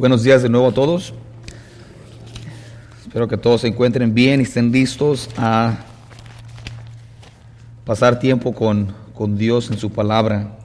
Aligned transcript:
Buenos 0.00 0.22
días 0.22 0.42
de 0.42 0.48
nuevo 0.48 0.68
a 0.68 0.72
todos. 0.72 1.12
Espero 3.02 3.28
que 3.28 3.36
todos 3.36 3.60
se 3.60 3.68
encuentren 3.68 4.14
bien 4.14 4.40
y 4.40 4.44
estén 4.44 4.72
listos 4.72 5.28
a 5.36 5.76
pasar 7.84 8.18
tiempo 8.18 8.54
con, 8.54 8.94
con 9.12 9.36
Dios 9.36 9.70
en 9.70 9.76
su 9.76 9.90
palabra. 9.90 10.56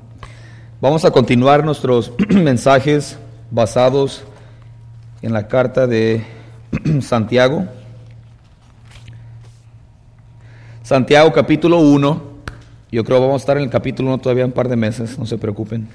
Vamos 0.80 1.04
a 1.04 1.12
continuar 1.12 1.66
nuestros 1.66 2.14
mensajes 2.30 3.18
basados 3.52 4.24
en 5.22 5.34
la 5.34 5.50
carta 5.50 5.86
de 5.86 6.24
Santiago. 7.02 7.66
Santiago 10.82 11.34
capítulo 11.34 11.80
1. 11.80 12.22
Yo 12.90 13.04
creo 13.04 13.18
que 13.18 13.26
vamos 13.26 13.42
a 13.42 13.44
estar 13.44 13.58
en 13.58 13.64
el 13.64 13.70
capítulo 13.70 14.14
1 14.14 14.20
todavía 14.20 14.46
un 14.46 14.54
par 14.54 14.70
de 14.70 14.78
meses, 14.78 15.20
no 15.20 15.26
se 15.26 15.38
preocupen. 15.38 15.90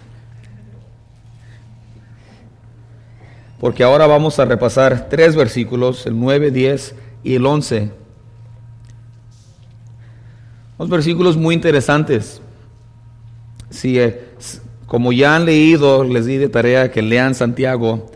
Porque 3.61 3.85
ahora 3.85 4.07
vamos 4.07 4.39
a 4.39 4.47
repasar 4.47 5.09
tres 5.11 5.37
versículos, 5.37 6.07
el 6.07 6.19
9, 6.19 6.51
10 6.51 6.95
y 7.23 7.35
el 7.35 7.45
11. 7.45 7.91
Unos 10.79 10.89
versículos 10.89 11.37
muy 11.37 11.55
interesantes. 11.55 12.41
Si, 13.69 14.01
eh, 14.01 14.25
como 14.87 15.13
ya 15.13 15.37
han 15.37 15.45
leído, 15.45 16.05
les 16.05 16.25
di 16.25 16.39
de 16.39 16.49
tarea 16.49 16.91
que 16.91 17.03
lean 17.03 17.35
Santiago, 17.35 18.11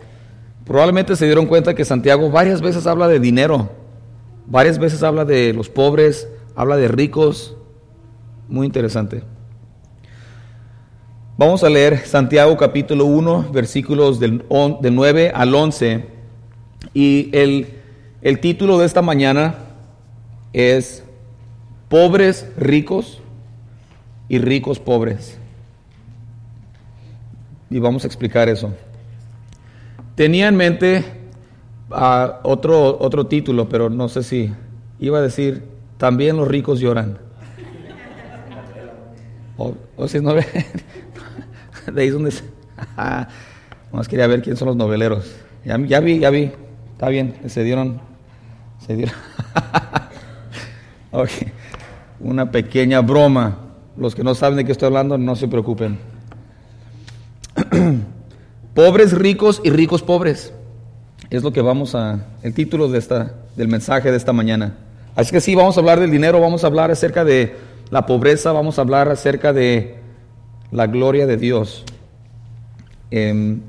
probablemente 0.64 1.14
se 1.14 1.26
dieron 1.26 1.44
cuenta 1.44 1.74
que 1.74 1.84
Santiago 1.84 2.30
varias 2.30 2.62
veces 2.62 2.86
habla 2.86 3.06
de 3.06 3.20
dinero, 3.20 3.70
varias 4.46 4.78
veces 4.78 5.02
habla 5.02 5.26
de 5.26 5.52
los 5.52 5.68
pobres, 5.68 6.26
habla 6.56 6.78
de 6.78 6.88
ricos. 6.88 7.54
Muy 8.48 8.66
interesante. 8.66 9.33
Vamos 11.36 11.64
a 11.64 11.68
leer 11.68 12.06
Santiago 12.06 12.56
capítulo 12.56 13.06
1, 13.06 13.46
versículos 13.50 14.20
del, 14.20 14.44
9 14.48 15.32
al 15.34 15.52
11. 15.52 16.04
Y 16.94 17.28
el, 17.32 17.66
el 18.22 18.38
título 18.38 18.78
de 18.78 18.86
esta 18.86 19.02
mañana 19.02 19.56
es 20.52 21.02
Pobres 21.88 22.48
ricos 22.56 23.20
y 24.28 24.38
ricos 24.38 24.78
pobres. 24.78 25.36
Y 27.68 27.80
vamos 27.80 28.04
a 28.04 28.06
explicar 28.06 28.48
eso. 28.48 28.72
Tenía 30.14 30.46
en 30.46 30.54
mente 30.54 31.04
uh, 31.90 32.28
otro, 32.44 32.96
otro 33.00 33.26
título, 33.26 33.68
pero 33.68 33.90
no 33.90 34.08
sé 34.08 34.22
si 34.22 34.52
iba 35.00 35.18
a 35.18 35.22
decir, 35.22 35.64
también 35.98 36.36
los 36.36 36.46
ricos 36.46 36.78
lloran. 36.78 37.18
O, 39.56 39.74
o 39.96 40.08
si 40.08 40.20
no 40.20 40.34
de 41.92 42.02
ahí 42.02 42.08
es 42.08 42.14
donde... 42.14 42.32
Más 43.92 44.08
quería 44.08 44.26
ver 44.26 44.42
quién 44.42 44.56
son 44.56 44.68
los 44.68 44.76
noveleros. 44.76 45.30
Ya, 45.64 45.76
vi, 45.76 46.18
ya 46.18 46.30
vi. 46.30 46.50
Está 46.92 47.08
bien, 47.08 47.34
se 47.46 47.62
dieron... 47.62 48.00
Se 48.84 48.96
dieron... 48.96 49.14
okay. 51.12 51.52
Una 52.20 52.50
pequeña 52.50 53.00
broma. 53.00 53.58
Los 53.96 54.14
que 54.14 54.24
no 54.24 54.34
saben 54.34 54.56
de 54.56 54.64
qué 54.64 54.72
estoy 54.72 54.86
hablando, 54.86 55.16
no 55.16 55.36
se 55.36 55.46
preocupen. 55.46 55.98
pobres 58.74 59.12
ricos 59.12 59.60
y 59.62 59.70
ricos 59.70 60.02
pobres. 60.02 60.52
Es 61.30 61.42
lo 61.44 61.52
que 61.52 61.62
vamos 61.62 61.94
a... 61.94 62.26
El 62.42 62.52
título 62.52 62.88
de 62.88 62.98
esta, 62.98 63.34
del 63.56 63.68
mensaje 63.68 64.10
de 64.10 64.16
esta 64.16 64.32
mañana. 64.32 64.74
Así 65.14 65.30
que 65.30 65.40
sí, 65.40 65.54
vamos 65.54 65.76
a 65.76 65.80
hablar 65.80 66.00
del 66.00 66.10
dinero, 66.10 66.40
vamos 66.40 66.64
a 66.64 66.66
hablar 66.66 66.90
acerca 66.90 67.24
de 67.24 67.54
la 67.90 68.06
pobreza, 68.06 68.50
vamos 68.50 68.78
a 68.78 68.82
hablar 68.82 69.08
acerca 69.08 69.52
de 69.52 70.03
la 70.74 70.88
gloria 70.88 71.26
de 71.26 71.36
Dios. 71.36 71.84
Em, 73.10 73.60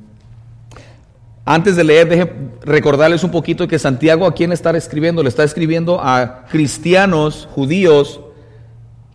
antes 1.46 1.76
de 1.76 1.84
leer, 1.84 2.10
deje 2.10 2.32
recordarles 2.64 3.24
un 3.24 3.30
poquito 3.30 3.68
que 3.68 3.78
Santiago 3.78 4.26
a 4.26 4.34
quién 4.34 4.52
está 4.52 4.76
escribiendo, 4.76 5.22
le 5.22 5.30
está 5.30 5.44
escribiendo 5.44 6.02
a 6.02 6.46
cristianos 6.50 7.48
judíos 7.52 8.20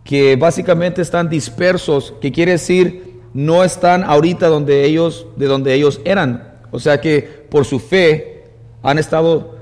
que 0.05 0.37
básicamente 0.37 1.03
están 1.03 1.29
dispersos, 1.29 2.15
que 2.21 2.31
quiere 2.31 2.53
decir 2.53 3.11
no 3.35 3.65
están 3.65 4.05
ahorita 4.05 4.47
donde 4.47 4.85
ellos, 4.85 5.27
de 5.37 5.47
donde 5.47 5.75
ellos 5.75 6.01
eran. 6.05 6.59
O 6.71 6.79
sea 6.79 7.01
que 7.01 7.23
por 7.23 7.65
su 7.65 7.81
fe 7.81 8.45
han 8.85 8.99
estado, 8.99 9.57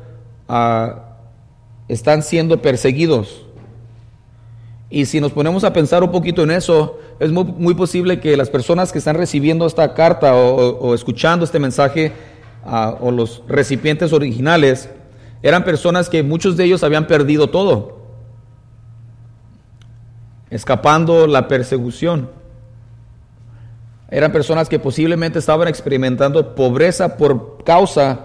ah, 0.48 1.16
están 1.88 2.22
siendo 2.22 2.60
perseguidos. 2.60 3.46
Y 4.90 5.04
si 5.04 5.20
nos 5.20 5.32
ponemos 5.32 5.64
a 5.64 5.72
pensar 5.72 6.02
un 6.02 6.10
poquito 6.10 6.42
en 6.42 6.50
eso, 6.50 6.98
es 7.20 7.30
muy, 7.30 7.74
posible 7.74 8.20
que 8.20 8.36
las 8.36 8.48
personas 8.48 8.90
que 8.90 8.98
están 8.98 9.16
recibiendo 9.16 9.66
esta 9.66 9.92
carta 9.92 10.34
o, 10.34 10.94
escuchando 10.94 11.44
este 11.44 11.58
mensaje 11.58 12.12
ah, 12.64 12.96
o 13.00 13.10
los 13.10 13.42
recipientes 13.46 14.12
originales 14.12 14.88
eran 15.42 15.64
personas 15.64 16.08
que 16.08 16.22
muchos 16.22 16.56
de 16.56 16.64
ellos 16.64 16.82
habían 16.82 17.06
perdido 17.06 17.50
todo, 17.50 17.98
escapando 20.50 21.26
la 21.26 21.48
persecución. 21.48 22.30
Eran 24.10 24.32
personas 24.32 24.70
que 24.70 24.78
posiblemente 24.78 25.38
estaban 25.38 25.68
experimentando 25.68 26.54
pobreza 26.54 27.18
por 27.18 27.62
causa 27.62 28.20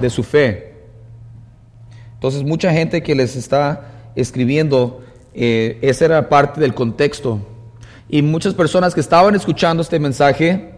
de 0.00 0.10
su 0.10 0.22
fe. 0.22 0.74
Entonces 2.14 2.42
mucha 2.42 2.72
gente 2.72 3.02
que 3.02 3.14
les 3.14 3.34
está 3.34 4.10
escribiendo, 4.14 5.02
eh, 5.34 5.78
esa 5.82 6.04
era 6.04 6.28
parte 6.28 6.60
del 6.60 6.74
contexto 6.74 7.40
y 8.08 8.22
muchas 8.22 8.54
personas 8.54 8.94
que 8.94 9.00
estaban 9.00 9.34
escuchando 9.34 9.82
este 9.82 9.98
mensaje 9.98 10.74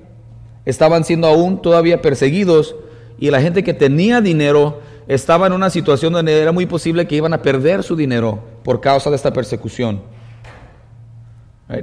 estaban 0.65 1.05
siendo 1.05 1.27
aún 1.27 1.61
todavía 1.61 2.01
perseguidos 2.01 2.75
y 3.19 3.31
la 3.31 3.41
gente 3.41 3.63
que 3.63 3.75
tenía 3.75 4.21
dinero 4.21 4.81
estaba 5.09 5.47
en 5.47 5.53
una 5.53 5.71
situación 5.71 6.13
donde 6.13 6.41
era 6.41 6.53
muy 6.53 6.67
posible 6.67 7.07
que 7.07 7.17
iban 7.17 7.33
a 7.33 7.43
perder 7.43 7.83
su 7.83 7.97
dinero 7.97 8.43
por 8.65 8.81
causa 8.81 9.11
de 9.11 9.17
esta 9.17 9.33
persecución. 9.33 10.03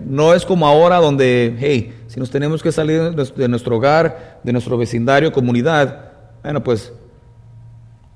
No 0.05 0.33
es 0.33 0.45
como 0.45 0.65
ahora 0.65 0.97
donde, 0.97 1.55
hey, 1.59 1.93
si 2.07 2.19
nos 2.19 2.29
tenemos 2.29 2.63
que 2.63 2.71
salir 2.71 3.13
de 3.13 3.47
nuestro 3.47 3.77
hogar, 3.77 4.39
de 4.43 4.53
nuestro 4.53 4.77
vecindario, 4.77 5.31
comunidad, 5.31 6.11
bueno, 6.41 6.63
pues 6.63 6.93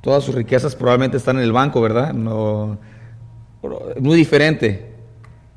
todas 0.02 0.24
sus 0.24 0.34
riquezas 0.34 0.76
probablemente 0.76 1.18
están 1.18 1.38
en 1.38 1.44
el 1.44 1.52
banco, 1.52 1.82
¿verdad? 1.82 2.14
No, 2.14 2.78
muy 4.00 4.16
diferente. 4.16 4.94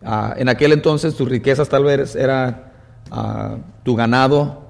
Ah, 0.02 0.34
en 0.36 0.48
aquel 0.48 0.72
entonces 0.72 1.14
tus 1.14 1.28
riquezas 1.28 1.68
tal 1.68 1.84
vez 1.84 2.16
era 2.16 2.72
ah, 3.10 3.56
tu 3.82 3.94
ganado 3.94 4.62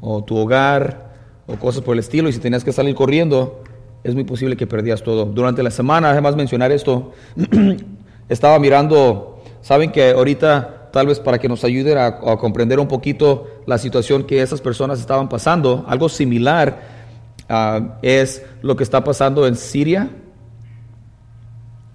o 0.00 0.22
tu 0.22 0.36
hogar 0.36 1.12
o 1.46 1.56
cosas 1.56 1.82
por 1.82 1.94
el 1.94 2.00
estilo 2.00 2.28
y 2.28 2.32
si 2.32 2.38
tenías 2.38 2.62
que 2.62 2.72
salir 2.72 2.94
corriendo 2.94 3.62
es 4.04 4.14
muy 4.14 4.24
posible 4.24 4.56
que 4.56 4.66
perdías 4.66 5.02
todo. 5.02 5.24
Durante 5.24 5.62
la 5.64 5.70
semana, 5.70 6.10
además 6.10 6.36
mencionar 6.36 6.70
esto, 6.70 7.12
estaba 8.28 8.58
mirando, 8.60 9.42
saben 9.62 9.90
que 9.90 10.10
ahorita 10.10 10.90
tal 10.92 11.08
vez 11.08 11.18
para 11.18 11.38
que 11.38 11.48
nos 11.48 11.64
ayuden 11.64 11.98
a, 11.98 12.18
comprender 12.38 12.78
un 12.78 12.86
poquito 12.86 13.46
la 13.66 13.78
situación 13.78 14.24
que 14.24 14.42
esas 14.42 14.60
personas 14.60 15.00
estaban 15.00 15.28
pasando, 15.28 15.84
algo 15.88 16.08
similar 16.08 16.80
ah, 17.48 17.98
es 18.00 18.44
lo 18.62 18.76
que 18.76 18.84
está 18.84 19.02
pasando 19.02 19.46
en 19.46 19.56
Siria 19.56 20.08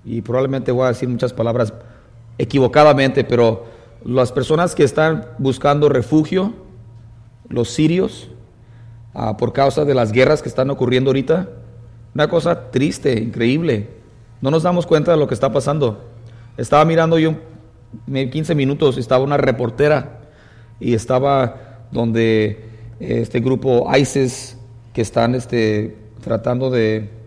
y 0.03 0.21
probablemente 0.21 0.71
voy 0.71 0.85
a 0.85 0.89
decir 0.89 1.09
muchas 1.09 1.33
palabras 1.33 1.73
equivocadamente, 2.37 3.23
pero 3.23 3.65
las 4.03 4.31
personas 4.31 4.73
que 4.73 4.83
están 4.83 5.27
buscando 5.37 5.89
refugio, 5.89 6.53
los 7.49 7.69
sirios, 7.69 8.29
ah, 9.13 9.37
por 9.37 9.53
causa 9.53 9.85
de 9.85 9.93
las 9.93 10.11
guerras 10.11 10.41
que 10.41 10.49
están 10.49 10.69
ocurriendo 10.69 11.09
ahorita, 11.09 11.49
una 12.13 12.27
cosa 12.27 12.71
triste, 12.71 13.13
increíble. 13.13 13.89
No 14.41 14.51
nos 14.51 14.63
damos 14.63 14.87
cuenta 14.87 15.11
de 15.11 15.17
lo 15.17 15.27
que 15.27 15.33
está 15.33 15.51
pasando. 15.51 16.03
Estaba 16.57 16.83
mirando 16.83 17.19
yo 17.19 17.35
15 18.07 18.55
minutos, 18.55 18.97
estaba 18.97 19.23
una 19.23 19.37
reportera 19.37 20.21
y 20.79 20.93
estaba 20.93 21.85
donde 21.91 22.65
este 22.99 23.39
grupo 23.39 23.89
ISIS 23.95 24.57
que 24.93 25.01
están 25.01 25.35
este, 25.35 25.95
tratando 26.21 26.69
de, 26.69 27.20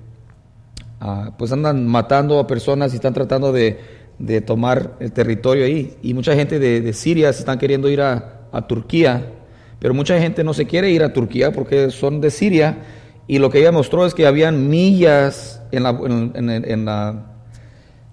pues 1.37 1.53
andan 1.53 1.87
matando 1.87 2.39
a 2.39 2.47
personas 2.47 2.93
y 2.93 2.97
están 2.97 3.15
tratando 3.15 3.53
de 3.53 4.05
de 4.19 4.41
tomar 4.41 4.97
el 5.01 5.13
territorio 5.13 5.65
ahí. 5.65 5.97
Y 6.03 6.15
mucha 6.15 6.35
gente 6.35 6.59
de, 6.59 6.93
Siria 6.93 7.33
se 7.33 7.41
están 7.41 7.59
queriendo 7.59 7.89
ir 7.89 8.01
a, 8.01 8.31
Turquía, 8.69 9.33
pero 9.81 9.95
mucha 9.95 10.17
gente 10.21 10.45
no 10.45 10.55
se 10.55 10.65
quiere 10.65 10.89
ir 10.89 11.03
a 11.03 11.13
Turquía 11.13 11.51
porque 11.51 11.91
son 11.91 12.21
de 12.21 12.31
Siria. 12.31 12.79
Y 13.27 13.41
lo 13.41 13.51
que 13.51 13.59
ella 13.59 13.73
mostró 13.73 14.07
es 14.07 14.15
que 14.15 14.29
habían 14.29 14.69
millas 14.69 15.61
en 15.73 15.83
la, 15.83 15.91
en, 15.91 16.85
la 16.85 17.33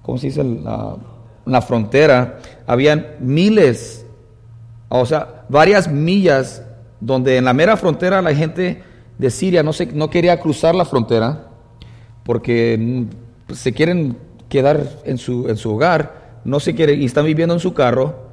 ¿cómo 0.02 0.18
se 0.18 0.28
dice? 0.28 0.44
La, 0.44 0.96
la 1.46 1.62
frontera, 1.62 2.40
habían 2.66 3.06
miles, 3.20 4.04
o 4.90 5.06
sea, 5.06 5.46
varias 5.48 5.92
millas 5.92 6.64
donde 7.00 7.38
en 7.38 7.46
la 7.46 7.54
mera 7.54 7.78
frontera 7.78 8.20
la 8.24 8.34
gente 8.34 8.82
de 9.20 9.30
Siria 9.30 9.62
no, 9.62 9.74
se, 9.74 9.86
no 9.88 10.10
quería 10.10 10.40
cruzar 10.40 10.74
la 10.74 10.86
frontera 10.86 11.51
porque 12.24 12.78
mm, 12.80 13.54
se 13.54 13.74
quieren 13.74 14.18
quedar 14.50 14.88
en 15.06 15.18
su, 15.18 15.48
en 15.50 15.58
su 15.58 15.74
hogar, 15.74 16.40
no 16.44 16.60
se 16.60 16.76
quiere, 16.76 16.94
y 16.94 17.06
están 17.06 17.26
viviendo 17.26 17.54
en 17.54 17.60
su 17.60 17.74
carro, 17.74 18.32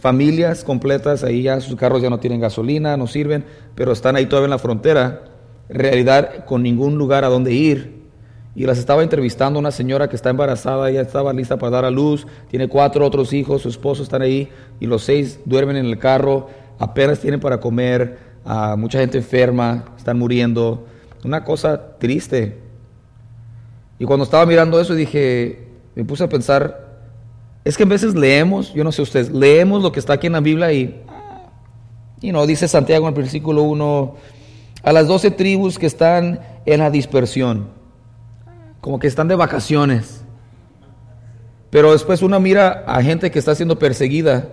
familias 0.00 0.64
completas, 0.64 1.24
ahí 1.24 1.42
ya 1.42 1.60
sus 1.60 1.76
carros 1.76 2.02
ya 2.02 2.10
no 2.10 2.20
tienen 2.20 2.40
gasolina, 2.40 2.96
no 2.96 3.06
sirven, 3.06 3.44
pero 3.74 3.92
están 3.92 4.16
ahí 4.16 4.26
todavía 4.26 4.46
en 4.46 4.50
la 4.50 4.58
frontera 4.58 5.22
realidad 5.68 6.44
con 6.44 6.62
ningún 6.62 6.96
lugar 6.96 7.24
a 7.24 7.28
donde 7.28 7.52
ir. 7.52 7.98
Y 8.54 8.64
las 8.64 8.78
estaba 8.78 9.02
entrevistando 9.02 9.58
una 9.58 9.70
señora 9.70 10.08
que 10.08 10.16
está 10.16 10.30
embarazada, 10.30 10.90
ya 10.90 11.00
estaba 11.00 11.32
lista 11.32 11.58
para 11.58 11.70
dar 11.70 11.84
a 11.84 11.90
luz, 11.90 12.26
tiene 12.50 12.68
cuatro 12.68 13.06
otros 13.06 13.32
hijos, 13.32 13.62
su 13.62 13.68
esposo 13.68 14.02
están 14.02 14.22
ahí 14.22 14.48
y 14.80 14.86
los 14.86 15.04
seis 15.04 15.40
duermen 15.44 15.76
en 15.76 15.86
el 15.86 15.98
carro, 15.98 16.48
apenas 16.78 17.20
tienen 17.20 17.38
para 17.38 17.60
comer, 17.60 18.18
a 18.44 18.74
mucha 18.76 18.98
gente 18.98 19.18
enferma, 19.18 19.84
están 19.96 20.18
muriendo. 20.18 20.86
Una 21.24 21.44
cosa 21.44 21.98
triste. 21.98 22.67
Y 23.98 24.04
cuando 24.04 24.24
estaba 24.24 24.46
mirando 24.46 24.80
eso 24.80 24.94
dije, 24.94 25.66
me 25.94 26.04
puse 26.04 26.24
a 26.24 26.28
pensar, 26.28 26.88
es 27.64 27.76
que 27.76 27.82
en 27.82 27.88
veces 27.88 28.14
leemos, 28.14 28.72
yo 28.72 28.84
no 28.84 28.92
sé 28.92 29.02
ustedes, 29.02 29.30
leemos 29.30 29.82
lo 29.82 29.90
que 29.90 30.00
está 30.00 30.14
aquí 30.14 30.28
en 30.28 30.34
la 30.34 30.40
Biblia 30.40 30.72
y, 30.72 31.02
y 32.20 32.32
no, 32.32 32.46
dice 32.46 32.68
Santiago 32.68 33.08
en 33.08 33.14
el 33.14 33.20
versículo 33.20 33.62
1, 33.62 34.14
a 34.82 34.92
las 34.92 35.08
doce 35.08 35.30
tribus 35.30 35.78
que 35.78 35.86
están 35.86 36.40
en 36.64 36.80
la 36.80 36.90
dispersión, 36.90 37.68
como 38.80 38.98
que 38.98 39.08
están 39.08 39.28
de 39.28 39.34
vacaciones. 39.34 40.24
Pero 41.70 41.92
después 41.92 42.22
uno 42.22 42.38
mira 42.40 42.84
a 42.86 43.02
gente 43.02 43.30
que 43.30 43.38
está 43.38 43.54
siendo 43.54 43.78
perseguida, 43.78 44.48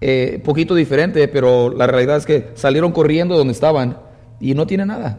eh, 0.00 0.40
poquito 0.44 0.74
diferente, 0.74 1.26
pero 1.26 1.70
la 1.70 1.86
realidad 1.86 2.18
es 2.18 2.26
que 2.26 2.50
salieron 2.54 2.92
corriendo 2.92 3.36
donde 3.36 3.52
estaban 3.52 3.98
y 4.38 4.54
no 4.54 4.66
tiene 4.66 4.86
nada. 4.86 5.18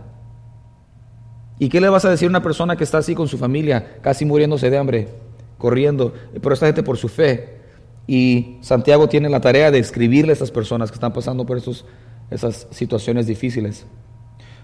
¿Y 1.59 1.67
qué 1.67 1.81
le 1.81 1.89
vas 1.89 2.05
a 2.05 2.09
decir 2.09 2.27
a 2.27 2.29
una 2.29 2.41
persona 2.41 2.77
que 2.77 2.85
está 2.85 2.99
así 2.99 3.13
con 3.13 3.27
su 3.27 3.37
familia, 3.37 3.97
casi 4.01 4.23
muriéndose 4.23 4.69
de 4.69 4.77
hambre, 4.77 5.09
corriendo, 5.57 6.13
pero 6.41 6.53
esta 6.53 6.67
gente 6.67 6.83
por 6.83 6.97
su 6.97 7.09
fe? 7.09 7.59
Y 8.07 8.57
Santiago 8.61 9.09
tiene 9.09 9.29
la 9.29 9.41
tarea 9.41 9.69
de 9.69 9.77
escribirle 9.77 10.31
a 10.31 10.33
estas 10.33 10.51
personas 10.51 10.89
que 10.89 10.95
están 10.95 11.11
pasando 11.11 11.45
por 11.45 11.57
estos, 11.57 11.85
esas 12.31 12.65
situaciones 12.71 13.27
difíciles. 13.27 13.85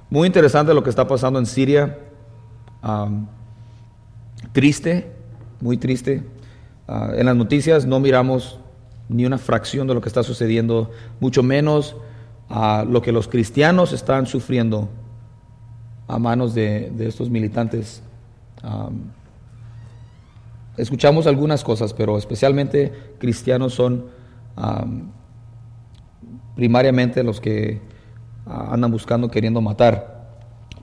Muy 0.09 0.25
interesante 0.25 0.74
lo 0.74 0.83
que 0.83 0.89
está 0.89 1.06
pasando 1.06 1.38
en 1.38 1.45
Siria. 1.45 2.00
triste, 4.53 5.12
muy 5.59 5.77
triste. 5.77 6.24
Ah, 6.88 7.12
en 7.15 7.25
las 7.25 7.36
noticias 7.36 7.86
no 7.86 8.00
miramos 8.00 8.59
ni 9.09 9.25
una 9.25 9.38
fracción 9.38 9.86
de 9.86 9.94
lo 9.94 10.01
que 10.01 10.09
está 10.09 10.24
sucediendo, 10.24 10.92
mucho 11.19 11.44
menos 11.44 11.97
a 12.47 12.86
lo 12.88 13.01
que 13.01 13.12
los 13.12 13.27
cristianos 13.27 13.92
están 13.92 14.27
sufriendo 14.27 14.89
a 16.07 16.19
manos 16.19 16.54
de, 16.54 16.92
estos 17.00 17.30
militantes. 17.30 18.02
escuchamos 20.78 21.28
algunas 21.28 21.63
cosas, 21.63 21.94
pero 21.94 22.18
especialmente 22.18 22.94
cristianos 23.18 23.74
son 23.74 24.06
primariamente 26.56 27.24
los 27.24 27.42
que 27.42 27.81
andan 28.46 28.92
buscando, 28.92 29.30
queriendo 29.30 29.62
matar. 29.62 30.16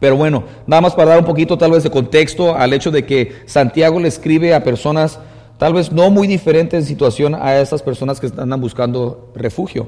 Pero 0.00 0.16
bueno, 0.16 0.42
nada 0.66 0.82
más 0.82 0.94
para 0.94 1.10
dar 1.10 1.20
un 1.20 1.24
poquito 1.24 1.56
tal 1.56 1.70
vez 1.70 1.84
de 1.84 1.90
contexto 1.90 2.56
al 2.56 2.72
hecho 2.72 2.90
de 2.90 3.06
que 3.06 3.42
Santiago 3.46 4.00
le 4.00 4.08
escribe 4.08 4.52
a 4.52 4.64
personas 4.64 5.20
tal 5.58 5.74
vez 5.74 5.92
no 5.92 6.10
muy 6.10 6.26
diferentes 6.26 6.80
en 6.80 6.86
situación 6.86 7.36
a 7.36 7.60
esas 7.60 7.82
personas 7.82 8.18
que 8.18 8.26
andan 8.36 8.60
buscando 8.60 9.30
refugio. 9.36 9.86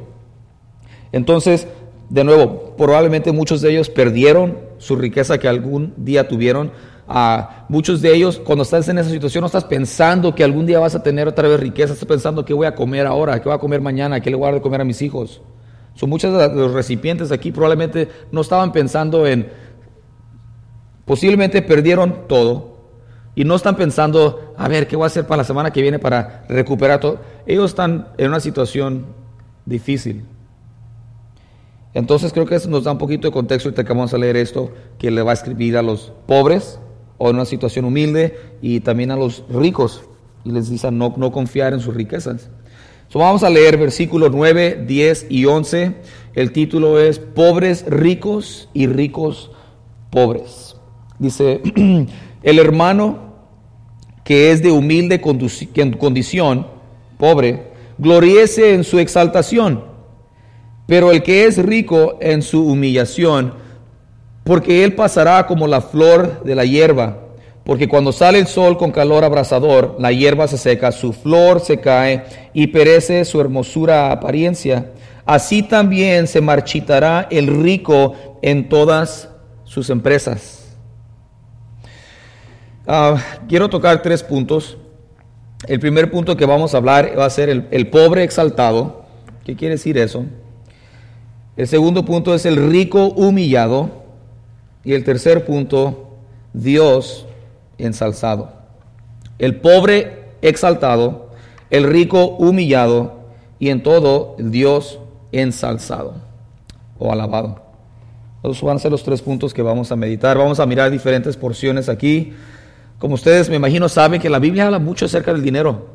Entonces, 1.11 1.67
de 2.11 2.23
nuevo, 2.23 2.75
probablemente 2.77 3.33
muchos 3.33 3.61
de 3.61 3.73
ellos 3.73 3.91
perdieron 3.91 4.57
su 4.85 4.97
riqueza 4.97 5.39
que 5.39 5.49
algún 5.49 5.95
día 5.97 6.29
tuvieron. 6.29 6.71
a 7.07 7.67
muchos 7.69 8.01
de 8.01 8.15
ellos, 8.15 8.41
cuando 8.43 8.63
estás 8.63 8.89
en 8.89 8.97
esa 8.97 9.11
situación, 9.11 9.43
no 9.43 9.47
estás 9.47 9.65
pensando 9.65 10.35
que 10.35 10.43
algún 10.43 10.65
día 10.65 10.79
vas 10.79 10.95
a 10.95 11.03
tener 11.03 11.29
otra 11.29 11.47
vez 11.49 11.61
riqueza, 11.61 11.93
estás 11.93 12.09
pensando 12.09 12.47
qué 12.47 12.55
voy 12.55 12.67
a 12.67 12.75
comer 12.75 13.07
ahora, 13.07 13.39
qué 13.41 13.45
voy 13.45 13.55
a 13.55 13.59
comer 13.59 13.83
mañana, 13.83 14.21
qué 14.21 14.31
le 14.31 14.37
voy 14.37 14.45
a 14.45 14.47
dar 14.47 14.55
de 14.55 14.63
comer 14.63 14.81
a 14.81 14.85
mis 14.85 15.03
hijos. 15.03 15.43
Son 15.95 16.09
muchos 16.09 16.37
de 16.37 16.49
los 16.55 16.73
recipientes 16.73 17.31
aquí 17.31 17.53
probablemente 17.53 18.09
no 18.33 18.41
estaban 18.41 18.73
pensando 18.73 19.27
en, 19.27 19.49
posiblemente 21.05 21.61
perdieron 21.61 22.27
todo 22.27 22.79
y 23.35 23.45
no 23.45 23.55
están 23.55 23.77
pensando, 23.77 24.55
a 24.57 24.67
ver, 24.69 24.87
¿qué 24.87 24.97
voy 24.97 25.05
a 25.05 25.07
hacer 25.09 25.27
para 25.27 25.39
la 25.39 25.45
semana 25.45 25.73
que 25.73 25.83
viene 25.83 25.99
para 25.99 26.45
recuperar 26.49 27.01
todo? 27.01 27.21
Ellos 27.47 27.71
están 27.71 28.09
en 28.17 28.29
una 28.29 28.41
situación 28.41 29.07
difícil. 29.67 30.25
Entonces 31.95 32.33
creo 32.33 32.45
que 32.45 32.57
eso 32.57 32.69
nos 32.69 32.85
da 32.85 32.93
un 32.93 32.99
poquito 32.99 33.29
de 33.29 33.33
contexto 33.33 33.69
y 33.69 33.73
que 33.73 33.83
vamos 33.85 34.13
a 34.13 34.19
leer 34.19 34.37
esto, 34.37 34.73
que 34.99 35.13
le 35.13 35.23
va 35.23 35.31
a 35.31 35.35
escribir 35.35 35.77
a 35.77 35.83
los 35.83 36.13
pobres 36.27 36.81
o 37.19 37.31
en 37.31 37.37
una 37.37 37.45
situación 37.45 37.85
humilde 37.85 38.37
y 38.61 38.81
también 38.81 39.13
a 39.13 39.17
los 39.17 39.45
ricos. 39.49 40.03
Y 40.45 40.51
les 40.51 40.69
dice 40.69 40.91
no, 40.91 41.15
no 41.17 41.31
confiar 41.31 41.73
en 41.73 41.81
sus 41.81 41.95
riquezas. 41.95 42.51
So, 43.09 43.21
vamos 43.21 43.45
a 43.45 43.51
leer 43.51 43.79
versículos 43.79 44.33
9, 44.33 44.85
10 44.89 45.27
y 45.31 45.45
11. 45.45 45.95
El 46.35 46.51
título 46.51 46.99
es 46.99 47.21
Pobres 47.21 47.85
ricos 47.87 48.69
y 48.75 48.89
ricos 48.89 49.53
pobres. 50.11 50.77
Dice, 51.21 51.63
el 52.43 52.59
hermano 52.59 53.35
que 54.25 54.51
es 54.51 54.63
de 54.63 54.73
humilde 54.73 55.21
condición, 55.21 56.67
pobre, 57.19 57.71
gloriese 57.99 58.75
en 58.75 58.83
su 58.83 58.99
exaltación 58.99 59.94
pero 60.87 61.11
el 61.11 61.23
que 61.23 61.47
es 61.47 61.59
rico 61.59 62.19
en 62.21 62.43
su 62.43 62.67
humillación, 62.67 63.55
porque 64.45 64.85
él 64.85 64.95
pasará 64.95 65.47
como 65.47 65.67
la 65.67 65.81
flor 65.81 66.45
de 66.45 66.55
la 66.55 66.65
hierba, 66.65 67.19
porque 67.65 67.89
cuando 67.89 68.13
sale 68.13 68.39
el 68.39 68.47
sol 68.47 68.77
con 68.77 68.93
calor 68.93 69.25
abrasador, 69.25 69.97
la 69.99 70.13
hierba 70.13 70.47
se 70.47 70.59
seca, 70.59 70.93
su 70.93 71.15
flor 71.15 71.61
se 71.61 71.81
cae 71.81 72.25
y 72.53 72.67
perece 72.67 73.25
su 73.25 73.41
hermosura 73.41 74.13
apariencia. 74.13 74.91
Así 75.25 75.63
también 75.63 76.27
se 76.27 76.43
marchitará 76.43 77.27
el 77.31 77.47
rico 77.47 78.15
en 78.43 78.69
todas 78.69 79.31
sus 79.65 79.89
empresas. 79.89 80.77
Ah, 82.87 83.17
quiero 83.49 83.71
tocar 83.71 84.03
tres 84.03 84.23
puntos. 84.23 84.77
El 85.67 85.81
primer 85.81 86.11
punto 86.11 86.37
que 86.37 86.45
vamos 86.45 86.75
a 86.75 86.77
hablar 86.77 87.19
va 87.19 87.25
a 87.25 87.31
ser 87.31 87.49
el, 87.49 87.67
el 87.71 87.89
pobre 87.89 88.25
exaltado. 88.25 89.07
¿Qué 89.43 89.57
quiere 89.57 89.77
decir 89.77 89.97
eso? 89.97 90.27
El 91.57 91.69
segundo 91.69 92.05
punto 92.05 92.35
es 92.35 92.47
el 92.47 92.71
rico 92.71 93.09
humillado. 93.09 94.05
Y 94.85 94.93
el 94.93 95.05
tercer 95.05 95.47
punto, 95.47 96.19
Dios 96.53 97.27
ensalzado. 97.79 98.53
El 99.39 99.61
pobre 99.61 100.25
exaltado, 100.43 101.31
el 101.71 101.85
rico 101.85 102.37
humillado 102.37 103.25
y 103.59 103.71
en 103.71 103.83
todo 103.83 104.37
Dios 104.39 104.99
ensalzado 105.33 106.15
o 106.99 107.13
alabado. 107.13 107.63
Esos 108.43 108.63
van 108.63 108.77
a 108.77 108.79
ser 108.79 108.91
los 108.91 109.03
tres 109.03 109.23
puntos 109.23 109.55
que 109.55 109.63
vamos 109.63 109.91
a 109.91 109.97
meditar. 109.97 110.37
Vamos 110.37 110.61
a 110.61 110.67
mirar 110.67 110.91
diferentes 110.91 111.37
porciones 111.37 111.89
aquí. 111.89 112.35
Como 112.99 113.15
ustedes 113.15 113.49
me 113.49 113.57
imagino 113.57 113.89
saben 113.89 114.21
que 114.21 114.29
la 114.29 114.39
Biblia 114.39 114.67
habla 114.67 114.79
mucho 114.79 115.07
acerca 115.07 115.33
del 115.33 115.43
dinero. 115.43 115.89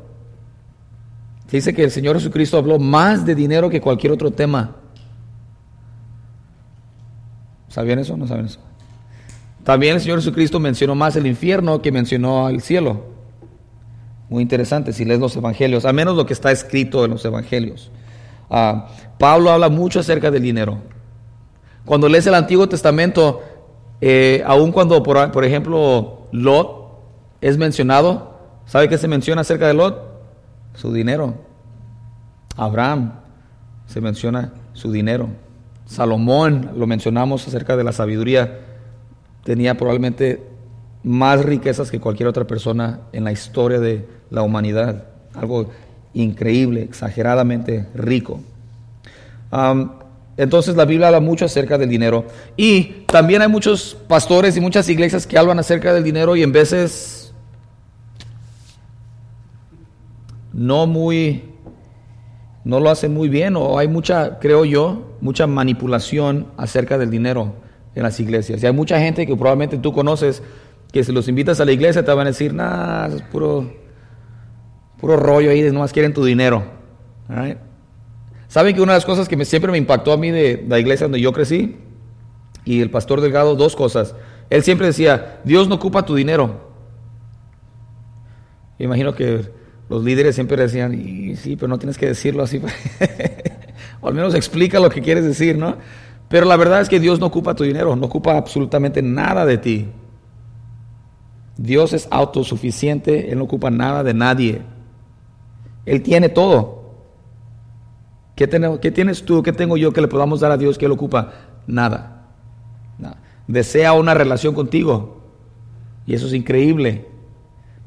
dice 1.50 1.72
que 1.72 1.84
el 1.84 1.90
Señor 1.90 2.16
Jesucristo 2.16 2.58
habló 2.58 2.78
más 2.78 3.24
de 3.24 3.34
dinero 3.34 3.70
que 3.70 3.80
cualquier 3.80 4.12
otro 4.12 4.32
tema. 4.32 4.79
¿Sabían 7.70 8.00
eso 8.00 8.16
no 8.16 8.26
saben 8.26 8.46
eso? 8.46 8.60
También 9.64 9.94
el 9.94 10.00
Señor 10.00 10.18
Jesucristo 10.18 10.58
mencionó 10.58 10.94
más 10.94 11.16
el 11.16 11.26
infierno 11.26 11.80
que 11.80 11.92
mencionó 11.92 12.48
el 12.48 12.60
cielo. 12.60 13.04
Muy 14.28 14.42
interesante 14.42 14.92
si 14.92 15.04
lees 15.04 15.20
los 15.20 15.36
evangelios, 15.36 15.84
a 15.84 15.92
menos 15.92 16.16
lo 16.16 16.26
que 16.26 16.32
está 16.32 16.50
escrito 16.50 17.04
en 17.04 17.12
los 17.12 17.24
evangelios. 17.24 17.90
Ah, 18.50 18.88
Pablo 19.18 19.50
habla 19.50 19.68
mucho 19.68 20.00
acerca 20.00 20.30
del 20.30 20.42
dinero. 20.42 20.78
Cuando 21.84 22.08
lees 22.08 22.26
el 22.26 22.34
Antiguo 22.34 22.68
Testamento, 22.68 23.42
eh, 24.00 24.42
aun 24.46 24.72
cuando, 24.72 25.02
por, 25.02 25.30
por, 25.30 25.44
ejemplo, 25.44 26.26
Lot 26.32 26.98
es 27.40 27.56
mencionado, 27.56 28.38
¿sabe 28.66 28.88
qué 28.88 28.98
se 28.98 29.08
menciona 29.08 29.42
acerca 29.42 29.66
de 29.66 29.74
Lot? 29.74 30.02
Su 30.74 30.92
dinero. 30.92 31.34
Abraham 32.56 33.12
se 33.86 34.00
menciona 34.00 34.52
su 34.72 34.90
dinero. 34.90 35.28
Salomón, 35.90 36.70
lo 36.76 36.86
mencionamos 36.86 37.48
acerca 37.48 37.76
de 37.76 37.82
la 37.82 37.90
sabiduría, 37.90 38.60
tenía 39.42 39.76
probablemente 39.76 40.40
más 41.02 41.44
riquezas 41.44 41.90
que 41.90 41.98
cualquier 41.98 42.28
otra 42.28 42.46
persona 42.46 43.00
en 43.12 43.24
la 43.24 43.32
historia 43.32 43.80
de 43.80 44.06
la 44.30 44.42
humanidad. 44.42 45.08
Algo 45.34 45.68
increíble, 46.14 46.82
exageradamente 46.82 47.88
rico. 47.92 48.40
entonces 50.36 50.76
la 50.76 50.84
Biblia 50.84 51.08
habla 51.08 51.18
mucho 51.18 51.44
acerca 51.44 51.76
del 51.76 51.88
dinero. 51.88 52.24
Y 52.56 53.04
también 53.06 53.42
hay 53.42 53.48
muchos 53.48 53.96
pastores 54.06 54.56
y 54.56 54.60
muchas 54.60 54.88
iglesias 54.88 55.26
que 55.26 55.38
hablan 55.38 55.58
acerca 55.58 55.92
del 55.92 56.04
dinero 56.04 56.36
y 56.36 56.44
en 56.44 56.52
veces 56.52 57.32
no 60.52 60.86
muy 60.86 61.42
no 62.62 62.78
lo 62.78 62.90
hacen 62.90 63.12
muy 63.12 63.28
bien 63.28 63.56
o 63.56 63.76
hay 63.76 63.88
mucha, 63.88 64.38
creo 64.38 64.64
yo, 64.64 65.09
mucha 65.20 65.46
manipulación 65.46 66.46
acerca 66.56 66.98
del 66.98 67.10
dinero 67.10 67.54
en 67.94 68.02
las 68.02 68.18
iglesias. 68.20 68.62
Y 68.62 68.66
hay 68.66 68.72
mucha 68.72 68.98
gente 68.98 69.26
que 69.26 69.34
probablemente 69.34 69.78
tú 69.78 69.92
conoces 69.92 70.42
que 70.92 71.04
si 71.04 71.12
los 71.12 71.28
invitas 71.28 71.60
a 71.60 71.64
la 71.64 71.72
iglesia 71.72 72.04
te 72.04 72.12
van 72.12 72.26
a 72.26 72.30
decir, 72.30 72.52
nada, 72.52 73.14
es 73.14 73.22
puro, 73.22 73.72
puro 75.00 75.16
rollo 75.16 75.50
ahí, 75.50 75.62
nomás 75.70 75.92
quieren 75.92 76.12
tu 76.12 76.24
dinero. 76.24 76.64
Saben 78.48 78.74
que 78.74 78.80
una 78.80 78.92
de 78.92 78.96
las 78.96 79.04
cosas 79.06 79.28
que 79.28 79.36
me, 79.36 79.44
siempre 79.44 79.70
me 79.70 79.78
impactó 79.78 80.12
a 80.12 80.16
mí 80.16 80.30
de 80.30 80.64
la 80.68 80.78
iglesia 80.80 81.04
donde 81.04 81.20
yo 81.20 81.32
crecí 81.32 81.76
Y 82.64 82.80
el 82.80 82.90
pastor 82.90 83.20
Delgado, 83.20 83.54
dos 83.54 83.76
cosas. 83.76 84.16
Él 84.48 84.64
siempre 84.64 84.88
decía, 84.88 85.40
Dios 85.44 85.68
no 85.68 85.76
ocupa 85.76 86.04
tu 86.04 86.16
dinero. 86.16 86.68
Imagino 88.78 89.14
que 89.14 89.48
los 89.88 90.02
líderes 90.02 90.34
siempre 90.34 90.56
decían, 90.56 90.94
y 90.94 91.36
sí, 91.36 91.54
pero 91.54 91.68
no 91.68 91.78
tienes 91.78 91.98
que 91.98 92.06
decirlo 92.06 92.42
así. 92.42 92.60
o 94.00 94.08
al 94.08 94.14
menos 94.14 94.34
explica 94.34 94.80
lo 94.80 94.90
que 94.90 95.02
quieres 95.02 95.24
decir, 95.24 95.58
¿no? 95.58 95.76
Pero 96.28 96.46
la 96.46 96.56
verdad 96.56 96.80
es 96.80 96.88
que 96.88 97.00
Dios 97.00 97.18
no 97.18 97.26
ocupa 97.26 97.54
tu 97.54 97.64
dinero, 97.64 97.96
no 97.96 98.06
ocupa 98.06 98.36
absolutamente 98.36 99.02
nada 99.02 99.44
de 99.44 99.58
ti. 99.58 99.88
Dios 101.56 101.92
es 101.92 102.08
autosuficiente, 102.10 103.32
Él 103.32 103.38
no 103.38 103.44
ocupa 103.44 103.70
nada 103.70 104.02
de 104.02 104.14
nadie. 104.14 104.62
Él 105.84 106.02
tiene 106.02 106.28
todo. 106.28 106.80
¿Qué, 108.36 108.48
¿Qué, 108.80 108.90
tienes 108.90 109.24
tú? 109.24 109.42
¿Qué 109.42 109.52
tengo 109.52 109.76
yo 109.76 109.92
que 109.92 110.00
le 110.00 110.08
podamos 110.08 110.40
dar 110.40 110.52
a 110.52 110.56
Dios 110.56 110.78
que 110.78 110.86
Él 110.86 110.92
ocupa? 110.92 111.32
Nada. 111.66 112.20
Desea 113.50 113.94
una 113.94 114.14
relación 114.14 114.54
contigo. 114.54 115.20
Y 116.06 116.14
eso 116.14 116.28
es 116.28 116.34
increíble. 116.34 117.08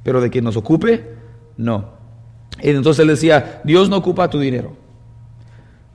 Pero 0.03 0.19
de 0.19 0.29
que 0.29 0.41
nos 0.41 0.57
ocupe, 0.57 1.15
no. 1.55 1.91
Entonces 2.59 2.99
él 3.01 3.07
decía, 3.07 3.61
Dios 3.63 3.89
no 3.89 3.95
ocupa 3.95 4.29
tu 4.29 4.39
dinero. 4.39 4.75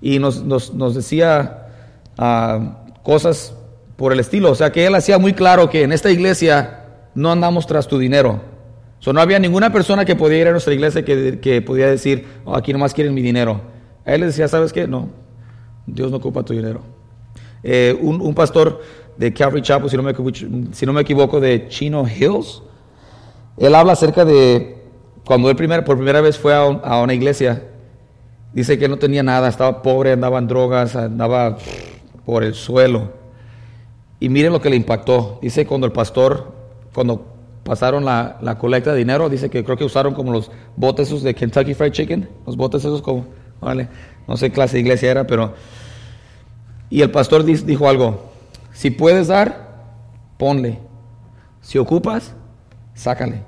Y 0.01 0.19
nos, 0.19 0.95
decía 0.95 1.69
ah, 2.17 2.85
cosas 3.03 3.55
por 3.97 4.13
el 4.13 4.21
estilo. 4.21 4.51
O 4.51 4.55
sea 4.55 4.71
que 4.71 4.87
él 4.87 4.95
hacía 4.95 5.19
muy 5.19 5.33
claro 5.33 5.69
que 5.71 5.83
en 5.83 5.93
esta 5.93 6.11
iglesia 6.11 6.85
no 7.15 7.33
andamos 7.33 7.67
tras 7.67 7.89
tu 7.89 7.99
dinero. 7.99 8.41
O 9.07 9.13
no 9.13 9.21
había 9.21 9.39
ninguna 9.39 9.73
persona 9.73 10.05
que 10.05 10.17
podía 10.17 10.39
ir 10.39 10.49
a 10.49 10.51
nuestra 10.53 10.75
iglesia 10.75 11.05
que, 11.05 11.39
que 11.41 11.63
podía 11.63 11.87
decir, 11.87 12.27
oh, 12.45 12.55
aquí 12.55 12.73
nomás 12.73 12.93
quieren 12.93 13.15
mi 13.15 13.23
dinero. 13.23 13.61
A 14.05 14.15
él 14.15 14.21
le 14.21 14.27
decía, 14.27 14.49
¿sabes 14.49 14.73
qué? 14.73 14.87
No, 14.87 15.09
Dios 15.87 16.11
no 16.11 16.19
ocupa 16.19 16.43
tu 16.43 16.53
dinero. 16.53 16.83
Eh, 17.63 17.97
un, 18.01 18.35
pastor 18.35 18.81
de 19.17 19.33
Calvary 19.33 19.63
Chapel, 19.63 19.91
si 19.91 19.97
no, 19.97 20.03
me, 20.03 20.15
si 20.73 20.87
no 20.87 20.93
me 20.93 21.01
equivoco, 21.01 21.41
de 21.41 21.69
Chino 21.69 22.07
Hills, 22.07 22.63
él 23.57 23.75
habla 23.75 23.93
acerca 23.93 24.25
de 24.25 24.79
cuando 25.25 25.51
él 25.51 25.57
primer, 25.57 25.85
por 25.85 25.97
primera 25.97 26.21
vez 26.21 26.39
fue 26.39 26.55
a, 26.55 27.01
una 27.01 27.15
iglesia. 27.15 27.65
Dice 28.53 28.79
que 28.79 28.89
no 28.89 28.97
tenía 28.97 29.23
nada, 29.23 29.49
estaba 29.49 29.83
pobre, 29.83 30.13
andaba 30.13 30.39
en 30.39 30.49
drogas, 30.49 30.97
andaba 30.97 31.59
por 32.25 32.45
el 32.45 32.55
suelo. 32.55 33.13
Y 34.21 34.29
miren 34.29 34.53
lo 34.53 34.61
que 34.61 34.71
le 34.71 34.77
impactó. 34.77 35.39
Dice 35.43 35.67
cuando 35.67 35.87
el 35.87 35.93
pastor, 35.93 36.53
cuando 36.93 37.25
pasaron 37.63 38.05
la, 38.05 38.57
colecta 38.59 38.93
de 38.93 38.99
dinero, 38.99 39.29
dice 39.29 39.51
que 39.51 39.63
creo 39.63 39.77
que 39.77 39.85
usaron 39.85 40.15
como 40.15 40.33
los 40.33 40.51
botes 40.77 41.09
esos 41.09 41.23
de 41.23 41.35
Kentucky 41.35 41.75
Fried 41.75 41.93
Chicken, 41.93 42.29
los 42.47 42.57
botes 42.57 42.83
esos 42.83 43.03
como, 43.03 43.27
vale, 43.61 43.89
no 44.27 44.37
sé 44.37 44.49
qué 44.49 44.55
clase 44.55 44.77
de 44.77 44.81
iglesia 44.81 45.11
era, 45.11 45.27
pero... 45.27 45.55
Y 46.91 47.03
el 47.03 47.11
pastor 47.11 47.45
dijo 47.45 47.89
algo, 47.89 48.31
si 48.73 48.91
puedes 48.91 49.29
dar, 49.29 49.69
ponle. 50.39 50.79
Si 51.61 51.77
ocupas, 51.77 52.35
sácale. 52.95 53.43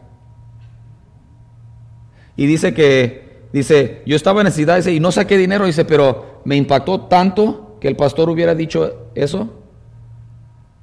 Y 2.36 2.46
dice 2.46 2.74
que, 2.74 3.29
dice, 3.52 4.02
yo 4.06 4.16
estaba 4.16 4.40
en 4.40 4.46
necesidad 4.46 4.76
dice, 4.76 4.92
y 4.92 5.00
no 5.00 5.12
saqué 5.12 5.36
dinero, 5.36 5.66
dice, 5.66 5.84
pero 5.84 6.42
me 6.44 6.56
impactó 6.56 7.02
tanto 7.02 7.76
que 7.80 7.88
el 7.88 7.96
pastor 7.96 8.28
hubiera 8.28 8.54
dicho 8.54 9.10
eso, 9.14 9.48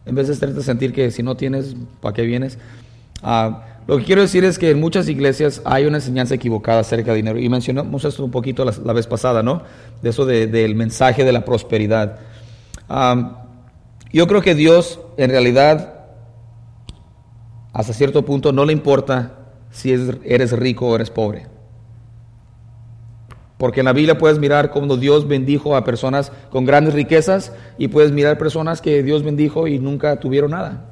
en 0.05 0.15
vez 0.15 0.39
de 0.39 0.63
sentir 0.63 0.93
que 0.93 1.11
si 1.11 1.21
no 1.21 1.35
tienes, 1.35 1.75
¿para 2.01 2.13
qué 2.13 2.21
vienes? 2.23 2.57
Ah, 3.21 3.63
lo 3.87 3.97
que 3.97 4.03
quiero 4.03 4.21
decir 4.21 4.43
es 4.43 4.59
que 4.59 4.71
en 4.71 4.79
muchas 4.79 5.07
iglesias 5.07 5.61
hay 5.63 5.85
una 5.85 5.97
enseñanza 5.97 6.35
equivocada 6.35 6.81
acerca 6.81 7.11
de 7.11 7.17
dinero. 7.17 7.39
Y 7.39 7.47
mencionamos 7.47 8.03
esto 8.03 8.23
un 8.23 8.31
poquito 8.31 8.65
la, 8.65 8.93
vez 8.93 9.07
pasada, 9.07 9.43
¿no? 9.43 9.63
De 10.01 10.09
eso 10.09 10.25
del 10.25 10.75
mensaje 10.75 11.23
de 11.23 11.31
la 11.31 11.45
prosperidad. 11.45 12.19
Ah, 12.89 13.45
yo 14.11 14.27
creo 14.27 14.41
que 14.41 14.55
Dios, 14.55 14.99
en 15.17 15.29
realidad, 15.29 16.05
hasta 17.71 17.93
cierto 17.93 18.25
punto, 18.25 18.51
no 18.51 18.65
le 18.65 18.73
importa 18.73 19.39
si 19.71 19.91
eres 19.91 20.51
rico 20.51 20.87
o 20.87 20.95
eres 20.95 21.09
pobre. 21.09 21.47
Porque 23.57 23.81
en 23.81 23.85
la 23.85 23.93
Biblia 23.93 24.17
puedes 24.17 24.39
mirar 24.39 24.69
cómo 24.69 24.97
Dios 24.97 25.27
bendijo 25.27 25.75
a 25.75 25.83
personas 25.83 26.31
con 26.51 26.65
grandes 26.65 26.93
riquezas 26.93 27.53
y 27.77 27.87
puedes 27.87 28.11
mirar 28.11 28.37
personas 28.37 28.81
que 28.81 29.01
Dios 29.01 29.23
bendijo 29.23 29.67
y 29.67 29.79
nunca 29.79 30.19
tuvieron 30.19 30.51
nada. 30.51 30.91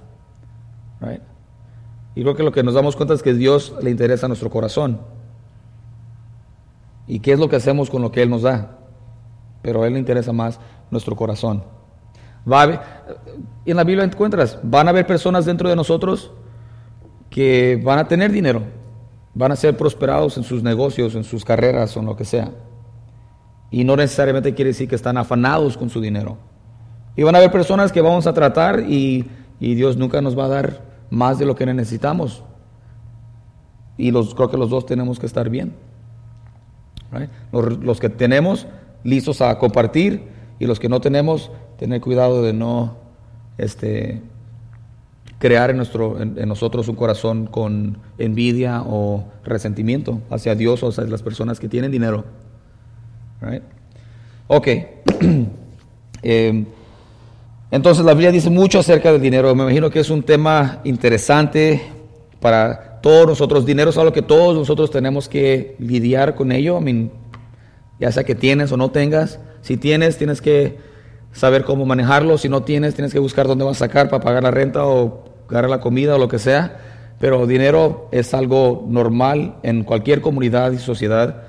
Y 2.16 2.22
creo 2.22 2.36
que 2.36 2.44
lo 2.44 2.52
que 2.52 2.64
nos 2.64 2.74
damos 2.74 2.96
cuenta 2.96 3.14
es 3.14 3.22
que 3.22 3.34
Dios 3.34 3.76
le 3.82 3.92
interesa 3.92 4.28
nuestro 4.28 4.50
corazón. 4.50 5.02
¿Y 7.08 7.20
qué 7.20 7.34
es 7.34 7.40
lo 7.40 7.50
que 7.50 7.58
hacemos 7.58 7.90
con 7.90 8.02
lo 8.02 8.12
que 8.12 8.24
Él 8.24 8.30
nos 8.30 8.42
da? 8.42 8.80
Pero 9.62 9.84
a 9.84 9.88
Él 9.88 9.94
le 9.94 10.00
interesa 10.00 10.34
más 10.34 10.60
nuestro 10.90 11.16
corazón. 11.16 11.64
Va 12.52 12.82
en 13.66 13.76
la 13.76 13.84
Biblia 13.84 14.06
encuentras, 14.06 14.60
van 14.64 14.88
a 14.88 14.92
haber 14.92 15.06
personas 15.06 15.46
dentro 15.46 15.68
de 15.70 15.76
nosotros 15.76 16.32
que 17.30 17.82
van 17.84 18.00
a 18.00 18.08
tener 18.08 18.32
dinero, 18.32 18.64
van 19.36 19.52
a 19.52 19.56
ser 19.56 19.78
prosperados 19.78 20.38
en 20.38 20.44
sus 20.44 20.64
negocios, 20.64 21.14
en 21.14 21.26
sus 21.26 21.44
carreras 21.46 21.96
o 21.96 22.00
en 22.00 22.06
lo 22.08 22.16
que 22.16 22.26
sea. 22.26 22.52
Y 23.70 23.84
no 23.84 23.98
necesariamente 23.98 24.56
quiere 24.56 24.70
decir 24.70 24.88
que 24.88 24.96
están 24.96 25.18
afanados 25.18 25.78
con 25.78 25.90
su 25.90 26.00
dinero. 26.00 26.38
Y 27.18 27.24
van 27.24 27.36
a 27.36 27.40
haber 27.40 27.52
personas 27.52 27.92
que 27.92 28.02
vamos 28.02 28.26
a 28.26 28.34
tratar 28.34 28.80
y, 28.90 29.30
Dios 29.60 29.98
nunca 29.98 30.22
nos 30.22 30.38
va 30.38 30.46
a 30.46 30.50
dar 30.50 30.82
más 31.10 31.40
de 31.40 31.46
lo 31.46 31.56
que 31.56 31.66
necesitamos. 31.66 32.44
Y 33.98 34.12
los, 34.12 34.36
creo 34.36 34.50
que 34.50 34.58
los 34.58 34.70
dos 34.70 34.86
tenemos 34.86 35.20
que 35.20 35.26
estar 35.26 35.50
bien. 35.50 35.74
Los, 37.52 37.80
los, 37.80 38.00
que 38.00 38.10
tenemos 38.10 38.68
listos 39.04 39.42
a 39.42 39.58
compartir 39.58 40.28
y 40.60 40.66
los 40.66 40.80
que 40.80 40.90
no 40.90 41.00
tenemos, 41.00 41.52
tener 41.78 42.02
cuidado 42.02 42.42
de 42.42 42.54
no 42.54 42.98
este, 43.58 44.22
crear 45.40 45.70
en, 45.70 45.78
nuestro, 45.78 46.20
en, 46.22 46.48
nosotros 46.48 46.88
un 46.88 46.96
corazón 46.96 47.48
con 47.48 47.98
envidia 48.18 48.82
o 48.86 49.26
resentimiento 49.44 50.22
hacia 50.30 50.56
Dios 50.56 50.82
o 50.84 50.90
hacia 50.90 51.04
las 51.06 51.22
personas 51.22 51.60
que 51.60 51.68
tienen 51.68 51.92
dinero. 51.92 52.26
Ok. 54.48 54.68
Em, 56.28 56.66
entonces 57.70 58.04
la 58.04 58.14
Biblia 58.14 58.32
dice 58.32 58.50
mucho 58.50 58.80
acerca 58.80 59.12
del 59.12 59.22
dinero. 59.22 59.54
Me 59.54 59.62
imagino 59.62 59.92
que 59.92 60.00
es 60.00 60.10
un 60.10 60.24
tema 60.24 60.82
interesante 60.84 61.84
para 62.40 63.00
todos 63.02 63.28
nosotros. 63.28 63.64
Dinero 63.64 63.92
es 63.92 63.98
algo 64.00 64.12
que 64.12 64.24
todos 64.24 64.56
nosotros 64.56 64.90
tenemos 64.90 65.30
que 65.30 65.76
lidiar 65.78 66.34
con 66.34 66.52
ello. 66.52 66.80
ya 68.00 68.12
sea 68.12 68.24
que 68.24 68.34
tienes 68.34 68.72
o 68.72 68.78
no 68.78 68.90
tengas. 68.90 69.40
Si 69.62 69.78
tienes, 69.78 70.18
tienes 70.18 70.42
que 70.42 70.80
saber 71.36 71.66
cómo 71.66 71.86
manejarlo. 71.86 72.38
Si 72.38 72.50
no 72.50 72.64
tienes, 72.64 72.96
tienes 72.96 73.14
que 73.14 73.20
buscar 73.20 73.48
dónde 73.48 73.66
vas 73.66 73.78
a 73.78 73.86
sacar 73.86 74.10
para 74.10 74.24
pagar 74.24 74.44
la 74.44 74.52
renta 74.52 74.86
o 74.86 75.26
ganar 75.50 75.70
la 75.70 75.82
comida 75.82 76.16
o 76.16 76.18
lo 76.18 76.28
que 76.28 76.40
sea, 76.40 76.80
pero 77.20 77.46
dinero 77.46 78.08
es 78.12 78.34
algo 78.34 78.86
normal 78.88 79.58
en 79.62 79.84
cualquier 79.84 80.22
comunidad 80.22 80.72
y 80.72 80.80
sociedad 80.80 81.44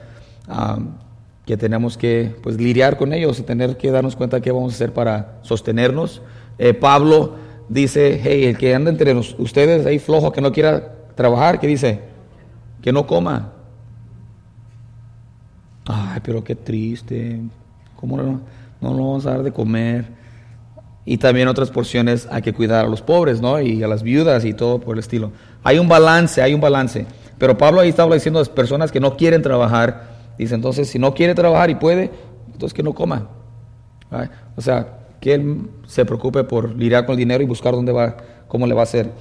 que 1.47 1.57
tenemos 1.57 1.97
que 1.97 2.35
pues, 2.43 2.57
lidiar 2.57 2.97
con 2.97 3.13
ellos 3.13 3.39
y 3.39 3.43
tener 3.43 3.77
que 3.77 3.91
darnos 3.91 4.17
cuenta 4.17 4.41
qué 4.41 4.51
vamos 4.51 4.73
a 4.73 4.77
hacer 4.77 4.93
para 4.93 5.39
sostenernos. 5.43 6.21
Eh, 6.59 6.75
Pablo 6.75 7.37
dice, 7.69 8.21
hey, 8.23 8.45
el 8.45 8.59
que 8.59 8.75
anda 8.75 8.91
entre 8.91 9.15
ustedes 9.15 9.87
ahí 9.87 9.99
flojo, 9.99 10.33
que 10.33 10.41
no 10.41 10.53
quiera 10.53 10.95
trabajar, 11.15 11.61
¿qué 11.61 11.67
dice? 11.69 12.01
Que 12.83 12.93
no 12.93 13.07
coma. 13.07 13.53
Ay, 15.85 16.21
pero 16.23 16.43
qué 16.43 16.57
triste. 16.57 17.41
¿Cómo 17.97 18.17
no, 18.17 18.41
no 18.81 18.91
nos 18.91 18.99
vamos 18.99 19.27
a 19.27 19.31
dar 19.31 19.43
de 19.43 19.53
comer? 19.53 20.17
y 21.09 21.19
también 21.19 21.47
otras 21.47 21.71
porciones 21.71 22.27
hay 22.33 22.43
que 22.43 22.53
cuidar 22.53 22.85
a 22.85 22.89
los 22.89 23.01
pobres, 23.01 23.41
¿no? 23.41 23.61
Y 23.61 23.81
a 23.83 23.87
las 23.87 24.03
viudas 24.03 24.45
y 24.45 24.53
todo 24.53 24.81
por 24.81 24.97
el 24.97 24.99
estilo. 24.99 25.31
Hay 25.63 25.79
un 25.79 25.89
balance, 25.89 26.43
hay 26.43 26.53
un 26.53 26.61
balance. 26.61 27.07
Pero 27.39 27.57
Pablo 27.57 27.81
ahí 27.81 27.91
estaba 27.91 28.13
diciendo 28.13 28.41
a 28.41 28.43
las 28.43 28.49
personas 28.49 28.91
que 28.91 28.99
no 28.99 29.17
quieren 29.17 29.41
trabajar, 29.41 30.09
dice 30.37 30.57
entonces, 30.57 30.89
si 30.89 30.99
no 30.99 31.15
quiere 31.15 31.37
trabajar 31.37 31.71
y 31.71 31.77
puede, 31.77 32.11
entonces 32.47 32.75
que 32.75 32.83
no 32.83 32.93
coma. 32.93 33.29
O 34.57 34.61
sea, 34.61 34.99
que 35.21 35.35
él 35.35 35.71
se 35.87 36.05
preocupe 36.05 36.43
por 36.43 36.75
lidiar 36.75 37.07
con 37.07 37.13
el 37.13 37.19
dinero 37.19 37.43
y 37.43 37.47
buscar 37.47 37.73
dónde 37.73 37.93
va, 37.93 38.17
cómo 38.49 38.67
le 38.67 38.75
va 38.75 38.81
a 38.81 38.85
hacer. 38.85 39.13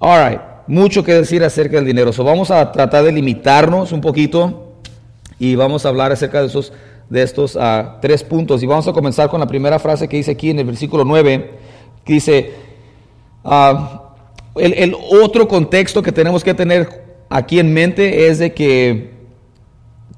All 0.00 0.28
right, 0.28 0.40
mucho 0.66 1.04
que 1.04 1.14
decir 1.14 1.44
acerca 1.44 1.76
del 1.76 1.86
dinero. 1.86 2.12
So, 2.12 2.24
vamos 2.24 2.50
a 2.50 2.72
tratar 2.72 3.04
de 3.04 3.12
limitarnos 3.12 3.92
un 3.92 4.00
poquito 4.00 4.80
y 5.38 5.54
vamos 5.54 5.86
a 5.86 5.90
hablar 5.90 6.10
acerca 6.10 6.40
de 6.40 6.48
esos 6.48 6.72
de 7.10 7.22
estos 7.22 7.56
uh, 7.56 7.98
tres 8.00 8.22
puntos. 8.22 8.62
Y 8.62 8.66
vamos 8.66 8.86
a 8.88 8.92
comenzar 8.92 9.28
con 9.28 9.40
la 9.40 9.46
primera 9.46 9.78
frase 9.78 10.08
que 10.08 10.16
dice 10.16 10.32
aquí 10.32 10.50
en 10.50 10.58
el 10.58 10.66
versículo 10.66 11.04
9, 11.04 11.58
que 12.04 12.12
dice, 12.12 12.52
uh, 13.44 13.98
el, 14.56 14.94
otro 15.22 15.48
contexto 15.48 16.02
que 16.02 16.12
tenemos 16.12 16.44
que 16.44 16.54
tener 16.54 17.06
aquí 17.28 17.58
en 17.58 17.72
mente 17.72 18.28
es 18.28 18.38
de 18.38 18.52
que 18.52 19.14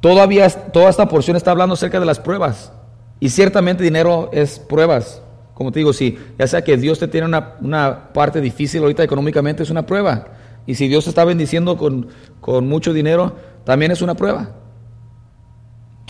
todavía 0.01 0.49
toda 0.49 0.91
esta 0.91 1.09
porción 1.09 1.37
está 1.37 1.51
hablando 1.51 1.75
acerca 1.75 2.01
de 2.01 2.07
las 2.07 2.19
pruebas. 2.19 2.73
Y 3.21 3.29
ciertamente 3.29 3.83
dinero 3.83 4.31
es 4.33 4.59
pruebas. 4.59 5.23
Como 5.55 5.73
te 5.73 5.81
digo, 5.81 5.93
si 5.93 6.19
ya 6.39 6.47
sea 6.47 6.65
que 6.65 6.79
Dios 6.79 6.99
te 6.99 7.07
tiene 7.07 7.27
una, 7.27 7.57
una 7.61 8.13
parte 8.15 8.41
difícil 8.41 8.81
ahorita 8.81 9.03
económicamente, 9.03 9.63
es 9.63 9.71
una 9.71 9.85
prueba. 9.85 10.29
Y 10.67 10.75
si 10.75 10.89
Dios 10.89 11.05
te 11.05 11.11
está 11.11 11.25
bendiciendo 11.25 11.77
con, 11.77 12.09
con 12.41 12.67
mucho 12.67 12.95
dinero, 12.95 13.35
también 13.65 13.93
es 13.93 14.01
una 14.01 14.15
prueba. 14.15 14.53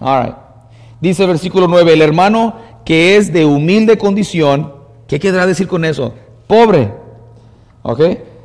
All. 0.01 0.50
Dice 1.01 1.23
el 1.23 1.29
versículo 1.29 1.67
9, 1.69 1.93
el 1.93 2.03
hermano 2.03 2.57
que 2.85 3.17
es 3.17 3.33
de 3.33 3.45
humilde 3.45 3.99
condición, 3.99 4.81
¿Qué 5.11 5.19
querrá 5.19 5.45
decir 5.45 5.67
con 5.67 5.85
eso? 5.85 6.15
Pobre. 6.47 6.95
¿Ok? 7.83 7.99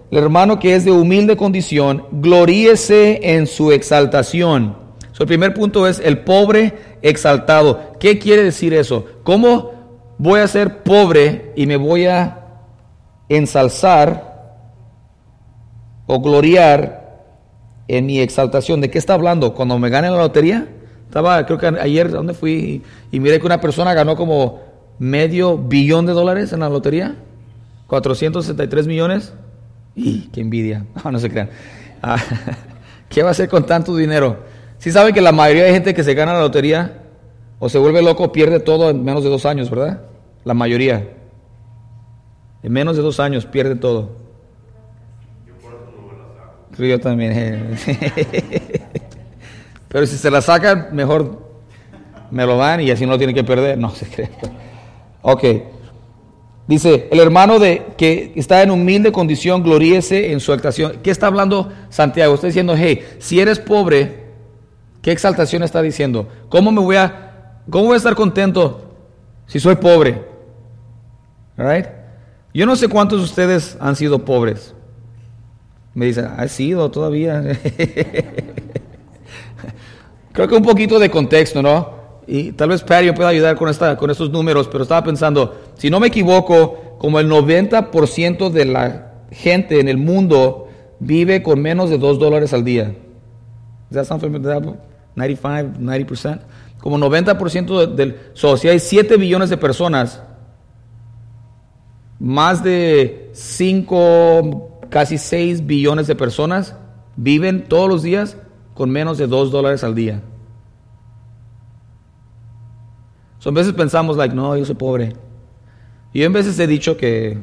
El 0.10 0.18
hermano 0.18 0.58
que 0.58 0.74
es 0.74 0.84
de 0.84 0.92
humilde 0.92 1.38
condición, 1.38 2.08
gloríese 2.12 3.20
en 3.22 3.46
su 3.46 3.72
exaltación. 3.72 4.76
el 5.20 5.28
primer 5.28 5.54
punto 5.54 5.88
es 5.88 6.00
el 6.00 6.24
pobre 6.24 6.74
exaltado. 7.04 7.92
¿Qué 8.00 8.18
quiere 8.18 8.42
decir 8.42 8.74
eso? 8.74 9.06
¿Cómo 9.22 9.74
voy 10.18 10.40
a 10.40 10.48
ser 10.48 10.82
pobre 10.82 11.54
y 11.56 11.68
me 11.68 11.78
voy 11.78 12.08
a 12.08 12.48
ensalzar 13.30 14.56
o 16.08 16.20
gloriar 16.20 17.28
en 17.88 18.08
mi 18.08 18.22
exaltación? 18.22 18.82
¿De 18.82 18.90
qué 18.90 18.98
está 18.98 19.14
hablando? 19.14 19.54
Cuando 19.54 19.78
me 19.78 19.92
gane 19.92 20.10
la 20.10 20.18
lotería. 20.18 20.68
Estaba, 21.06 21.46
creo 21.46 21.58
que 21.58 21.68
ayer, 21.68 22.12
¿dónde 22.12 22.34
fui? 22.34 22.82
Y, 23.12 23.20
miré 23.20 23.40
que 23.40 23.46
una 23.46 23.62
persona 23.62 23.94
ganó 23.94 24.16
como 24.16 24.62
medio 25.00 25.58
billón 25.58 26.06
de 26.06 26.14
dólares 26.14 26.54
en 26.54 26.60
la 26.62 26.70
lotería. 26.70 27.16
463 27.88 28.88
millones. 28.88 29.34
Y 29.96 30.28
qué 30.30 30.42
envidia. 30.42 30.86
No, 31.04 31.12
no 31.12 31.20
se 31.20 31.30
crean. 31.30 31.50
Ah, 32.02 32.18
¿Qué 33.10 33.22
va 33.22 33.30
a 33.30 33.32
hacer 33.32 33.48
con 33.48 33.66
tanto 33.66 33.96
dinero? 33.96 34.40
Si 34.78 34.92
saben 34.92 35.14
que 35.14 35.22
la 35.22 35.32
mayoría 35.32 35.64
de 35.64 35.72
gente 35.72 35.94
que 35.94 36.04
se 36.04 36.14
gana 36.14 36.34
la 36.34 36.42
lotería 36.42 37.02
o 37.60 37.70
se 37.70 37.78
vuelve 37.78 38.02
loco 38.02 38.32
pierde 38.32 38.60
todo 38.60 38.90
en 38.90 39.04
menos 39.04 39.24
de 39.24 39.30
dos 39.30 39.46
años, 39.46 39.70
¿verdad? 39.70 40.02
La 40.44 40.54
mayoría. 40.54 41.08
En 42.62 42.74
menos 42.74 42.98
de 42.98 43.02
dos 43.02 43.20
años 43.20 43.46
pierde 43.46 43.76
todo. 43.76 44.26
Yo 46.78 47.00
también. 47.00 47.78
Pero 49.96 50.08
si 50.08 50.18
se 50.18 50.30
la 50.30 50.42
sacan, 50.42 50.90
mejor 50.92 51.40
me 52.30 52.46
lo 52.46 52.58
dan 52.58 52.82
y 52.82 52.92
así 52.92 53.06
no 53.06 53.14
lo 53.14 53.18
tienen 53.18 53.34
que 53.34 53.46
perder. 53.46 53.78
No 53.78 53.92
se 53.96 54.06
cree. 54.06 54.30
Ok. 55.22 55.44
Dice, 56.68 57.08
el 57.10 57.22
hermano 57.22 57.60
de 57.60 57.94
que 57.98 58.34
está 58.36 58.62
en 58.62 58.72
humilde 58.72 59.14
condición, 59.14 59.64
gloríese 59.64 60.34
en 60.34 60.42
su 60.42 60.52
exaltación. 60.52 61.00
¿Qué 61.02 61.12
está 61.12 61.28
hablando 61.28 61.72
Santiago? 61.88 62.36
Está 62.36 62.48
diciendo, 62.48 62.75
hey, 62.78 63.06
si 63.20 63.40
eres 63.40 63.58
pobre, 63.58 64.25
¿qué 65.02 65.14
exaltación 65.14 65.64
está 65.64 65.82
diciendo? 65.82 66.28
¿Cómo 66.50 66.74
me 66.74 66.82
voy 66.82 66.98
a, 66.98 67.62
cómo 67.70 67.86
voy 67.86 67.94
a 67.94 67.98
estar 67.98 68.16
contento 68.16 68.98
si 69.48 69.62
soy 69.62 69.75
pobre? 69.78 70.25
Right? 71.56 71.86
Yo 72.54 72.66
no 72.66 72.75
sé 72.75 72.90
cuántos 72.90 73.20
de 73.20 73.24
ustedes 73.24 73.78
han 73.80 73.96
sido 73.96 74.25
pobres. 74.25 74.75
Me 75.94 76.08
dicen, 76.08 76.25
ha 76.36 76.46
sido 76.50 76.92
todavía. 76.92 77.42
Creo 80.36 80.50
que 80.50 80.56
un 80.56 80.63
poquito 80.63 81.00
de 81.00 81.10
contexto, 81.10 81.62
¿no? 81.62 81.96
Y 82.27 82.51
tal 82.51 82.70
vez 82.70 82.84
Perry 82.84 83.13
pueda 83.13 83.30
ayudar 83.30 83.56
con, 83.56 83.70
esta, 83.70 83.96
con 83.96 84.10
estos 84.12 84.30
números, 84.32 84.68
pero 84.68 84.84
estaba 84.84 85.01
pensando, 85.01 85.56
si 85.75 85.89
no 85.89 86.01
me 86.01 86.08
equivoco, 86.08 86.98
como 86.98 87.22
el 87.22 87.30
90% 87.30 88.50
de 88.50 88.65
la 88.65 89.13
gente 89.32 89.80
en 89.80 89.88
el 89.88 89.98
mundo 89.98 90.68
vive 91.00 91.42
con 91.42 91.62
menos 91.62 91.89
de 91.89 91.98
2 91.98 92.20
dólares 92.20 92.51
al 92.54 92.65
día. 92.65 92.94
¿Does 93.89 94.10
that 94.10 94.20
95, 95.15 95.80
90%? 95.80 96.39
Como 96.80 96.98
90% 96.98 97.96
del... 97.96 98.18
So, 98.34 98.58
si 98.58 98.68
hay 98.68 98.80
7 98.80 99.15
billones 99.15 99.50
de 99.50 99.56
personas, 99.56 100.22
más 102.20 102.62
de 102.62 103.30
5, 103.34 104.82
casi 104.89 105.18
6 105.18 105.65
billones 105.65 106.08
de 106.08 106.15
personas 106.15 106.76
viven 107.15 107.63
todos 107.69 107.88
los 107.88 108.04
días 108.04 108.38
con 108.76 108.92
menos 108.92 109.18
de 109.18 109.26
2 109.26 109.50
dólares 109.50 109.84
al 109.84 109.96
día. 109.96 110.22
Son 113.40 113.54
veces 113.54 113.74
pensamos, 113.74 114.18
like, 114.18 114.36
no, 114.36 114.56
yo 114.56 114.66
soy 114.66 114.76
pobre. 114.76 115.14
Y 116.14 116.20
yo 116.20 116.26
en 116.26 116.34
veces 116.34 116.60
he 116.60 116.68
dicho 116.68 116.98
que 116.98 117.38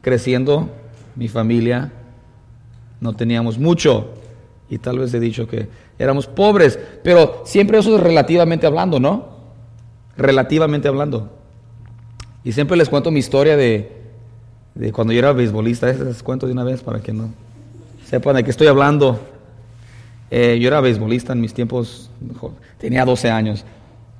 creciendo, 0.00 0.70
mi 1.16 1.28
familia, 1.28 1.92
no 3.00 3.14
teníamos 3.14 3.58
mucho. 3.58 4.14
Y 4.70 4.78
tal 4.78 4.98
vez 4.98 5.12
he 5.14 5.20
dicho 5.20 5.46
que 5.46 5.68
éramos 5.98 6.26
pobres. 6.26 6.78
Pero 7.02 7.42
siempre 7.44 7.78
eso 7.78 7.96
es 7.96 8.02
relativamente 8.02 8.66
hablando, 8.66 9.00
¿no? 9.00 9.28
Relativamente 10.16 10.88
hablando. 10.88 11.30
Y 12.44 12.52
siempre 12.52 12.76
les 12.76 12.88
cuento 12.88 13.10
mi 13.10 13.18
historia 13.18 13.56
de, 13.56 13.92
de 14.74 14.92
cuando 14.92 15.12
yo 15.12 15.18
era 15.18 15.32
beisbolista. 15.32 15.92
Les 15.92 16.22
cuento 16.22 16.46
de 16.46 16.52
una 16.52 16.64
vez 16.64 16.82
para 16.82 17.00
que 17.00 17.12
no 17.12 17.30
sepan 18.04 18.36
de 18.36 18.44
qué 18.44 18.50
estoy 18.50 18.68
hablando. 18.68 19.18
Eh, 20.30 20.58
yo 20.60 20.68
era 20.68 20.80
beisbolista 20.80 21.32
en 21.32 21.40
mis 21.40 21.54
tiempos, 21.54 22.10
tenía 22.78 23.04
12 23.04 23.30
años, 23.30 23.64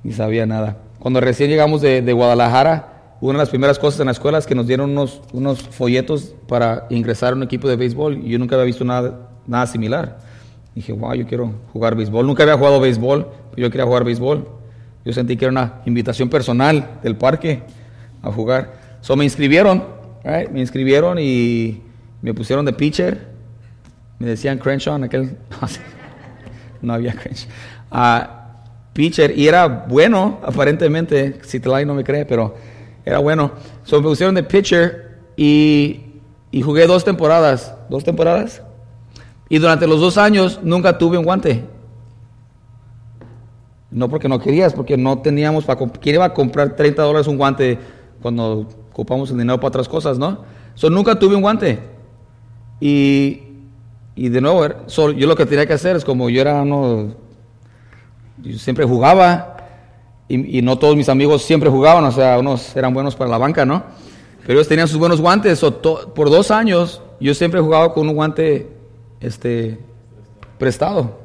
ni 0.03 0.13
sabía 0.13 0.45
nada. 0.45 0.77
Cuando 0.99 1.19
recién 1.19 1.49
llegamos 1.49 1.81
de, 1.81 2.01
Guadalajara, 2.13 3.15
una 3.21 3.33
de 3.33 3.43
las 3.43 3.49
primeras 3.49 3.77
cosas 3.79 3.99
en 3.99 4.05
la 4.05 4.11
escuela 4.11 4.37
es 4.37 4.45
que 4.45 4.55
nos 4.55 4.67
dieron 4.67 4.91
unos, 4.91 5.21
unos 5.33 5.61
folletos 5.61 6.33
para 6.47 6.85
ingresar 6.89 7.33
a 7.33 7.35
un 7.35 7.43
equipo 7.43 7.67
de 7.67 7.75
béisbol 7.75 8.25
y 8.25 8.29
yo 8.29 8.39
nunca 8.39 8.55
había 8.55 8.65
visto 8.65 8.85
nada, 8.85 9.29
nada 9.45 9.67
similar. 9.67 10.19
dije, 10.75 10.93
wow, 10.93 11.13
yo 11.13 11.25
quiero 11.27 11.51
jugar 11.73 11.95
béisbol. 11.95 12.25
Nunca 12.25 12.43
había 12.43 12.57
jugado 12.57 12.79
béisbol, 12.79 13.27
pero 13.51 13.67
yo 13.67 13.71
quería 13.71 13.85
jugar 13.85 14.03
béisbol. 14.03 14.47
Yo 15.03 15.13
sentí 15.13 15.37
que 15.37 15.45
era 15.45 15.51
una 15.51 15.81
invitación 15.85 16.29
personal 16.29 16.99
del 17.01 17.15
parque 17.15 17.63
a 18.21 18.31
jugar. 18.31 18.73
So 19.01 19.15
me 19.15 19.23
inscribieron, 19.23 19.83
me 20.51 20.59
inscribieron 20.59 21.17
y 21.19 21.81
me 22.21 22.33
pusieron 22.33 22.65
de 22.65 22.73
pitcher. 22.73 23.27
Me 24.19 24.27
decían 24.27 24.57
Crenshaw 24.57 24.95
en 24.95 25.03
aquel... 25.05 25.37
no 26.81 26.93
había 26.93 27.13
Crenshaw. 27.13 27.49
Uh, 27.91 28.27
pitcher 28.93 29.37
y 29.37 29.47
era 29.47 29.67
bueno, 29.67 30.39
aparentemente, 30.43 31.39
si 31.43 31.59
Telay 31.59 31.85
no 31.85 31.93
me 31.93 32.03
cree, 32.03 32.25
pero 32.25 32.55
era 33.05 33.19
bueno. 33.19 33.51
So 33.83 33.97
me 33.97 34.07
pusieron 34.07 34.35
de 34.35 34.43
pitcher 34.43 35.19
y, 35.37 36.01
y 36.51 36.61
jugué 36.61 36.87
dos 36.87 37.05
temporadas. 37.05 37.73
¿Dos 37.89 38.03
temporadas? 38.03 38.61
Y 39.49 39.59
durante 39.59 39.87
los 39.87 40.01
dos 40.01 40.17
años 40.17 40.59
nunca 40.63 40.97
tuve 40.97 41.17
un 41.17 41.23
guante. 41.23 41.63
No 43.89 44.09
porque 44.09 44.27
no 44.27 44.39
querías, 44.39 44.73
porque 44.73 44.97
no 44.97 45.19
teníamos 45.19 45.63
para 45.63 45.79
¿Quién 45.91 46.15
iba 46.15 46.25
a 46.25 46.33
comprar 46.33 46.75
30 46.75 47.01
dólares 47.01 47.27
un 47.27 47.37
guante 47.37 47.79
cuando 48.21 48.67
ocupamos 48.91 49.31
el 49.31 49.37
dinero 49.37 49.57
para 49.57 49.69
otras 49.69 49.87
cosas, 49.87 50.17
no? 50.17 50.43
So, 50.75 50.89
nunca 50.89 51.17
tuve 51.17 51.35
un 51.35 51.41
guante. 51.41 51.79
Y, 52.81 53.46
y 54.17 54.29
de 54.29 54.41
nuevo, 54.41 54.65
yo 54.87 55.27
lo 55.27 55.35
que 55.35 55.45
tenía 55.45 55.67
que 55.67 55.73
hacer 55.73 55.95
es 55.95 56.03
como 56.03 56.27
yo 56.31 56.41
era 56.41 56.63
uno 56.63 57.13
yo 58.39 58.57
siempre 58.57 58.83
jugaba 58.83 59.57
y, 60.27 60.61
no 60.63 60.77
todos 60.77 60.95
mis 60.95 61.07
amigos 61.07 61.43
siempre 61.43 61.69
jugaban, 61.69 62.03
o 62.03 62.11
sea, 62.11 62.39
unos 62.39 62.75
eran 62.75 62.93
buenos 62.93 63.15
para 63.15 63.29
la 63.29 63.37
banca, 63.37 63.63
¿no? 63.63 63.83
Pero 64.41 64.59
ellos 64.59 64.67
tenían 64.67 64.87
sus 64.87 64.97
buenos 64.97 65.21
guantes. 65.21 65.61
por 65.61 66.29
dos 66.29 66.49
años 66.49 67.01
yo 67.19 67.33
siempre 67.35 67.61
jugaba 67.61 67.93
con 67.93 68.09
un 68.09 68.15
guante 68.15 68.67
este, 69.21 69.77
prestado. 70.57 71.19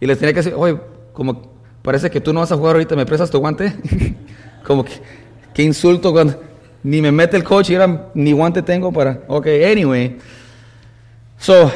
Y 0.00 0.06
les 0.06 0.18
tenía 0.18 0.32
que 0.32 0.40
decir, 0.40 0.54
oye, 0.56 0.80
como 1.12 1.42
parece 1.82 2.10
que 2.10 2.20
tú 2.20 2.32
no 2.32 2.40
vas 2.40 2.50
a 2.50 2.56
jugar 2.56 2.74
ahorita, 2.76 2.96
¿me 2.96 3.06
prestas 3.06 3.30
tu 3.30 3.38
guante? 3.38 3.72
como 4.66 4.84
que, 4.84 4.92
qué 5.52 5.62
insulto 5.62 6.10
cuando 6.10 6.40
ni 6.82 7.02
me 7.02 7.12
mete 7.12 7.36
el 7.36 7.44
coche 7.44 7.74
y 7.74 7.76
era, 7.76 8.10
ni 8.14 8.32
guante 8.32 8.62
tengo 8.62 8.90
para... 8.90 9.20
Ok, 9.28 9.46
anyway. 9.70 10.18
So, 11.38 11.70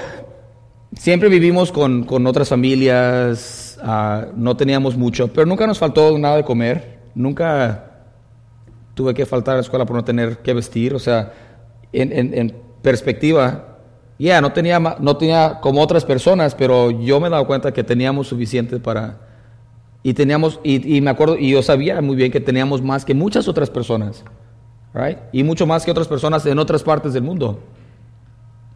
siempre 0.95 1.29
vivimos 1.29 1.73
con, 1.73 2.05
con 2.05 2.27
otras 2.27 2.49
familias, 2.49 3.69
Ah, 3.83 4.27
no 4.35 4.57
teníamos 4.57 4.97
mucho, 4.97 5.29
pero 5.29 5.47
nunca 5.47 5.67
nos 5.67 5.79
faltó 5.79 6.19
nada 6.19 6.37
de 6.37 6.45
comer, 6.45 6.99
nunca 7.15 7.85
tuve 8.95 9.15
que 9.15 9.25
faltar 9.25 9.53
a 9.53 9.57
la 9.57 9.61
escuela 9.63 9.87
por 9.87 9.97
no 9.97 10.05
tener 10.05 10.39
que 10.39 10.53
vestir, 10.53 10.95
o 10.95 10.99
sea, 10.99 11.33
en, 11.93 12.55
perspectiva, 12.83 13.79
ya, 14.19 14.41
no, 14.41 14.53
tenía, 14.53 14.81
no 14.81 15.17
tenía 15.17 15.61
como 15.61 15.81
otras 15.81 16.05
personas, 16.05 16.55
pero 16.55 16.91
yo 16.91 17.21
me 17.21 17.29
he 17.29 17.31
dado 17.31 17.47
cuenta 17.47 17.73
que 17.73 17.85
teníamos 17.85 18.29
suficiente 18.29 18.79
para... 18.79 19.21
Y 20.03 20.15
teníamos, 20.15 20.61
y, 20.63 21.01
me 21.01 21.11
acuerdo, 21.11 21.37
y 21.37 21.51
yo 21.51 21.63
sabía 21.63 22.01
muy 22.01 22.17
bien 22.17 22.31
que 22.31 22.41
teníamos 22.41 22.83
más 22.83 23.05
que 23.05 23.15
muchas 23.15 23.49
otras 23.49 23.69
personas, 23.69 24.25
right? 24.95 25.19
Y 25.33 25.43
mucho 25.43 25.67
más 25.67 25.85
que 25.85 25.91
otras 25.91 26.09
personas 26.09 26.47
en 26.47 26.59
otras 26.59 26.83
partes 26.83 27.13
del 27.13 27.25
mundo, 27.25 27.61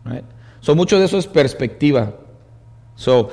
right? 0.05 0.25
So, 0.63 0.77
mucho 0.77 0.99
de 0.99 1.07
eso 1.07 1.19
es 1.19 1.27
perspectiva. 1.27 2.15
So, 2.95 3.31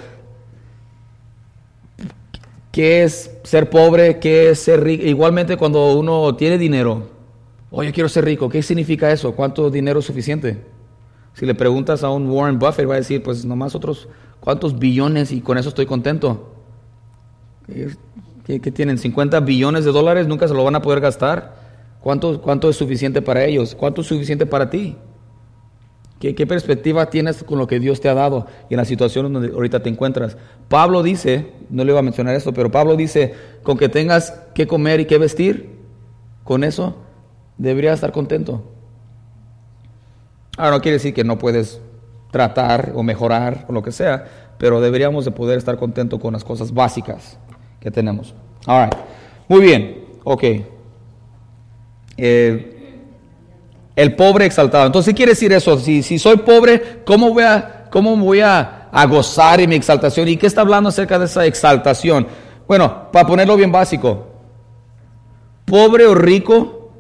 qué 2.71 3.03
es 3.03 3.37
ser 3.43 3.69
pobre, 3.69 4.19
qué 4.19 4.49
es 4.49 4.59
ser 4.59 4.83
rico. 4.83 5.05
Igualmente 5.05 5.55
cuando 5.55 5.93
uno 5.93 6.35
tiene 6.35 6.57
dinero, 6.57 7.07
oye, 7.69 7.91
quiero 7.93 8.09
ser 8.09 8.25
rico, 8.25 8.49
¿qué 8.49 8.63
significa 8.63 9.11
eso? 9.11 9.33
¿Cuánto 9.35 9.69
dinero 9.69 9.99
es 9.99 10.05
suficiente? 10.05 10.65
Si 11.35 11.45
le 11.45 11.53
preguntas 11.53 12.03
a 12.03 12.09
un 12.09 12.27
Warren 12.27 12.57
Buffett, 12.57 12.89
va 12.89 12.95
a 12.95 12.97
decir, 12.97 13.21
pues 13.21 13.45
nomás 13.45 13.75
otros, 13.75 14.09
¿cuántos 14.39 14.79
billones? 14.79 15.31
Y 15.31 15.41
con 15.41 15.59
eso 15.59 15.69
estoy 15.69 15.85
contento. 15.85 16.55
¿Qué, 18.45 18.71
tienen? 18.71 18.97
¿50 18.97 19.45
billones 19.45 19.85
de 19.85 19.91
dólares? 19.91 20.27
¿Nunca 20.27 20.47
se 20.47 20.55
lo 20.55 20.63
van 20.63 20.75
a 20.75 20.81
poder 20.81 20.99
gastar? 20.99 21.53
¿Cuánto, 22.01 22.41
¿Cuánto 22.41 22.71
es 22.71 22.75
suficiente 22.75 23.21
para 23.21 23.45
ellos? 23.45 23.75
¿Cuánto 23.75 24.01
es 24.01 24.07
suficiente 24.07 24.47
para 24.47 24.71
ti? 24.71 24.97
¿Qué, 26.19 26.34
perspectiva 26.45 27.10
tienes 27.10 27.45
con 27.45 27.60
lo 27.60 27.67
que 27.67 27.79
Dios 27.79 28.01
te 28.01 28.10
ha 28.10 28.13
dado 28.13 28.45
y 28.69 28.73
en 28.73 28.77
la 28.77 28.84
situación 28.84 29.32
donde 29.32 29.53
ahorita 29.53 29.82
te 29.82 29.88
encuentras? 29.88 30.36
Pablo 30.67 31.01
dice, 31.01 31.53
no 31.69 31.86
le 31.86 31.91
iba 31.91 31.99
a 31.99 32.03
mencionar 32.03 32.36
esto, 32.36 32.53
pero 32.53 32.69
Pablo 32.69 32.97
dice, 32.97 33.34
con 33.63 33.77
que 33.77 33.88
tengas 33.88 34.32
que 34.53 34.67
comer 34.67 34.99
y 34.99 35.05
que 35.05 35.17
vestir, 35.17 35.77
con 36.43 36.65
eso 36.65 36.97
debería 37.58 37.93
estar 37.93 38.12
contento. 38.12 38.69
Ahora 40.58 40.71
no 40.71 40.82
quiere 40.82 40.97
decir 40.97 41.13
que 41.13 41.23
no 41.23 41.38
puedes 41.38 41.79
tratar 42.32 42.91
o 42.95 43.01
mejorar 43.01 43.65
o 43.69 43.71
lo 43.71 43.82
que 43.82 43.93
sea, 43.93 44.25
pero 44.58 44.82
deberíamos 44.82 45.23
de 45.23 45.32
poder 45.32 45.58
estar 45.58 45.77
contentos 45.77 46.19
con 46.19 46.34
las 46.34 46.43
cosas 46.43 46.73
básicas 46.73 47.39
que 47.79 47.91
tenemos. 47.91 48.36
All 48.67 48.89
Muy 49.47 49.62
bien, 49.62 50.03
ok. 50.25 50.43
Eh, 52.17 52.78
el 53.99 54.15
pobre 54.15 54.45
exaltado. 54.45 54.85
Entonces, 54.85 55.12
¿qué 55.12 55.17
quiere 55.17 55.31
decir 55.33 55.51
eso? 55.51 55.77
Si, 55.77 56.17
soy 56.17 56.38
pobre, 56.38 57.01
¿cómo 57.05 57.33
voy, 57.33 57.43
a, 57.43 57.88
cómo 57.91 58.15
voy 58.15 58.39
a 58.39 58.89
gozar 59.09 59.59
en 59.59 59.69
mi 59.69 59.75
exaltación? 59.75 60.25
¿Y 60.29 60.38
qué 60.38 60.47
está 60.47 60.62
hablando 60.62 60.88
acerca 60.88 61.19
de 61.19 61.25
esa 61.25 61.45
exaltación? 61.45 62.25
Bueno, 62.65 63.12
para 63.12 63.27
ponerlo 63.27 63.57
bien 63.57 63.73
básico, 63.73 64.27
pobre 65.65 66.05
o 66.05 66.15
rico, 66.15 66.91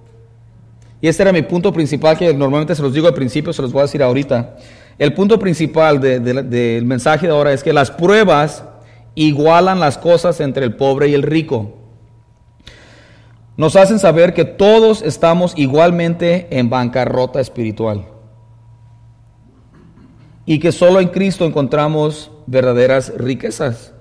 y 0.99 1.07
este 1.07 1.23
era 1.23 1.31
mi 1.31 1.41
punto 1.41 1.71
principal 1.71 2.17
que 2.17 2.33
normalmente 2.33 2.75
se 2.75 2.81
los 2.81 2.93
digo 2.93 3.07
al 3.07 3.13
principio, 3.13 3.53
se 3.53 3.61
los 3.61 3.71
voy 3.71 3.79
a 3.79 3.83
decir 3.83 4.03
ahorita. 4.03 4.57
El 4.97 5.13
punto 5.13 5.39
principal 5.39 6.01
del 6.01 6.83
mensaje 6.83 7.27
de 7.27 7.31
ahora 7.31 7.53
es 7.53 7.63
que 7.63 7.71
las 7.71 7.91
pruebas 7.91 8.65
igualan 9.15 9.79
las 9.79 9.97
cosas 9.97 10.41
entre 10.41 10.65
el 10.65 10.75
pobre 10.75 11.07
y 11.07 11.13
el 11.13 11.23
rico. 11.23 11.78
Nos 13.59 13.75
hacen 13.75 13.99
saber 13.99 14.33
que 14.33 14.45
todos 14.45 15.01
estamos 15.01 15.51
igualmente 15.57 16.47
en 16.49 16.69
bancarrota 16.69 17.41
espiritual. 17.41 18.05
Y 20.45 20.59
que 20.59 20.71
solo 20.71 21.01
en 21.01 21.09
Cristo 21.09 21.43
encontramos 21.43 22.31
verdaderas 22.47 23.11
riquezas. 23.17 23.91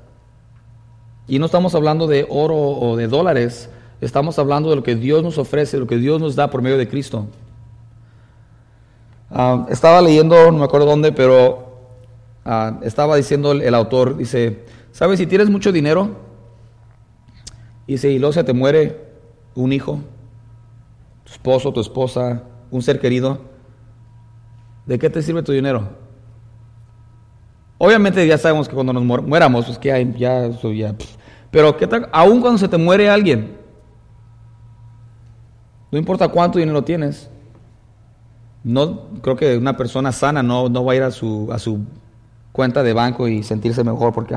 Y 1.26 1.40
no 1.40 1.46
estamos 1.46 1.74
hablando 1.74 2.06
de 2.06 2.24
oro 2.30 2.54
o 2.56 2.94
de 2.94 3.08
dólares, 3.08 3.68
estamos 4.00 4.38
hablando 4.38 4.70
de 4.70 4.76
lo 4.76 4.84
que 4.84 4.94
Dios 4.94 5.24
nos 5.24 5.38
ofrece, 5.38 5.76
lo 5.78 5.88
que 5.88 5.96
Dios 5.96 6.20
nos 6.20 6.36
da 6.36 6.50
por 6.50 6.62
medio 6.62 6.78
de 6.78 6.86
Cristo. 6.86 7.26
Ah, 9.28 9.66
estaba 9.70 10.00
leyendo, 10.00 10.36
no 10.52 10.58
me 10.58 10.64
acuerdo 10.66 10.86
dónde, 10.86 11.10
pero 11.10 11.80
ah, 12.44 12.78
estaba 12.82 13.16
diciendo 13.16 13.50
el, 13.50 13.74
autor, 13.74 14.16
dice, 14.16 14.66
¿sabes 14.92 15.18
si 15.18 15.26
tienes 15.26 15.50
mucho 15.50 15.72
dinero? 15.72 16.10
Y 17.88 17.98
si 17.98 18.20
luego 18.20 18.32
se 18.32 18.44
te 18.44 18.52
muere 18.52 19.07
un 19.58 19.72
hijo, 19.72 19.98
tu 21.24 21.32
esposo, 21.32 21.72
tu 21.72 21.80
esposa, 21.80 22.42
un 22.70 22.80
ser 22.80 23.00
querido, 23.00 23.40
¿de 24.86 24.98
qué 24.98 25.10
te 25.10 25.20
sirve 25.20 25.42
tu 25.42 25.52
dinero? 25.52 25.88
Obviamente 27.76 28.26
ya 28.26 28.38
sabemos 28.38 28.68
que 28.68 28.74
cuando 28.74 28.92
nos 28.92 29.04
muéramos, 29.04 29.66
pues 29.66 29.78
que 29.78 29.92
hay, 29.92 30.14
ya, 30.16 30.50
pero 31.50 31.76
¿qué 31.76 31.86
tal? 31.86 32.08
Aún 32.12 32.40
cuando 32.40 32.58
se 32.58 32.68
te 32.68 32.78
muere 32.78 33.10
alguien, 33.10 33.56
no 35.90 35.98
importa 35.98 36.28
cuánto 36.28 36.58
dinero 36.58 36.82
tienes, 36.84 37.28
no 38.62 39.08
creo 39.22 39.36
que 39.36 39.56
una 39.56 39.76
persona 39.76 40.12
sana 40.12 40.42
no, 40.42 40.68
no 40.68 40.84
va 40.84 40.92
a 40.92 40.96
ir 40.96 41.02
a 41.02 41.10
su, 41.10 41.48
a 41.52 41.58
su 41.58 41.80
cuenta 42.52 42.82
de 42.82 42.92
banco 42.92 43.26
y 43.26 43.42
sentirse 43.42 43.82
mejor 43.82 44.12
porque 44.12 44.36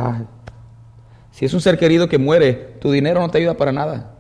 si 1.32 1.46
es 1.46 1.54
un 1.54 1.62
ser 1.62 1.78
querido 1.78 2.10
que 2.10 2.18
muere, 2.18 2.54
tu 2.80 2.92
dinero 2.92 3.20
no 3.20 3.30
te 3.30 3.38
ayuda 3.38 3.56
para 3.56 3.72
nada. 3.72 4.11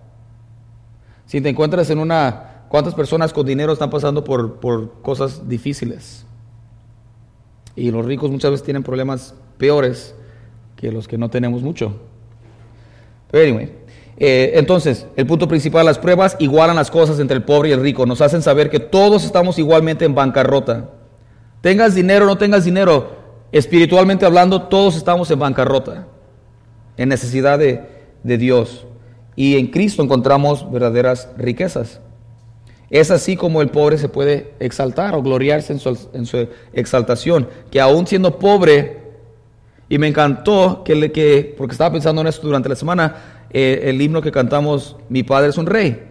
Si 1.32 1.40
te 1.40 1.48
encuentras 1.48 1.90
en 1.90 2.00
una... 2.00 2.66
¿Cuántas 2.68 2.94
personas 2.94 3.32
con 3.32 3.46
dinero 3.46 3.72
están 3.72 3.90
pasando 3.90 4.22
por, 4.22 4.56
por 4.56 5.02
cosas 5.02 5.48
difíciles? 5.48 6.26
Y 7.74 7.90
los 7.90 8.06
ricos 8.06 8.30
muchas 8.30 8.52
veces 8.52 8.66
tienen 8.66 8.84
problemas 8.84 9.34
peores 9.58 10.14
que 10.76 10.92
los 10.92 11.08
que 11.08 11.18
no 11.18 11.30
tenemos 11.30 11.62
mucho. 11.62 11.94
Pero 13.32 13.46
anyway, 13.46 13.72
eh, 14.18 14.52
entonces, 14.56 15.08
el 15.16 15.26
punto 15.26 15.48
principal, 15.48 15.86
las 15.86 16.00
pruebas 16.00 16.36
igualan 16.40 16.76
las 16.76 16.92
cosas 16.92 17.18
entre 17.22 17.38
el 17.38 17.44
pobre 17.44 17.70
y 17.70 17.72
el 17.72 17.82
rico, 17.82 18.06
nos 18.06 18.20
hacen 18.20 18.42
saber 18.42 18.70
que 18.70 18.82
todos 18.82 19.24
estamos 19.24 19.58
igualmente 19.58 20.04
en 20.04 20.14
bancarrota. 20.14 20.90
Tengas 21.62 21.96
dinero 21.96 22.26
o 22.26 22.28
no 22.28 22.38
tengas 22.38 22.66
dinero, 22.66 23.10
espiritualmente 23.54 24.26
hablando, 24.26 24.64
todos 24.64 24.98
estamos 24.98 25.32
en 25.32 25.40
bancarrota, 25.40 26.08
en 26.98 27.08
necesidad 27.08 27.58
de, 27.58 27.88
Dios. 28.22 28.86
Y 29.36 29.58
en 29.58 29.68
Cristo 29.68 30.04
encontramos 30.04 30.70
verdaderas 30.72 31.30
riquezas. 31.38 32.00
Es 32.90 33.10
así 33.10 33.38
como 33.38 33.62
el 33.62 33.70
pobre 33.70 33.98
se 33.98 34.10
puede 34.10 34.54
exaltar 34.60 35.16
o 35.16 35.24
gloriarse 35.24 35.72
en 35.72 35.80
su, 35.80 36.10
en 36.14 36.26
su 36.26 36.50
exaltación, 36.74 37.48
que 37.72 37.80
aún 37.80 38.06
siendo 38.06 38.38
pobre, 38.38 39.00
y 39.88 39.98
me 39.98 40.08
encantó 40.08 40.84
que, 40.84 40.96
le, 40.96 41.12
que, 41.12 41.56
porque 41.58 41.72
estaba 41.72 41.94
pensando 41.94 42.22
en 42.22 42.28
esto 42.28 42.46
durante 42.46 42.68
la 42.68 42.76
semana, 42.76 43.16
eh, 43.50 43.84
el 43.86 44.02
himno 44.02 44.22
que 44.22 44.32
cantamos, 44.32 44.98
Mi 45.08 45.24
Padre 45.24 45.50
es 45.50 45.58
un 45.58 45.68
Rey. 45.68 46.04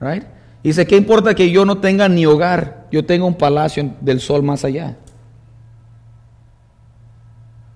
Right? 0.00 0.24
Dice, 0.62 0.86
¿qué 0.86 0.96
importa 0.96 1.34
que 1.34 1.50
yo 1.50 1.64
no 1.64 1.78
tenga 1.78 2.08
ni 2.08 2.26
hogar? 2.26 2.86
Yo 2.92 3.04
tengo 3.04 3.26
un 3.26 3.36
palacio 3.36 3.92
del 4.00 4.20
sol 4.20 4.42
más 4.44 4.64
allá. 4.64 4.96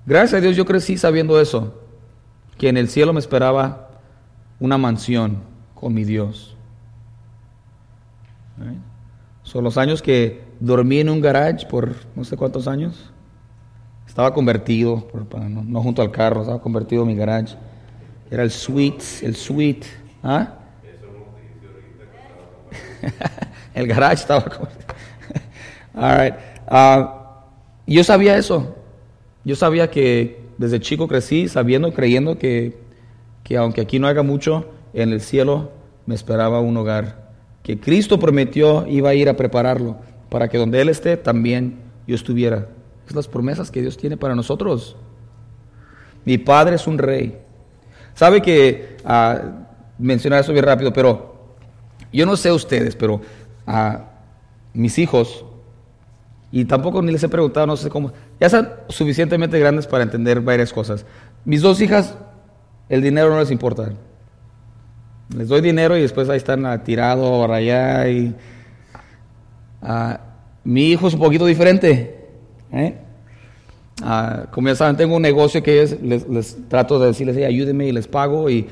Gracias 0.07 0.35
a 0.35 0.41
Dios 0.41 0.57
yo 0.57 0.65
crecí 0.65 0.97
sabiendo 0.97 1.41
eso, 1.41 1.75
que 2.57 2.69
en 2.69 2.77
el 2.77 2.89
cielo 2.89 3.13
me 3.13 3.21
esperaba 3.21 3.90
una 4.61 4.79
mansión 4.79 5.39
con 5.75 5.95
mi 5.95 6.05
Dios. 6.05 6.57
Son 9.43 9.65
los 9.65 9.79
años 9.79 10.03
que 10.03 10.43
dormí 10.61 11.01
en 11.01 11.09
un 11.09 11.21
garage 11.21 11.67
por 11.67 11.95
no 12.15 12.25
sé 12.25 12.37
cuántos 12.37 12.69
años. 12.69 13.11
Estaba 14.07 14.35
convertido, 14.35 15.09
no, 15.49 15.83
junto 15.83 16.03
al 16.03 16.11
carro, 16.11 16.43
estaba 16.43 16.61
convertido 16.61 17.03
en 17.03 17.09
mi 17.09 17.17
garage. 17.17 17.57
Era 18.31 18.43
el 18.43 18.51
sweet, 18.51 19.01
el 19.23 19.35
sweet. 19.35 19.85
¿Ah? 20.23 20.57
el 23.75 23.87
garage 23.87 24.15
estaba 24.15 24.45
como... 24.45 24.69
All 25.95 26.19
right. 26.19 26.35
Ah, 26.69 27.45
yo 27.87 28.05
sabía 28.05 28.37
eso. 28.37 28.77
Yo 29.45 29.57
sabía 29.57 29.91
que 29.91 30.45
desde 30.59 30.79
chico 30.79 31.09
crecí 31.09 31.49
sabiendo 31.49 31.93
creyendo 31.93 32.39
que, 32.39 32.79
que 33.51 33.57
aunque 33.57 33.81
aquí 33.81 33.99
no 33.99 34.07
haga 34.07 34.23
mucho, 34.23 34.65
en 34.93 35.11
el 35.13 35.21
cielo 35.21 35.73
me 36.07 36.15
esperaba 36.15 36.61
un 36.61 36.77
hogar. 36.77 37.33
Que 37.65 37.81
Cristo 37.81 38.21
prometió 38.21 38.87
iba 38.87 39.11
a 39.11 39.15
ir 39.15 39.29
a 39.29 39.35
prepararlo 39.35 39.97
para 40.29 40.49
que 40.49 40.57
donde 40.57 40.81
Él 40.81 40.89
esté 40.89 41.17
también 41.17 41.81
yo 42.07 42.15
estuviera. 42.15 42.69
Es 43.09 43.15
las 43.17 43.27
promesas 43.27 43.73
que 43.73 43.81
Dios 43.81 43.97
tiene 43.97 44.17
para 44.17 44.37
nosotros. 44.37 44.97
Mi 46.25 46.39
Padre 46.39 46.77
es 46.77 46.87
un 46.87 46.97
rey. 46.97 47.39
Sabe 48.15 48.41
que, 48.41 48.99
uh, 49.05 49.49
mencionar 49.99 50.43
eso 50.43 50.53
bien 50.53 50.65
rápido, 50.65 50.93
pero 50.93 51.57
yo 52.13 52.27
no 52.27 52.37
sé 52.37 52.53
ustedes, 52.53 52.95
pero 52.95 53.21
a 53.67 54.11
mis 54.75 54.97
hijos, 54.97 55.45
y 56.53 56.67
tampoco 56.67 57.03
ni 57.03 57.11
les 57.11 57.25
he 57.25 57.29
preguntado, 57.29 57.67
no 57.67 57.77
sé 57.77 57.91
cómo, 57.91 58.13
ya 58.39 58.47
están 58.47 58.75
suficientemente 58.89 59.59
grandes 59.59 59.89
para 59.89 60.05
entender 60.05 60.41
varias 60.41 60.73
cosas. 60.73 61.05
Mis 61.45 61.63
dos 61.63 61.81
hijas, 61.81 62.15
el 62.91 63.01
dinero 63.01 63.31
no 63.31 63.39
les 63.39 63.53
importa. 63.53 63.93
Les 65.35 65.47
doy 65.47 65.61
dinero 65.61 65.97
y 65.97 66.03
después 66.03 66.29
ahí 66.29 66.37
están 66.37 66.83
tirados 66.83 67.25
ahora 67.25 67.55
allá. 67.55 68.09
Y, 68.09 68.35
mi 70.65 70.91
hijo 70.91 71.07
es 71.07 71.15
un 71.15 71.21
poquito 71.21 71.47
diferente. 71.47 72.29
¿eh? 72.73 72.99
Ah, 74.03 74.47
como 74.51 74.69
ya 74.69 74.75
saben, 74.75 74.97
tengo 74.97 75.15
un 75.15 75.23
negocio 75.23 75.63
que 75.63 75.97
les, 76.03 76.69
trato 76.69 76.99
de 76.99 77.07
decirles, 77.07 77.37
ayúdenme 77.37 77.87
y 77.87 77.93
les 77.93 78.09
pago. 78.09 78.51
Y, 78.51 78.67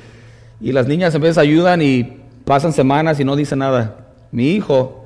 las 0.61 0.88
niñas 0.88 1.14
a 1.14 1.18
veces 1.18 1.38
ayudan 1.38 1.81
y 1.81 2.18
pasan 2.44 2.72
semanas 2.72 3.20
y 3.20 3.24
no 3.24 3.37
dicen 3.37 3.61
nada. 3.61 4.09
Mi 4.33 4.50
hijo 4.50 5.04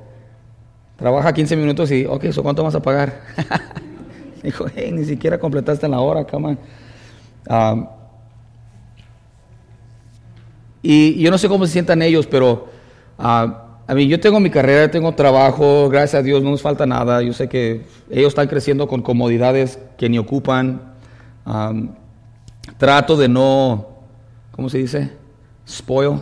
trabaja 0.97 1.33
15 1.33 1.55
minutos 1.55 1.91
y, 1.91 2.05
ok, 2.05 2.23
¿eso 2.23 2.41
cuánto 2.41 2.63
vas 2.63 2.73
a 2.73 2.81
pagar? 2.81 3.21
Dijo, 4.43 4.65
hey, 4.75 4.91
ni 4.91 5.05
siquiera 5.05 5.37
completaste 5.37 5.85
en 5.85 5.91
la 5.91 5.99
hora, 5.99 6.25
come 6.25 6.57
ah, 7.47 8.02
y, 10.83 11.17
yo 11.19 11.31
no 11.31 11.37
sé 11.37 11.47
cómo 11.47 11.65
se 11.65 11.71
sientan 11.71 12.01
ellos, 12.01 12.27
pero 12.27 12.67
uh, 13.17 13.63
a 13.85 13.95
mí, 13.95 14.07
yo 14.07 14.19
tengo 14.19 14.39
mi 14.39 14.49
carrera, 14.49 14.91
tengo 14.91 15.13
trabajo, 15.13 15.89
gracias 15.89 16.19
a 16.19 16.23
Dios, 16.23 16.41
no 16.43 16.51
nos 16.51 16.61
falta 16.61 16.85
nada. 16.85 17.21
Yo 17.21 17.33
sé 17.33 17.49
que 17.49 17.85
ellos 18.09 18.29
están 18.29 18.47
creciendo 18.47 18.87
con 18.87 19.01
comodidades 19.01 19.79
que 19.97 20.09
ni 20.09 20.17
ocupan. 20.17 20.93
trato 22.77 23.17
de 23.17 23.27
no, 23.27 23.87
¿cómo 24.51 24.69
se 24.69 24.77
dice? 24.77 25.11
Spoil. 25.67 26.21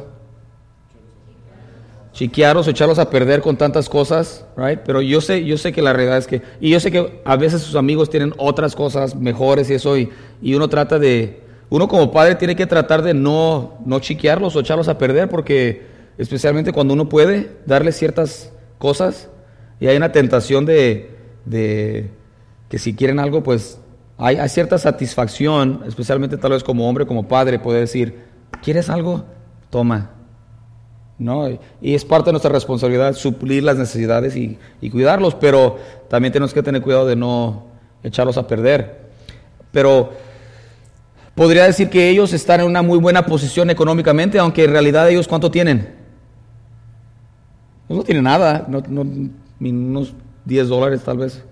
Chiquearlos, 2.13 2.67
echarlos 2.67 2.99
a 2.99 3.09
perder 3.09 3.41
con 3.41 3.57
tantas 3.57 3.87
cosas, 3.87 4.45
right? 4.57 4.79
Pero 4.85 5.01
yo 5.01 5.21
sé, 5.21 5.45
yo 5.45 5.57
sé 5.57 5.71
que 5.71 5.81
la 5.81 5.93
realidad 5.93 6.17
es 6.17 6.27
que, 6.27 6.41
y 6.59 6.69
yo 6.69 6.79
sé 6.79 6.91
que 6.91 7.21
a 7.23 7.35
veces 7.35 7.61
sus 7.61 7.75
amigos 7.75 8.09
tienen 8.09 8.33
otras 8.37 8.75
cosas 8.75 9.15
mejores 9.15 9.69
y 9.69 9.75
eso, 9.75 9.97
y 9.97 10.09
uno 10.43 10.67
trata 10.67 10.99
de, 10.99 11.41
uno 11.71 11.87
como 11.87 12.11
padre 12.11 12.35
tiene 12.35 12.57
que 12.57 12.67
tratar 12.67 13.01
de 13.01 13.13
no, 13.13 13.77
no 13.85 14.01
chiquearlos 14.01 14.55
o 14.55 14.59
echarlos 14.59 14.89
a 14.89 14.97
perder 14.97 15.29
porque 15.29 15.83
especialmente 16.17 16.73
cuando 16.73 16.93
uno 16.93 17.07
puede 17.07 17.49
darle 17.65 17.93
ciertas 17.93 18.51
cosas 18.77 19.29
y 19.79 19.87
hay 19.87 19.95
una 19.95 20.11
tentación 20.11 20.65
de, 20.65 21.09
que 22.67 22.77
si 22.77 22.93
quieren 22.93 23.19
algo, 23.19 23.41
pues 23.41 23.79
hay, 24.17 24.37
cierta 24.49 24.77
satisfacción, 24.77 25.83
especialmente 25.87 26.35
tal 26.35 26.51
vez 26.51 26.63
como 26.63 26.89
hombre, 26.89 27.05
como 27.07 27.29
padre, 27.29 27.57
puede 27.57 27.79
decir, 27.79 28.19
¿quieres 28.61 28.89
algo? 28.89 29.23
Toma. 29.69 30.11
¿no? 31.17 31.57
Y 31.81 31.95
es 31.95 32.03
parte 32.03 32.27
de 32.27 32.33
nuestra 32.33 32.51
responsabilidad 32.51 33.13
suplir 33.13 33.63
las 33.63 33.77
necesidades 33.77 34.35
y, 34.35 34.59
y 34.81 34.89
cuidarlos, 34.89 35.35
pero 35.35 35.77
también 36.09 36.33
tenemos 36.33 36.53
que 36.53 36.63
tener 36.63 36.81
cuidado 36.81 37.07
de 37.07 37.15
no 37.15 37.67
echarlos 38.03 38.37
a 38.37 38.45
perder. 38.45 39.09
Pero 39.71 40.11
podría 41.41 41.65
decir 41.65 41.89
que 41.89 42.07
ellos 42.07 42.33
están 42.33 42.59
en 42.59 42.67
una 42.67 42.83
muy 42.83 42.99
buena 42.99 43.25
posición 43.25 43.71
económicamente, 43.71 44.37
aunque 44.37 44.65
en 44.65 44.69
realidad 44.69 45.09
ellos 45.09 45.27
cuánto 45.27 45.49
tienen. 45.49 45.89
no 47.89 48.03
tienen 48.03 48.25
nada, 48.25 48.67
no, 48.67 48.83
unos 49.59 50.13
10 50.45 50.67
dólares 50.67 51.01
tal 51.03 51.17
vez. 51.17 51.43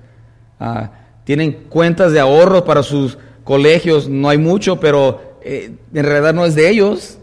Ah, 0.60 0.91
tienen 1.23 1.63
cuentas 1.69 2.12
de 2.12 2.19
ahorro 2.19 2.65
para 2.65 2.84
sus 2.84 3.17
colegios, 3.43 4.08
no 4.08 4.30
hay 4.30 4.38
mucho, 4.38 4.80
pero 4.80 5.39
eh, 5.41 5.71
en 5.91 6.06
realidad 6.06 6.36
no 6.36 6.45
es 6.45 6.54
de 6.54 6.69
ellos. 6.69 7.17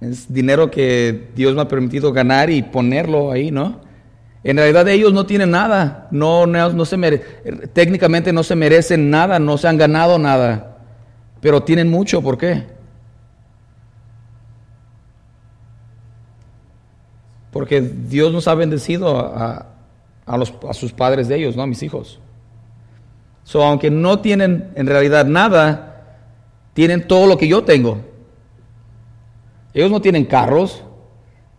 Es 0.00 0.32
dinero 0.32 0.70
que 0.70 1.28
Dios 1.36 1.54
me 1.54 1.60
ha 1.60 1.68
permitido 1.68 2.10
ganar 2.14 2.48
y 2.48 2.62
ponerlo 2.62 3.32
ahí, 3.32 3.50
¿no? 3.50 3.82
En 4.44 4.56
realidad 4.56 4.88
ellos 4.88 5.12
no 5.12 5.26
tienen 5.26 5.50
nada, 5.50 6.08
no, 6.10 6.46
no, 6.46 6.84
se 6.86 6.96
técnicamente 7.74 8.32
no 8.32 8.42
se 8.44 8.56
merecen 8.56 9.10
nada, 9.10 9.38
no 9.38 9.58
se 9.58 9.68
han 9.68 9.76
ganado 9.76 10.18
nada, 10.18 10.77
pero 11.40 11.62
tienen 11.62 11.88
mucho, 11.90 12.22
¿por 12.22 12.36
qué? 12.36 12.66
Porque 17.50 17.80
Dios 17.80 18.32
nos 18.32 18.46
ha 18.48 18.54
bendecido 18.54 19.18
a, 19.18 19.66
a 20.26 20.74
sus 20.74 20.92
padres 20.92 21.28
de 21.28 21.36
ellos, 21.36 21.56
¿no? 21.56 21.62
A 21.62 21.66
mis 21.66 21.82
hijos. 21.82 22.20
So, 23.44 23.62
aunque 23.64 23.90
no 23.90 24.20
tienen 24.20 24.72
en 24.74 24.86
realidad 24.86 25.24
nada, 25.24 25.88
tienen 26.74 27.08
todo 27.08 27.26
lo 27.26 27.38
que 27.38 27.48
yo 27.48 27.64
tengo. 27.64 27.98
Ellos 29.72 29.90
no 29.90 30.00
tienen 30.00 30.26
carros, 30.26 30.82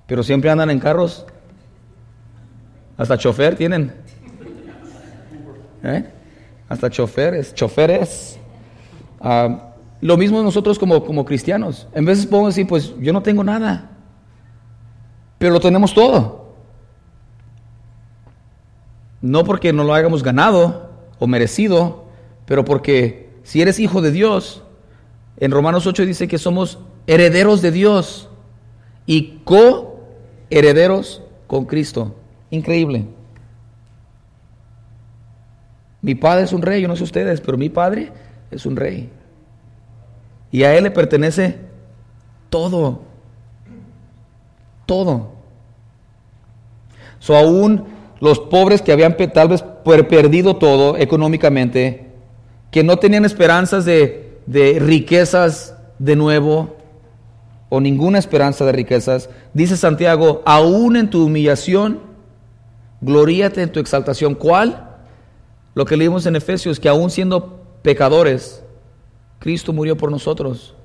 pero 0.05 0.23
siempre 0.23 0.49
andan 0.49 0.69
en 0.69 0.79
carros. 0.79 1.25
Hasta 2.97 3.17
chofer 3.17 3.55
tienen. 3.55 3.93
¿Eh? 5.83 6.05
Hasta 6.67 6.89
choferes, 6.89 7.53
choferes. 7.53 8.37
Ah, 9.19 9.68
lo 10.01 10.17
mismo 10.17 10.41
nosotros 10.41 10.79
como, 10.79 11.03
como 11.05 11.25
cristianos. 11.25 11.87
En 11.93 12.05
veces 12.05 12.25
podemos 12.25 12.55
decir, 12.55 12.67
pues 12.67 12.93
yo 12.99 13.13
no 13.13 13.21
tengo 13.21 13.43
nada, 13.43 13.91
pero 15.37 15.53
lo 15.53 15.59
tenemos 15.59 15.93
todo. 15.93 16.53
No 19.21 19.43
porque 19.43 19.73
no 19.73 19.83
lo 19.83 19.93
hayamos 19.93 20.23
ganado 20.23 20.91
o 21.19 21.27
merecido, 21.27 22.05
pero 22.45 22.63
porque 22.63 23.29
si 23.43 23.61
eres 23.61 23.79
hijo 23.79 24.01
de 24.01 24.11
Dios, 24.11 24.63
en 25.37 25.51
Romanos 25.51 25.87
8 25.87 26.05
dice 26.05 26.27
que 26.27 26.37
somos 26.37 26.79
herederos 27.07 27.61
de 27.61 27.71
Dios 27.71 28.29
y 29.05 29.39
co-herederos 29.43 31.23
con 31.47 31.65
Cristo. 31.65 32.15
Increíble. 32.51 33.05
Mi 36.01 36.15
padre 36.15 36.45
es 36.45 36.53
un 36.53 36.61
rey, 36.61 36.81
yo 36.81 36.87
no 36.87 36.95
sé 36.95 37.03
ustedes, 37.03 37.41
pero 37.41 37.57
mi 37.57 37.69
padre 37.69 38.11
es 38.51 38.65
un 38.65 38.75
rey. 38.75 39.09
Y 40.51 40.63
a 40.63 40.75
él 40.75 40.83
le 40.85 40.91
pertenece 40.91 41.57
todo. 42.49 43.01
Todo. 44.85 45.31
So 47.19 47.35
aún 47.35 47.85
los 48.19 48.39
pobres 48.39 48.81
que 48.81 48.91
habían 48.91 49.15
tal 49.33 49.49
vez 49.49 49.63
perdido 49.83 50.55
todo 50.57 50.97
económicamente, 50.97 52.07
que 52.71 52.83
no 52.83 52.97
tenían 52.97 53.25
esperanzas 53.25 53.85
de, 53.85 54.39
de 54.45 54.79
riquezas 54.79 55.75
de 55.99 56.15
nuevo, 56.15 56.77
o 57.69 57.79
ninguna 57.79 58.17
esperanza 58.17 58.65
de 58.65 58.71
riquezas, 58.71 59.29
dice 59.53 59.77
Santiago, 59.77 60.41
aún 60.45 60.95
en 60.95 61.09
tu 61.09 61.25
humillación, 61.25 62.01
gloríate 62.99 63.61
en 63.61 63.71
tu 63.71 63.79
exaltación. 63.79 64.33
¿Cuál? 64.33 64.87
Lo 65.75 65.85
que 65.85 65.95
leímos 65.95 66.25
en 66.25 66.35
Efesios, 66.35 66.79
que 66.79 66.89
aún 66.89 67.11
siendo 67.11 67.61
pecadores, 67.83 68.63
Cristo 69.39 69.73
murió 69.73 69.97
por 69.97 70.11
nosotros. 70.11 70.75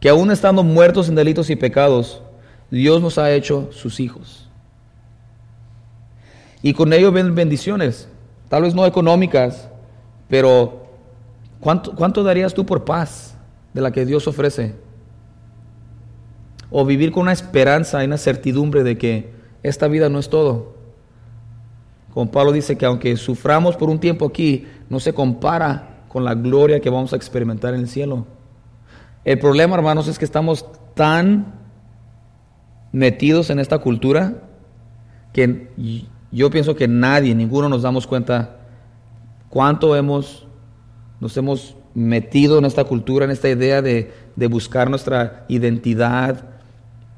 Que 0.00 0.08
aún 0.08 0.30
estando 0.30 0.62
muertos 0.62 1.08
en 1.08 1.14
delitos 1.14 1.50
y 1.50 1.56
pecados, 1.56 2.22
Dios 2.70 3.02
nos 3.02 3.18
ha 3.18 3.32
hecho 3.32 3.70
sus 3.72 3.98
hijos. 3.98 4.48
Y 6.62 6.72
con 6.72 6.92
ello 6.92 7.10
ven 7.10 7.34
bendiciones, 7.34 8.08
tal 8.48 8.62
vez 8.62 8.74
no 8.74 8.86
económicas, 8.86 9.68
pero 10.28 10.86
¿cuánto, 11.60 11.94
¿cuánto 11.94 12.22
darías 12.22 12.54
tú 12.54 12.66
por 12.66 12.84
paz 12.84 13.36
de 13.72 13.80
la 13.80 13.90
que 13.90 14.04
Dios 14.04 14.26
ofrece? 14.28 14.74
o 16.70 16.84
vivir 16.84 17.12
con 17.12 17.22
una 17.22 17.32
esperanza 17.32 18.02
y 18.02 18.06
una 18.06 18.18
certidumbre 18.18 18.82
de 18.82 18.98
que 18.98 19.30
esta 19.62 19.88
vida 19.88 20.08
no 20.08 20.18
es 20.18 20.28
todo. 20.28 20.74
Como 22.12 22.30
Pablo 22.30 22.52
dice 22.52 22.76
que 22.76 22.86
aunque 22.86 23.16
suframos 23.16 23.76
por 23.76 23.88
un 23.90 23.98
tiempo 23.98 24.26
aquí, 24.26 24.66
no 24.88 25.00
se 25.00 25.12
compara 25.12 25.97
con 26.08 26.24
la 26.24 26.34
gloria 26.34 26.80
que 26.80 26.90
vamos 26.90 27.12
a 27.12 27.16
experimentar 27.16 27.74
en 27.74 27.80
el 27.80 27.88
cielo. 27.88 28.26
El 29.24 29.38
problema, 29.38 29.76
hermanos, 29.76 30.08
es 30.08 30.18
que 30.18 30.24
estamos 30.24 30.66
tan 30.94 31.54
metidos 32.92 33.50
en 33.50 33.58
esta 33.58 33.78
cultura 33.78 34.34
que 35.32 35.68
yo 36.32 36.50
pienso 36.50 36.74
que 36.74 36.88
nadie, 36.88 37.34
ninguno 37.34 37.68
nos 37.68 37.82
damos 37.82 38.06
cuenta 38.06 38.56
cuánto 39.48 39.94
hemos, 39.94 40.46
nos 41.20 41.36
hemos 41.36 41.76
metido 41.94 42.58
en 42.58 42.64
esta 42.64 42.84
cultura, 42.84 43.24
en 43.24 43.30
esta 43.30 43.48
idea 43.48 43.82
de, 43.82 44.12
de 44.36 44.46
buscar 44.46 44.88
nuestra 44.88 45.44
identidad, 45.48 46.58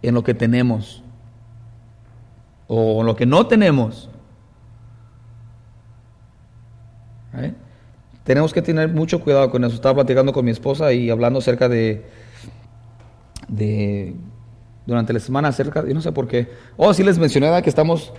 en 0.02 0.14
lo 0.14 0.24
que 0.24 0.34
tenemos 0.34 1.02
o 2.66 3.00
en 3.00 3.06
lo 3.06 3.16
que 3.16 3.26
no 3.26 3.46
tenemos. 3.46 4.08
¿Eh? 7.34 7.54
Tenemos 8.30 8.52
que 8.52 8.62
tener 8.62 8.88
mucho 8.88 9.20
cuidado 9.20 9.50
con 9.50 9.64
eso. 9.64 9.74
Estaba 9.74 9.96
platicando 9.96 10.32
con 10.32 10.44
mi 10.44 10.52
esposa 10.52 10.92
y 10.92 11.10
hablando 11.10 11.40
acerca 11.40 11.68
de, 11.68 12.04
de 13.48 14.14
durante 14.86 15.12
la 15.12 15.18
semana 15.18 15.48
acerca, 15.48 15.84
yo 15.84 15.92
no 15.94 16.00
sé 16.00 16.12
por 16.12 16.28
qué. 16.28 16.48
Oh, 16.76 16.94
sí 16.94 17.02
les 17.02 17.18
mencioné 17.18 17.60
que 17.60 17.68
estamos 17.68 18.12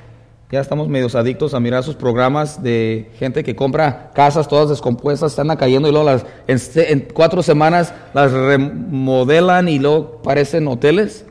ya 0.52 0.60
estamos 0.60 0.90
medios 0.90 1.16
adictos 1.16 1.54
a 1.54 1.62
mirar 1.62 1.84
sus 1.84 1.96
programas 1.96 2.62
de 2.62 3.10
gente 3.20 3.42
que 3.42 3.56
compra 3.56 4.12
casas 4.14 4.50
todas 4.50 4.68
descompuestas, 4.68 5.32
están 5.32 5.48
cayendo 5.56 5.88
y 5.88 5.94
luego 5.94 6.06
las, 6.06 6.26
en, 6.46 7.08
cuatro 7.14 7.42
semanas 7.42 7.94
las 8.14 8.34
remodelan 8.34 9.70
y 9.70 9.80
luego 9.80 10.22
parecen 10.22 10.68
hoteles. 10.68 11.26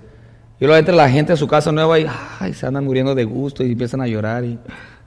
Y 0.59 0.64
luego 0.64 0.79
entra 0.79 0.95
la 0.95 1.11
gente 1.11 1.35
a 1.35 1.37
su 1.37 1.47
casa 1.47 1.71
nueva 1.71 1.99
y 1.99 2.07
ay, 2.38 2.55
se 2.55 2.66
andan 2.66 2.87
muriendo 2.87 3.14
de 3.14 3.25
gusto 3.25 3.62
y 3.62 3.73
empiezan 3.73 4.01
a 4.01 4.07
llorar. 4.07 4.43
Y, 4.47 4.59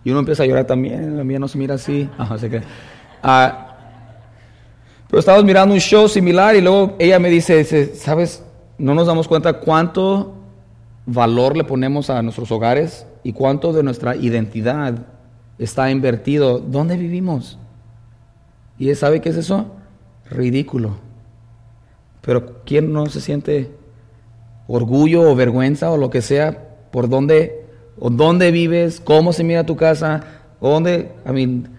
uno 0.06 0.20
empieza 0.20 0.44
a 0.44 0.46
llorar 0.46 0.66
también. 0.66 1.18
La 1.18 1.24
mía 1.24 1.40
no 1.40 1.48
se 1.48 1.58
mira 1.58 1.74
así. 1.74 2.08
que, 2.40 2.62
ah, 3.24 3.64
pero 5.10 5.20
estábamos 5.20 5.46
mirando 5.46 5.74
un 5.74 5.80
show 5.80 6.08
similar 6.08 6.56
y 6.56 6.62
luego 6.62 6.96
ella 6.98 7.20
me 7.20 7.30
dice, 7.30 7.64
¿sabes? 7.96 8.44
No 8.78 8.96
nos 8.96 9.08
damos 9.08 9.28
cuenta 9.28 9.54
cuánto 9.54 10.34
valor 11.06 11.56
le 11.56 11.64
ponemos 11.64 12.10
a 12.10 12.22
nuestros 12.22 12.52
hogares 12.52 13.06
y 13.24 13.34
cuánto 13.34 13.74
de 13.74 13.84
nuestra 13.84 14.16
identidad 14.16 15.06
está 15.60 15.92
invertido. 15.92 16.60
¿Dónde 16.60 16.98
vivimos? 16.98 17.60
¿Y 18.80 18.94
sabe 18.96 19.22
qué 19.22 19.30
es 19.30 19.38
eso? 19.38 19.68
Ridículo. 20.30 20.96
Pero 22.22 22.64
¿quién 22.66 22.92
no 22.92 23.06
se 23.06 23.22
siente 23.22 23.72
orgullo 24.68 25.30
o 25.30 25.36
vergüenza 25.36 25.92
o 25.92 25.98
lo 25.98 26.10
que 26.10 26.22
sea 26.22 26.70
por 26.92 27.10
dónde 27.10 27.68
o 28.00 28.10
dónde 28.10 28.52
vives, 28.52 29.00
cómo 29.00 29.34
se 29.34 29.44
mira 29.44 29.66
tu 29.66 29.76
casa, 29.76 30.24
dónde, 30.60 31.12
I 31.28 31.32
mean, 31.32 31.73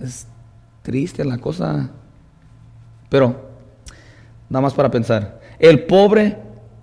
es 0.00 0.26
triste 0.82 1.24
la 1.24 1.38
cosa. 1.38 1.90
Pero, 3.08 3.36
nada 4.48 4.62
más 4.62 4.74
para 4.74 4.90
pensar, 4.90 5.40
el 5.58 5.84
pobre 5.84 6.38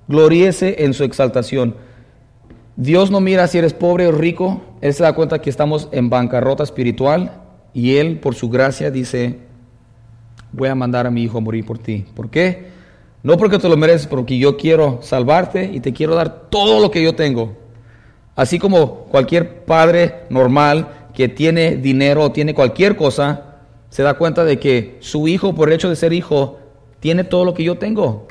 gloríese 0.08 0.84
en 0.84 0.94
su 0.94 1.04
exaltación. 1.04 1.76
Dios 2.76 3.10
no 3.10 3.22
mira 3.22 3.48
si 3.48 3.58
eres 3.58 3.74
pobre 3.74 4.08
o 4.08 4.12
rico, 4.12 4.62
Él 4.82 4.94
se 4.94 5.04
da 5.04 5.14
cuenta 5.14 5.40
que 5.40 5.50
estamos 5.50 5.88
en 5.92 6.10
bancarrota 6.10 6.64
espiritual 6.64 7.42
y 7.74 7.96
Él, 7.98 8.20
por 8.20 8.36
su 8.36 8.50
gracia, 8.50 8.92
dice, 8.92 9.40
voy 10.52 10.70
a 10.70 10.76
mandar 10.76 11.08
a 11.08 11.12
mi 11.12 11.24
hijo 11.24 11.38
a 11.38 11.42
morir 11.42 11.66
por 11.66 11.78
ti. 11.78 12.06
¿Por 12.16 12.30
qué? 12.30 12.68
No 13.24 13.38
porque 13.38 13.58
te 13.58 13.70
lo 13.70 13.78
mereces, 13.78 14.08
porque 14.08 14.38
yo 14.38 14.58
quiero 14.58 15.00
salvarte 15.02 15.72
y 15.74 15.80
te 15.80 15.94
quiero 15.94 16.16
dar 16.16 16.50
todo 16.50 16.80
lo 16.80 16.92
que 16.92 17.02
yo 17.02 17.16
tengo. 17.16 17.58
Así 18.36 18.60
como 18.60 19.06
cualquier 19.06 19.64
padre 19.64 20.26
normal 20.30 21.05
que 21.16 21.30
tiene 21.30 21.78
dinero 21.78 22.24
o 22.24 22.32
tiene 22.32 22.54
cualquier 22.54 22.96
cosa, 22.96 23.56
se 23.90 24.04
da 24.04 24.16
cuenta 24.16 24.44
de 24.44 24.60
que 24.60 24.98
su 25.00 25.28
hijo, 25.28 25.56
por 25.56 25.70
el 25.70 25.76
hecho 25.76 25.90
de 25.90 25.96
ser 25.96 26.14
hijo, 26.14 26.60
tiene 27.00 27.24
todo 27.24 27.46
lo 27.46 27.54
que 27.54 27.64
yo 27.64 27.78
tengo. 27.78 28.28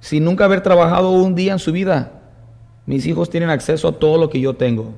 Sin 0.00 0.24
nunca 0.24 0.46
haber 0.46 0.62
trabajado 0.62 1.10
un 1.10 1.34
día 1.34 1.52
en 1.52 1.58
su 1.58 1.70
vida, 1.70 2.12
mis 2.86 3.06
hijos 3.06 3.30
tienen 3.30 3.50
acceso 3.50 3.88
a 3.88 3.92
todo 3.92 4.18
lo 4.18 4.30
que 4.30 4.40
yo 4.40 4.54
tengo. 4.54 4.94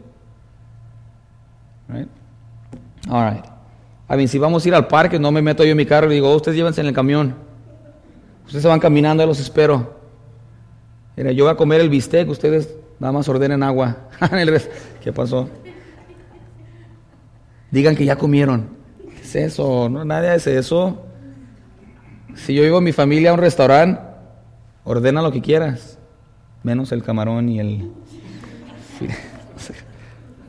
All 3.11 3.31
right. 3.31 3.45
A 4.07 4.17
mí, 4.17 4.29
si 4.29 4.39
vamos 4.39 4.65
a 4.65 4.69
ir 4.69 4.75
al 4.75 4.87
parque, 4.87 5.19
no 5.19 5.33
me 5.33 5.43
meto 5.43 5.65
yo 5.65 5.73
en 5.73 5.77
mi 5.77 5.87
carro 5.87 6.11
y 6.11 6.15
digo, 6.15 6.31
oh, 6.31 6.37
ustedes 6.37 6.57
llévense 6.57 6.81
en 6.81 6.87
el 6.87 6.95
camión. 6.95 7.35
Ustedes 8.47 8.63
se 8.63 8.69
van 8.69 8.81
caminando, 8.81 9.23
y 9.25 9.27
los 9.27 9.41
espero. 9.41 9.95
Mira, 11.17 11.33
yo 11.33 11.45
voy 11.45 11.53
a 11.53 11.57
comer 11.57 11.81
el 11.81 11.89
bistec, 11.89 12.29
ustedes 12.29 12.77
nada 12.99 13.13
más 13.13 13.29
ordenen 13.29 13.63
agua. 13.63 14.09
¿Qué 15.03 15.13
pasó? 15.13 15.49
Digan 17.71 17.97
que 17.97 18.05
ya 18.05 18.17
comieron. 18.17 18.69
¿Qué 19.17 19.23
es 19.23 19.35
eso? 19.35 19.89
No, 19.89 20.05
nadie 20.05 20.31
hace 20.31 20.59
eso. 20.59 21.05
Si 22.35 22.55
yo 22.55 22.63
llevo 22.63 22.79
a 22.79 22.81
mi 22.81 22.93
familia 22.93 23.31
a 23.31 23.35
un 23.35 23.41
restaurante, 23.41 24.01
ordena 24.85 25.23
lo 25.23 25.33
que 25.33 25.41
quieras, 25.41 25.99
menos 26.63 26.93
el 26.93 27.03
camarón 27.03 27.49
y 27.49 27.61
el... 27.61 27.93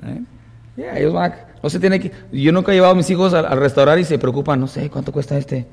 ¿Eh? 0.08 0.24
ellos 0.78 1.14
van 1.14 1.34
no 1.66 1.70
se 1.72 1.80
tiene 1.80 2.00
que... 2.00 2.12
Yo 2.32 2.52
nunca 2.52 2.72
he 2.72 2.76
llevado 2.76 2.94
a 2.94 2.96
mis 2.96 3.10
hijos 3.10 3.34
al, 3.34 3.58
restaurante 3.58 4.02
y 4.02 4.04
se 4.04 4.20
preocupan, 4.20 4.60
no 4.60 4.68
sé, 4.68 4.88
¿cuánto 4.92 5.12
cuesta 5.12 5.36
este? 5.36 5.66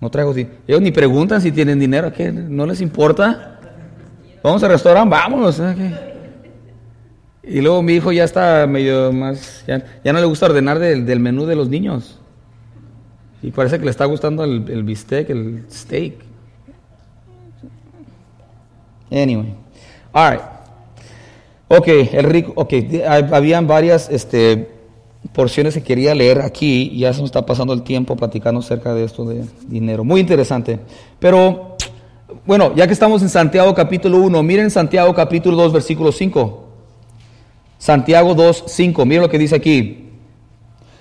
No 0.00 0.08
traigo... 0.10 0.34
Ellos 0.34 0.80
ni 0.80 0.90
preguntan 0.90 1.42
si 1.42 1.52
tienen 1.52 1.78
dinero, 1.78 2.10
¿qué? 2.10 2.32
¿No 2.32 2.64
les 2.64 2.80
importa? 2.80 3.53
Vamos 4.44 4.62
al 4.62 4.72
restaurante, 4.72 5.08
vámonos. 5.08 5.58
Y 7.42 7.62
luego 7.62 7.80
mi 7.82 7.94
hijo 7.94 8.12
ya 8.12 8.24
está 8.24 8.66
medio 8.66 9.10
más... 9.10 9.64
Ya, 9.66 10.12
no 10.12 10.20
le 10.20 10.26
gusta 10.26 10.44
ordenar 10.44 10.78
del, 10.78 11.18
menú 11.18 11.46
de 11.46 11.56
los 11.56 11.70
niños. 11.70 12.18
Y 13.42 13.52
parece 13.52 13.78
que 13.78 13.86
le 13.86 13.90
está 13.90 14.04
gustando 14.04 14.44
el, 14.44 14.68
el 14.68 14.82
bistec, 14.82 15.30
el 15.30 15.64
steak. 15.70 16.16
Anyway. 19.10 19.54
All 20.12 20.32
right. 20.32 20.42
Ok, 21.68 21.88
el 21.88 22.24
rico, 22.24 22.52
ok, 22.54 22.74
habían 23.32 23.66
varias 23.66 24.10
este, 24.10 24.68
porciones 25.32 25.72
que 25.72 25.82
quería 25.82 26.14
leer 26.14 26.42
aquí, 26.42 26.94
ya 26.98 27.14
se 27.14 27.20
nos 27.20 27.28
está 27.28 27.46
pasando 27.46 27.72
el 27.72 27.82
tiempo 27.82 28.14
platicando 28.14 28.60
acerca 28.60 28.92
de 28.92 29.04
esto 29.04 29.24
de 29.24 29.46
dinero. 29.66 30.04
Muy 30.04 30.20
interesante. 30.20 30.80
Pero, 31.18 31.73
bueno, 32.46 32.74
ya 32.74 32.86
que 32.86 32.92
estamos 32.92 33.22
en 33.22 33.30
Santiago 33.30 33.74
capítulo 33.74 34.18
1, 34.18 34.42
miren 34.42 34.70
Santiago 34.70 35.14
capítulo 35.14 35.56
2, 35.56 35.72
versículo 35.72 36.12
5. 36.12 36.64
Santiago 37.78 38.34
2, 38.34 38.64
5, 38.66 39.06
miren 39.06 39.22
lo 39.22 39.30
que 39.30 39.38
dice 39.38 39.54
aquí. 39.54 40.10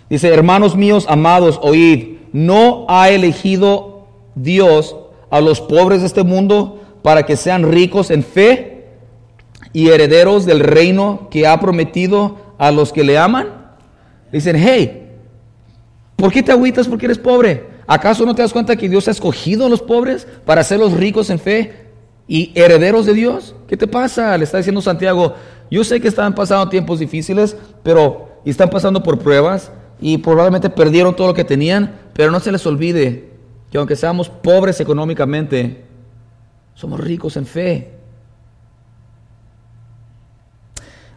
Dice, 0.10 0.30
hermanos 0.30 0.76
míos 0.76 1.06
amados, 1.10 1.60
oíd, 1.62 2.18
no 2.32 2.86
ha 2.88 3.10
elegido 3.10 4.08
Dios 4.36 4.96
a 5.30 5.42
los 5.42 5.60
pobres 5.60 6.02
de 6.02 6.08
este 6.08 6.24
mundo 6.24 6.80
para 7.02 7.26
que 7.26 7.36
sean 7.36 7.70
ricos 7.70 8.10
en 8.10 8.24
fe 8.24 8.86
y 9.74 9.90
herederos 9.90 10.46
del 10.46 10.62
reino 10.62 11.28
que 11.30 11.46
ha 11.46 11.60
prometido 11.60 12.38
a 12.58 12.72
los 12.72 12.94
que 12.94 13.04
le 13.04 13.18
aman? 13.18 13.48
Dicen, 14.32 14.56
hey, 14.56 15.10
¿por 16.16 16.32
qué 16.32 16.42
te 16.42 16.54
agüitas 16.54 16.88
porque 16.88 17.08
eres 17.08 17.18
pobre? 17.18 17.73
¿Acaso 17.88 18.26
no 18.26 18.36
te 18.36 18.42
das 18.42 18.54
cuenta 18.54 18.76
que 18.76 18.90
Dios 18.90 19.08
ha 19.08 19.12
escogido 19.12 19.66
a 19.66 19.70
los 19.70 19.82
pobres 19.82 20.28
para 20.46 20.62
hacerlos 20.62 20.94
ricos 20.94 21.30
en 21.30 21.40
fe 21.40 21.88
y 22.28 22.52
herederos 22.56 23.06
de 23.06 23.14
Dios? 23.14 23.56
¿Qué 23.68 23.78
te 23.78 23.88
pasa? 23.88 24.38
Le 24.38 24.44
está 24.44 24.58
diciendo 24.58 24.82
Santiago, 24.82 25.36
yo 25.70 25.84
sé 25.84 26.00
que 26.00 26.08
están 26.08 26.36
pasando 26.36 26.70
tiempos 26.70 27.00
difíciles, 27.00 27.58
pero 27.84 28.30
están 28.46 28.70
pasando 28.70 29.04
por 29.04 29.20
pruebas 29.20 29.72
y 30.00 30.18
probablemente 30.18 30.70
perdieron 30.70 31.16
todo 31.16 31.28
lo 31.28 31.34
que 31.34 31.44
tenían, 31.44 32.00
pero 32.14 32.32
no 32.32 32.40
se 32.40 32.52
les 32.52 32.66
olvide 32.66 33.32
que 33.72 33.78
aunque 33.78 33.96
seamos 33.96 34.30
pobres 34.30 34.80
económicamente, 34.80 35.84
somos 36.76 37.00
ricos 37.00 37.38
en 37.38 37.46
fe. 37.46 37.92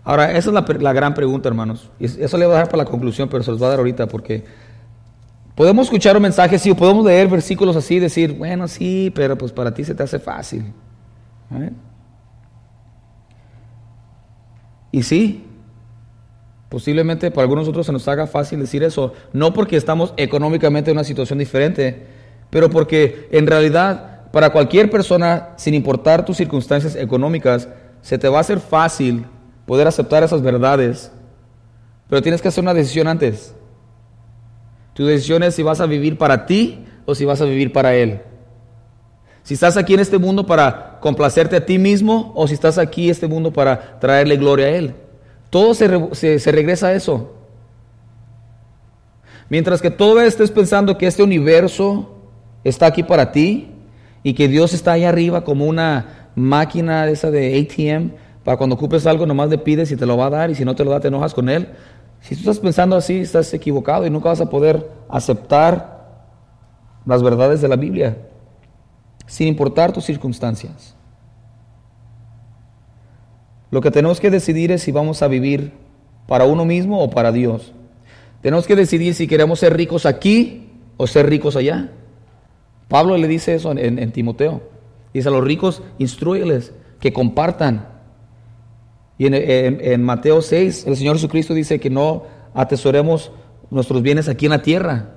Ahora, 0.04 0.30
esa 0.32 0.50
es 0.50 0.80
la, 0.80 0.92
gran 0.92 1.14
pregunta, 1.14 1.48
hermanos. 1.48 1.90
Y 1.98 2.04
eso 2.06 2.38
le 2.38 2.46
voy 2.46 2.54
a 2.54 2.58
dar 2.58 2.68
para 2.68 2.84
la 2.84 2.90
conclusión, 2.90 3.28
pero 3.28 3.42
se 3.42 3.50
los 3.50 3.58
voy 3.58 3.66
a 3.66 3.70
dar 3.70 3.80
ahorita 3.80 4.06
porque 4.06 4.44
podemos 5.56 5.86
escuchar 5.86 6.14
un 6.14 6.22
mensaje 6.22 6.54
así, 6.54 6.70
o 6.70 6.76
podemos 6.76 7.04
leer 7.04 7.26
versículos 7.26 7.74
así 7.74 7.96
y 7.96 8.00
decir, 8.00 8.34
bueno, 8.34 8.68
sí, 8.68 9.10
pero 9.14 9.36
pues 9.36 9.50
para 9.50 9.74
ti 9.74 9.82
se 9.82 9.94
te 9.94 10.04
hace 10.04 10.20
fácil. 10.20 10.72
Y 14.92 15.02
sí, 15.02 15.44
posiblemente 16.68 17.30
para 17.30 17.42
algunos 17.42 17.66
otros 17.66 17.86
se 17.86 17.92
nos 17.92 18.06
haga 18.06 18.26
fácil 18.26 18.60
decir 18.60 18.84
eso, 18.84 19.14
no 19.32 19.52
porque 19.52 19.76
estamos 19.76 20.14
económicamente 20.16 20.90
en 20.90 20.96
una 20.96 21.04
situación 21.04 21.38
diferente, 21.38 22.06
pero 22.50 22.70
porque 22.70 23.28
en 23.32 23.46
realidad 23.46 24.30
para 24.30 24.50
cualquier 24.50 24.90
persona, 24.90 25.54
sin 25.56 25.72
importar 25.72 26.24
tus 26.24 26.36
circunstancias 26.36 26.94
económicas, 26.94 27.68
se 28.02 28.18
te 28.18 28.28
va 28.28 28.38
a 28.38 28.40
hacer 28.42 28.60
fácil 28.60 29.24
poder 29.64 29.88
aceptar 29.88 30.22
esas 30.22 30.42
verdades. 30.42 31.10
Pero 32.08 32.22
tienes 32.22 32.42
que 32.42 32.48
hacer 32.48 32.62
una 32.62 32.74
decisión 32.74 33.08
antes. 33.08 33.54
Tu 34.96 35.04
decisión 35.04 35.42
es 35.42 35.54
si 35.54 35.62
vas 35.62 35.82
a 35.82 35.86
vivir 35.86 36.16
para 36.16 36.46
ti 36.46 36.78
o 37.04 37.14
si 37.14 37.26
vas 37.26 37.42
a 37.42 37.44
vivir 37.44 37.70
para 37.70 37.94
Él. 37.94 38.22
Si 39.42 39.52
estás 39.52 39.76
aquí 39.76 39.92
en 39.92 40.00
este 40.00 40.16
mundo 40.16 40.46
para 40.46 40.98
complacerte 41.00 41.54
a 41.54 41.66
ti 41.66 41.78
mismo 41.78 42.32
o 42.34 42.48
si 42.48 42.54
estás 42.54 42.78
aquí 42.78 43.04
en 43.04 43.10
este 43.10 43.26
mundo 43.26 43.52
para 43.52 44.00
traerle 44.00 44.38
gloria 44.38 44.66
a 44.66 44.70
Él. 44.70 44.94
Todo 45.50 45.74
se, 45.74 46.38
se 46.38 46.50
regresa 46.50 46.86
a 46.86 46.94
eso. 46.94 47.34
Mientras 49.50 49.82
que 49.82 49.90
todavía 49.90 50.24
estés 50.24 50.50
pensando 50.50 50.96
que 50.96 51.06
este 51.06 51.22
universo 51.22 52.16
está 52.64 52.86
aquí 52.86 53.02
para 53.02 53.32
ti 53.32 53.68
y 54.22 54.32
que 54.32 54.48
Dios 54.48 54.72
está 54.72 54.92
ahí 54.92 55.04
arriba 55.04 55.44
como 55.44 55.66
una 55.66 56.30
máquina 56.34 57.06
esa 57.10 57.30
de 57.30 57.60
ATM 57.60 58.12
para 58.46 58.56
cuando 58.56 58.76
ocupes 58.76 59.06
algo, 59.06 59.26
nomás 59.26 59.50
le 59.50 59.58
pides 59.58 59.90
y 59.92 59.96
te 59.96 60.06
lo 60.06 60.16
va 60.16 60.26
a 60.26 60.30
dar, 60.30 60.50
y 60.52 60.54
si 60.54 60.64
no 60.64 60.76
te 60.76 60.84
lo 60.84 60.92
da, 60.92 61.00
te 61.00 61.08
enojas 61.08 61.34
con 61.34 61.48
él. 61.48 61.68
Si 62.26 62.34
tú 62.34 62.40
estás 62.40 62.58
pensando 62.58 62.96
así, 62.96 63.20
estás 63.20 63.54
equivocado 63.54 64.04
y 64.04 64.10
nunca 64.10 64.30
vas 64.30 64.40
a 64.40 64.50
poder 64.50 64.90
aceptar 65.08 66.24
las 67.04 67.22
verdades 67.22 67.60
de 67.60 67.68
la 67.68 67.76
Biblia, 67.76 68.18
sin 69.26 69.46
importar 69.46 69.92
tus 69.92 70.06
circunstancias. 70.06 70.96
Lo 73.70 73.80
que 73.80 73.92
tenemos 73.92 74.18
que 74.18 74.32
decidir 74.32 74.72
es 74.72 74.82
si 74.82 74.90
vamos 74.90 75.22
a 75.22 75.28
vivir 75.28 75.72
para 76.26 76.46
uno 76.46 76.64
mismo 76.64 77.00
o 77.00 77.10
para 77.10 77.30
Dios. 77.30 77.72
Tenemos 78.42 78.66
que 78.66 78.74
decidir 78.74 79.14
si 79.14 79.28
queremos 79.28 79.60
ser 79.60 79.76
ricos 79.76 80.04
aquí 80.04 80.72
o 80.96 81.06
ser 81.06 81.28
ricos 81.28 81.54
allá. 81.54 81.92
Pablo 82.88 83.16
le 83.18 83.28
dice 83.28 83.54
eso 83.54 83.70
en, 83.70 84.10
Timoteo. 84.10 84.62
Dice 85.14 85.28
a 85.28 85.30
los 85.30 85.44
ricos, 85.44 85.80
instruyeles 85.98 86.74
que 86.98 87.12
compartan 87.12 87.86
y 89.18 89.26
en, 89.28 90.02
Mateo 90.02 90.42
6, 90.42 90.86
el 90.86 90.96
Señor 90.96 91.16
Jesucristo 91.16 91.54
dice 91.54 91.80
que 91.80 91.88
no 91.88 92.24
atesoremos 92.52 93.32
nuestros 93.70 94.02
bienes 94.02 94.28
aquí 94.28 94.46
en 94.46 94.50
la 94.50 94.62
tierra, 94.62 95.14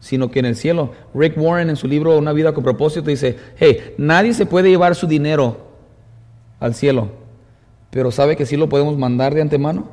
sino 0.00 0.30
que 0.30 0.38
en 0.38 0.46
el 0.46 0.56
cielo. 0.56 0.92
Rick 1.14 1.36
Warren 1.36 1.68
en 1.68 1.76
su 1.76 1.86
libro 1.86 2.16
Una 2.16 2.32
vida 2.32 2.54
con 2.54 2.64
propósito 2.64 3.10
dice, 3.10 3.36
hey, 3.56 3.94
nadie 3.98 4.32
se 4.32 4.46
puede 4.46 4.70
llevar 4.70 4.94
su 4.94 5.06
dinero 5.06 5.72
al 6.58 6.74
cielo, 6.74 7.10
pero 7.90 8.10
¿sabe 8.10 8.36
que 8.36 8.46
sí 8.46 8.56
lo 8.56 8.68
podemos 8.68 8.96
mandar 8.96 9.34
de 9.34 9.42
antemano? 9.42 9.88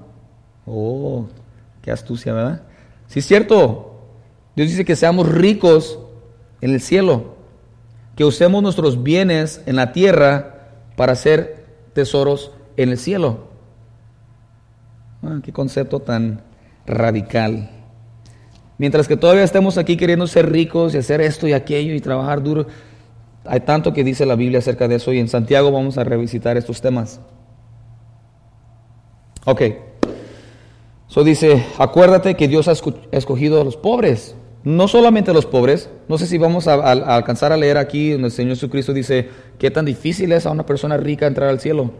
Oh, 0.66 1.28
qué 1.82 1.92
astucia, 1.92 2.34
¿verdad? 2.34 2.64
Sí 3.08 3.20
es 3.20 3.26
cierto. 3.26 3.88
Dios 4.56 4.70
dice 4.70 4.86
que 4.86 4.96
seamos 4.96 5.28
ricos 5.28 6.00
en 6.62 6.72
el 6.72 6.80
cielo, 6.80 7.36
que 8.16 8.24
usemos 8.24 8.64
nuestros 8.64 9.04
bienes 9.04 9.62
en 9.66 9.76
la 9.76 9.92
tierra 9.92 10.70
para 10.96 11.14
hacer 11.14 11.66
tesoros 11.94 12.52
en 12.84 12.90
el 12.90 12.98
cielo. 12.98 13.52
Ah, 15.24 15.40
qué 15.44 15.52
concepto 15.52 16.00
tan 16.00 16.42
radical. 16.86 17.70
Mientras 18.78 19.08
que 19.08 19.18
todavía 19.18 19.44
estemos 19.44 19.78
aquí 19.78 19.96
queriendo 19.96 20.26
ser 20.26 20.52
ricos 20.52 20.96
y 20.96 20.98
hacer 20.98 21.22
esto 21.22 21.48
y 21.48 21.54
aquello 21.54 21.94
y 21.94 22.00
trabajar 22.00 22.42
duro, 22.42 22.66
hay 23.46 23.60
tanto 23.60 23.94
que 23.94 24.04
dice 24.04 24.26
la 24.26 24.36
Biblia 24.36 24.60
acerca 24.60 24.88
de 24.88 24.96
eso 24.96 25.14
y 25.14 25.20
en 25.20 25.28
Santiago 25.28 25.72
vamos 25.72 25.98
a 25.98 26.04
revisitar 26.04 26.58
estos 26.58 26.82
temas. 26.82 27.20
Ok. 29.46 29.62
Eso 31.10 31.24
dice, 31.24 31.64
acuérdate 31.78 32.36
que 32.36 32.48
Dios 32.48 32.68
ha 32.68 32.74
escogido 33.12 33.62
a 33.62 33.64
los 33.64 33.78
pobres, 33.78 34.36
no 34.64 34.88
solamente 34.88 35.32
a 35.32 35.34
los 35.34 35.46
pobres. 35.46 35.90
No 36.08 36.18
sé 36.18 36.26
si 36.26 36.38
vamos 36.38 36.68
a, 36.68 36.76
a 36.76 37.16
alcanzar 37.16 37.52
a 37.52 37.58
leer 37.58 37.78
aquí 37.78 38.12
donde 38.12 38.30
el 38.30 38.32
Señor 38.32 38.56
Jesucristo 38.56 38.94
dice, 38.94 39.30
qué 39.60 39.70
tan 39.70 39.86
difícil 39.86 40.32
es 40.32 40.46
a 40.46 40.52
una 40.52 40.66
persona 40.66 40.98
rica 40.98 41.28
entrar 41.28 41.50
al 41.50 41.60
cielo. 41.60 41.92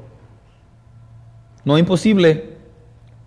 No 1.64 1.78
imposible, 1.78 2.58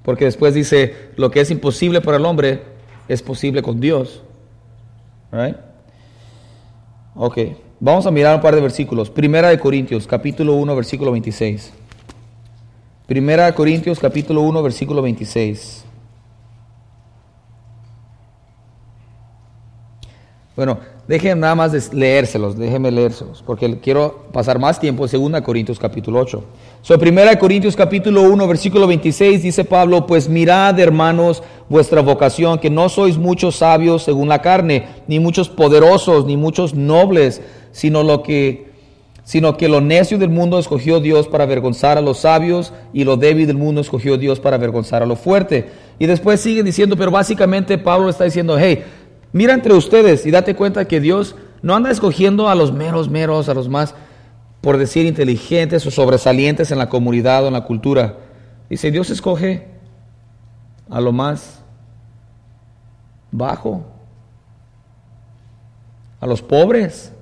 porque 0.02 0.24
después 0.24 0.54
dice, 0.54 1.10
lo 1.16 1.30
que 1.30 1.40
es 1.40 1.50
imposible 1.50 2.00
para 2.00 2.16
el 2.16 2.26
hombre 2.26 2.62
es 3.08 3.22
posible 3.22 3.62
con 3.62 3.80
Dios. 3.80 4.22
Right? 5.30 5.56
Ok, 7.14 7.38
vamos 7.80 8.06
a 8.06 8.10
mirar 8.10 8.36
un 8.36 8.42
par 8.42 8.54
de 8.54 8.60
versículos. 8.60 9.10
Primera 9.10 9.48
de 9.48 9.58
Corintios, 9.58 10.06
capítulo 10.06 10.54
1, 10.54 10.76
versículo 10.76 11.12
26. 11.12 11.72
Primera 13.06 13.46
de 13.46 13.54
Corintios, 13.54 13.98
capítulo 14.00 14.40
1, 14.42 14.62
versículo 14.62 15.02
26. 15.02 15.84
Bueno, 20.56 20.78
Dejen 21.06 21.38
nada 21.38 21.54
más 21.54 21.92
leérselos, 21.92 22.56
déjenme 22.56 22.90
leérselos, 22.90 23.42
porque 23.44 23.78
quiero 23.78 24.24
pasar 24.32 24.58
más 24.58 24.80
tiempo 24.80 25.04
en 25.04 25.32
2 25.32 25.42
Corintios 25.42 25.78
capítulo 25.78 26.18
8. 26.20 26.44
So, 26.80 26.94
1 26.94 27.38
Corintios 27.38 27.76
capítulo 27.76 28.22
1, 28.22 28.48
versículo 28.48 28.86
26 28.86 29.42
dice 29.42 29.64
Pablo, 29.66 30.06
pues 30.06 30.30
mirad 30.30 30.80
hermanos 30.80 31.42
vuestra 31.68 32.00
vocación, 32.00 32.58
que 32.58 32.70
no 32.70 32.88
sois 32.88 33.18
muchos 33.18 33.56
sabios 33.56 34.02
según 34.02 34.30
la 34.30 34.40
carne, 34.40 34.86
ni 35.06 35.20
muchos 35.20 35.50
poderosos, 35.50 36.24
ni 36.24 36.38
muchos 36.38 36.72
nobles, 36.72 37.42
sino 37.70 38.02
lo 38.02 38.22
que 38.22 38.72
sino 39.24 39.56
que 39.56 39.68
lo 39.68 39.80
necio 39.80 40.18
del 40.18 40.28
mundo 40.28 40.58
escogió 40.58 41.00
Dios 41.00 41.28
para 41.28 41.44
avergonzar 41.44 41.96
a 41.96 42.02
los 42.02 42.18
sabios 42.18 42.74
y 42.92 43.04
lo 43.04 43.16
débil 43.16 43.46
del 43.46 43.56
mundo 43.56 43.80
escogió 43.80 44.18
Dios 44.18 44.38
para 44.38 44.56
avergonzar 44.56 45.02
a 45.02 45.06
lo 45.06 45.16
fuerte. 45.16 45.70
Y 45.98 46.06
después 46.06 46.40
sigue 46.40 46.62
diciendo, 46.62 46.94
pero 46.96 47.10
básicamente 47.10 47.78
Pablo 47.78 48.10
está 48.10 48.24
diciendo, 48.24 48.58
hey, 48.58 48.84
mira 49.34 49.52
entre 49.52 49.74
ustedes 49.74 50.24
y 50.24 50.30
date 50.30 50.56
cuenta 50.56 50.86
que 50.86 50.98
Dios 51.00 51.36
no 51.60 51.74
anda 51.76 51.90
escogiendo 51.90 52.48
a 52.48 52.54
los 52.54 52.72
meros 52.72 53.10
meros, 53.10 53.50
a 53.50 53.54
los 53.54 53.68
más, 53.68 53.94
por 54.62 54.78
decir, 54.78 55.04
inteligentes 55.04 55.84
o 55.84 55.90
sobresalientes 55.90 56.70
en 56.70 56.78
la 56.78 56.88
comunidad 56.88 57.44
o 57.44 57.48
en 57.48 57.52
la 57.52 57.64
cultura. 57.64 58.16
Dice, 58.70 58.90
Dios 58.90 59.10
escoge 59.10 59.68
a 60.88 61.02
lo 61.02 61.12
más 61.12 61.60
bajo, 63.30 63.84
a 66.18 66.26
los 66.26 66.40
pobres 66.40 67.12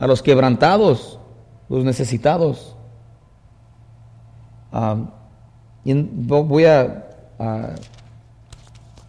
a 0.00 0.06
los 0.06 0.22
quebrantados, 0.22 1.18
los 1.68 1.84
necesitados. 1.84 2.74
Ah, 4.72 4.96
voy 5.84 6.64
a... 6.64 7.06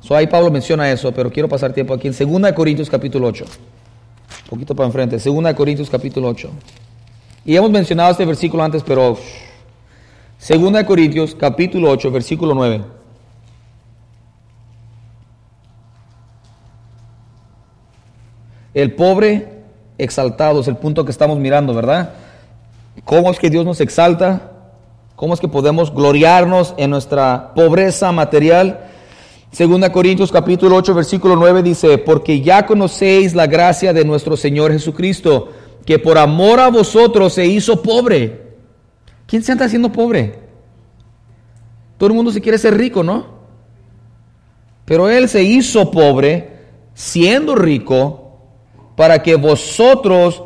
ahí 0.09 0.27
Pablo 0.27 0.51
menciona 0.51 0.91
eso, 0.91 1.11
pero 1.11 1.31
quiero 1.31 1.47
pasar 1.47 1.73
tiempo 1.73 1.93
aquí 1.93 2.07
en 2.07 2.41
2 2.41 2.51
Corintios 2.53 2.89
capítulo 2.89 3.27
8. 3.27 3.45
Un 3.45 4.49
poquito 4.49 4.75
para 4.75 4.87
enfrente. 4.87 5.17
2 5.17 5.53
Corintios 5.53 5.89
capítulo 5.89 6.27
8. 6.27 6.49
Y 7.45 7.55
hemos 7.55 7.71
mencionado 7.71 8.11
este 8.11 8.25
versículo 8.25 8.63
antes, 8.63 8.83
pero... 8.83 9.17
2 10.47 10.83
Corintios 10.83 11.35
capítulo 11.35 11.89
8, 11.91 12.11
versículo 12.11 12.53
9. 12.55 12.81
El 18.73 18.93
pobre 18.95 19.61
exaltados, 19.97 20.67
el 20.67 20.77
punto 20.77 21.05
que 21.05 21.11
estamos 21.11 21.37
mirando, 21.37 21.73
¿verdad? 21.73 22.13
¿Cómo 23.05 23.31
es 23.31 23.39
que 23.39 23.49
Dios 23.49 23.65
nos 23.65 23.81
exalta? 23.81 24.51
¿Cómo 25.15 25.33
es 25.33 25.39
que 25.39 25.47
podemos 25.47 25.93
gloriarnos 25.93 26.73
en 26.77 26.89
nuestra 26.89 27.53
pobreza 27.53 28.11
material? 28.11 28.90
Segunda 29.51 29.91
Corintios 29.91 30.31
capítulo 30.31 30.77
8 30.77 30.93
versículo 30.93 31.35
9 31.35 31.61
dice, 31.61 31.97
porque 31.97 32.39
ya 32.39 32.65
conocéis 32.65 33.35
la 33.35 33.47
gracia 33.47 33.91
de 33.91 34.05
nuestro 34.05 34.37
Señor 34.37 34.71
Jesucristo, 34.71 35.49
que 35.85 35.99
por 35.99 36.17
amor 36.17 36.61
a 36.61 36.69
vosotros 36.69 37.33
se 37.33 37.45
hizo 37.45 37.81
pobre. 37.81 38.55
¿Quién 39.27 39.43
se 39.43 39.51
anda 39.51 39.65
haciendo 39.65 39.91
pobre? 39.91 40.39
Todo 41.97 42.07
el 42.07 42.15
mundo 42.15 42.31
se 42.31 42.39
quiere 42.39 42.57
ser 42.57 42.77
rico, 42.77 43.03
¿no? 43.03 43.25
Pero 44.85 45.09
Él 45.09 45.27
se 45.27 45.43
hizo 45.43 45.91
pobre 45.91 46.61
siendo 46.93 47.53
rico 47.53 48.39
para 48.95 49.21
que 49.21 49.35
vosotros 49.35 50.43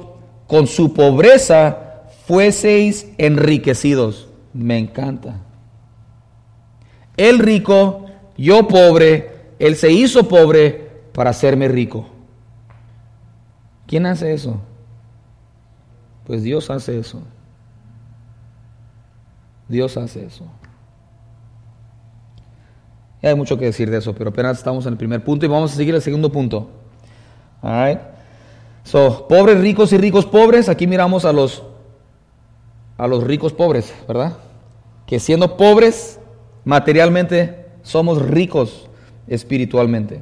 con 0.47 0.65
su 0.65 0.93
pobreza 0.93 2.05
fueseis 2.25 3.07
enriquecidos. 3.19 4.29
Me 4.51 4.79
encanta. 4.79 5.41
El 7.17 7.37
rico, 7.39 8.04
yo 8.37 8.67
pobre, 8.67 9.31
él 9.59 9.75
se 9.75 9.91
hizo 9.91 10.27
pobre 10.27 10.89
para 11.13 11.29
hacerme 11.29 11.67
rico. 11.67 12.07
¿Quién 13.87 14.05
hace 14.05 14.33
eso? 14.33 14.59
Pues 16.25 16.43
Dios 16.43 16.69
hace 16.69 16.99
eso. 16.99 17.21
Dios 19.67 19.95
hace 19.97 20.25
eso. 20.25 20.45
Y 23.21 23.27
hay 23.27 23.35
mucho 23.35 23.57
que 23.57 23.65
decir 23.65 23.89
de 23.89 23.97
eso, 23.97 24.13
pero 24.13 24.29
apenas 24.29 24.57
estamos 24.57 24.85
en 24.85 24.93
el 24.93 24.97
primer 24.97 25.23
punto 25.23 25.45
y 25.45 25.49
vamos 25.49 25.73
a 25.73 25.75
seguir 25.75 25.95
el 25.95 26.01
segundo 26.01 26.31
punto. 26.31 26.69
All 27.61 27.87
right. 27.87 27.99
So, 28.83 29.27
pobres 29.27 29.59
ricos 29.59 29.91
y 29.93 29.97
ricos 29.97 30.25
pobres, 30.25 30.69
aquí 30.69 30.85
miramos 30.85 31.25
a 31.25 31.33
los 31.33 31.63
a 32.97 33.07
los 33.07 33.23
ricos 33.23 33.51
pobres, 33.51 33.93
¿verdad? 34.07 34.37
Que 35.05 35.19
siendo 35.19 35.57
pobres 35.57 36.19
materialmente 36.63 37.64
somos 37.85 38.21
ricos 38.21 38.89
espiritualmente. 39.27 40.21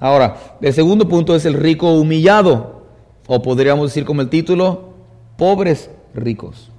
Ahora, 0.00 0.56
el 0.60 0.72
segundo 0.72 1.08
punto 1.08 1.36
es 1.36 1.44
el 1.44 1.54
rico 1.54 1.92
humillado, 1.92 2.82
o 3.28 3.40
podríamos 3.40 3.90
decir 3.90 4.04
como 4.04 4.22
el 4.22 4.28
título, 4.28 4.94
pobres 5.36 5.90
ricos. 6.14 6.70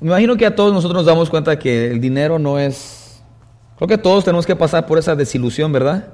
Me 0.00 0.08
imagino 0.08 0.36
que 0.36 0.44
a 0.44 0.54
todos 0.54 0.74
nosotros 0.74 0.98
nos 0.98 1.06
damos 1.06 1.30
cuenta 1.30 1.58
que 1.58 1.90
el 1.90 2.00
dinero 2.00 2.38
no 2.38 2.58
es... 2.58 3.22
Creo 3.76 3.88
que 3.88 3.98
todos 3.98 4.24
tenemos 4.24 4.44
que 4.44 4.56
pasar 4.56 4.86
por 4.86 4.98
esa 4.98 5.14
desilusión, 5.14 5.72
¿verdad? 5.72 6.12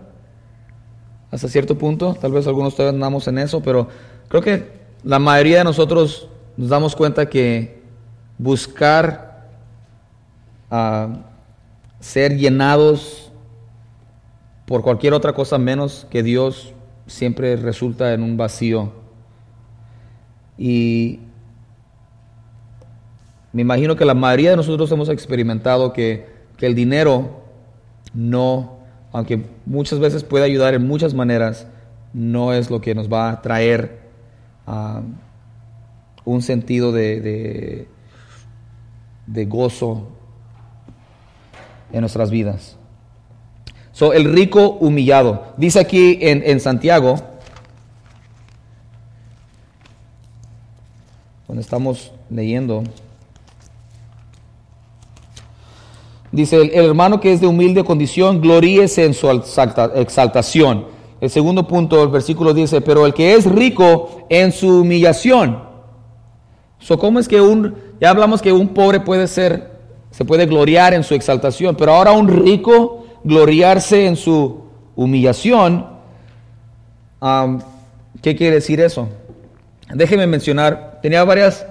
hasta 1.34 1.48
cierto 1.48 1.76
punto. 1.76 2.16
Tal 2.20 2.30
vez 2.30 2.46
algunos 2.46 2.76
todavía 2.76 2.94
andamos 2.94 3.26
en 3.26 3.38
eso, 3.38 3.60
pero 3.60 3.88
creo 4.28 4.40
que 4.40 4.70
la 5.02 5.18
mayoría 5.18 5.58
de 5.58 5.64
nosotros 5.64 6.28
nos 6.56 6.68
damos 6.68 6.94
cuenta 6.94 7.26
que 7.26 7.82
buscar 8.38 9.48
ah, 10.70 11.08
ser 12.04 12.36
llenados 12.36 13.32
por 14.66 14.82
cualquier 14.82 15.14
otra 15.14 15.32
cosa 15.32 15.56
menos 15.56 16.06
que 16.10 16.22
Dios 16.22 16.74
siempre 17.06 17.56
resulta 17.56 18.12
en 18.12 18.22
un 18.22 18.36
vacío. 18.36 18.92
Y 20.58 21.20
me 23.52 23.62
imagino 23.62 23.96
que 23.96 24.04
la 24.04 24.14
mayoría 24.14 24.50
de 24.50 24.56
nosotros 24.56 24.92
hemos 24.92 25.08
experimentado 25.08 25.92
que, 25.92 26.26
que 26.56 26.66
el 26.66 26.74
dinero 26.74 27.42
no 28.12 28.74
aunque 29.14 29.44
muchas 29.64 30.00
veces 30.00 30.24
puede 30.24 30.44
ayudar 30.44 30.74
en 30.74 30.88
muchas 30.88 31.14
maneras, 31.14 31.68
no 32.12 32.52
es 32.52 32.68
lo 32.68 32.80
que 32.80 32.96
nos 32.96 33.08
va 33.08 33.30
a 33.30 33.42
traer 33.42 34.00
ah, 34.66 35.02
un 36.24 36.42
sentido 36.42 36.90
de, 36.90 37.86
de, 39.28 39.44
gozo 39.46 40.08
en 41.94 42.00
nuestras 42.00 42.30
vidas. 42.30 42.76
So, 43.92 44.12
el 44.12 44.30
rico 44.30 44.76
humillado. 44.80 45.54
Dice 45.56 45.78
aquí 45.78 46.18
en, 46.20 46.42
en 46.44 46.60
Santiago, 46.60 47.16
donde 51.46 51.62
estamos 51.62 52.12
leyendo, 52.28 52.82
Dice, 56.34 56.60
el, 56.60 56.72
hermano 56.74 57.20
que 57.20 57.32
es 57.32 57.40
de 57.40 57.46
humilde 57.46 57.84
condición, 57.84 58.40
gloríese 58.40 59.04
en 59.04 59.14
su 59.14 59.30
exaltación. 59.30 60.86
El 61.20 61.30
segundo 61.30 61.68
punto 61.68 62.00
del 62.00 62.08
versículo 62.08 62.52
dice, 62.52 62.80
pero 62.80 63.06
el 63.06 63.14
que 63.14 63.34
es 63.34 63.46
rico 63.46 64.26
en 64.28 64.50
su 64.50 64.80
humillación. 64.80 65.62
So, 66.80 66.98
¿Cómo 66.98 67.20
es 67.20 67.28
que 67.28 67.40
un, 67.40 67.76
ya 68.00 68.10
hablamos 68.10 68.42
que 68.42 68.52
un 68.52 68.70
pobre 68.70 68.98
puede 68.98 69.28
ser, 69.28 69.73
se 70.14 70.24
puede 70.24 70.46
gloriar 70.46 70.94
en 70.94 71.02
su 71.02 71.14
exaltación, 71.14 71.74
pero 71.74 71.92
ahora 71.92 72.12
un 72.12 72.28
rico 72.28 73.04
gloriarse 73.24 74.06
en 74.06 74.14
su 74.14 74.62
humillación? 74.94 75.88
¿Qué 78.22 78.36
quiere 78.36 78.54
decir 78.54 78.80
eso? 78.80 79.08
Déjeme 79.92 80.28
mencionar, 80.28 81.00
tenía 81.02 81.24
varias, 81.24 81.66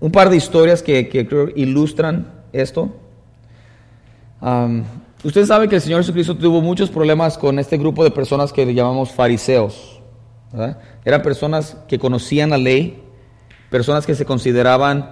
un 0.00 0.10
par 0.10 0.30
de 0.30 0.36
historias 0.38 0.82
que, 0.82 1.10
que 1.10 1.28
ilustran 1.56 2.26
esto. 2.54 2.88
usted 5.22 5.44
sabe 5.44 5.68
que 5.68 5.74
el 5.74 5.82
Señor 5.82 6.00
Jesucristo 6.00 6.38
tuvo 6.38 6.62
muchos 6.62 6.88
problemas 6.88 7.36
con 7.36 7.58
este 7.58 7.76
grupo 7.76 8.02
de 8.02 8.10
personas 8.10 8.50
que 8.50 8.72
llamamos 8.72 9.12
fariseos. 9.12 10.00
Eran 11.04 11.20
personas 11.20 11.76
que 11.86 11.98
conocían 11.98 12.48
la 12.48 12.56
ley, 12.56 13.02
personas 13.68 14.06
que 14.06 14.14
se 14.14 14.24
consideraban, 14.24 15.10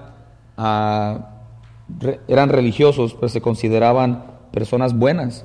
eran 2.28 2.48
religiosos, 2.48 3.14
pero 3.14 3.28
se 3.28 3.40
consideraban 3.40 4.24
personas 4.52 4.96
buenas. 4.96 5.44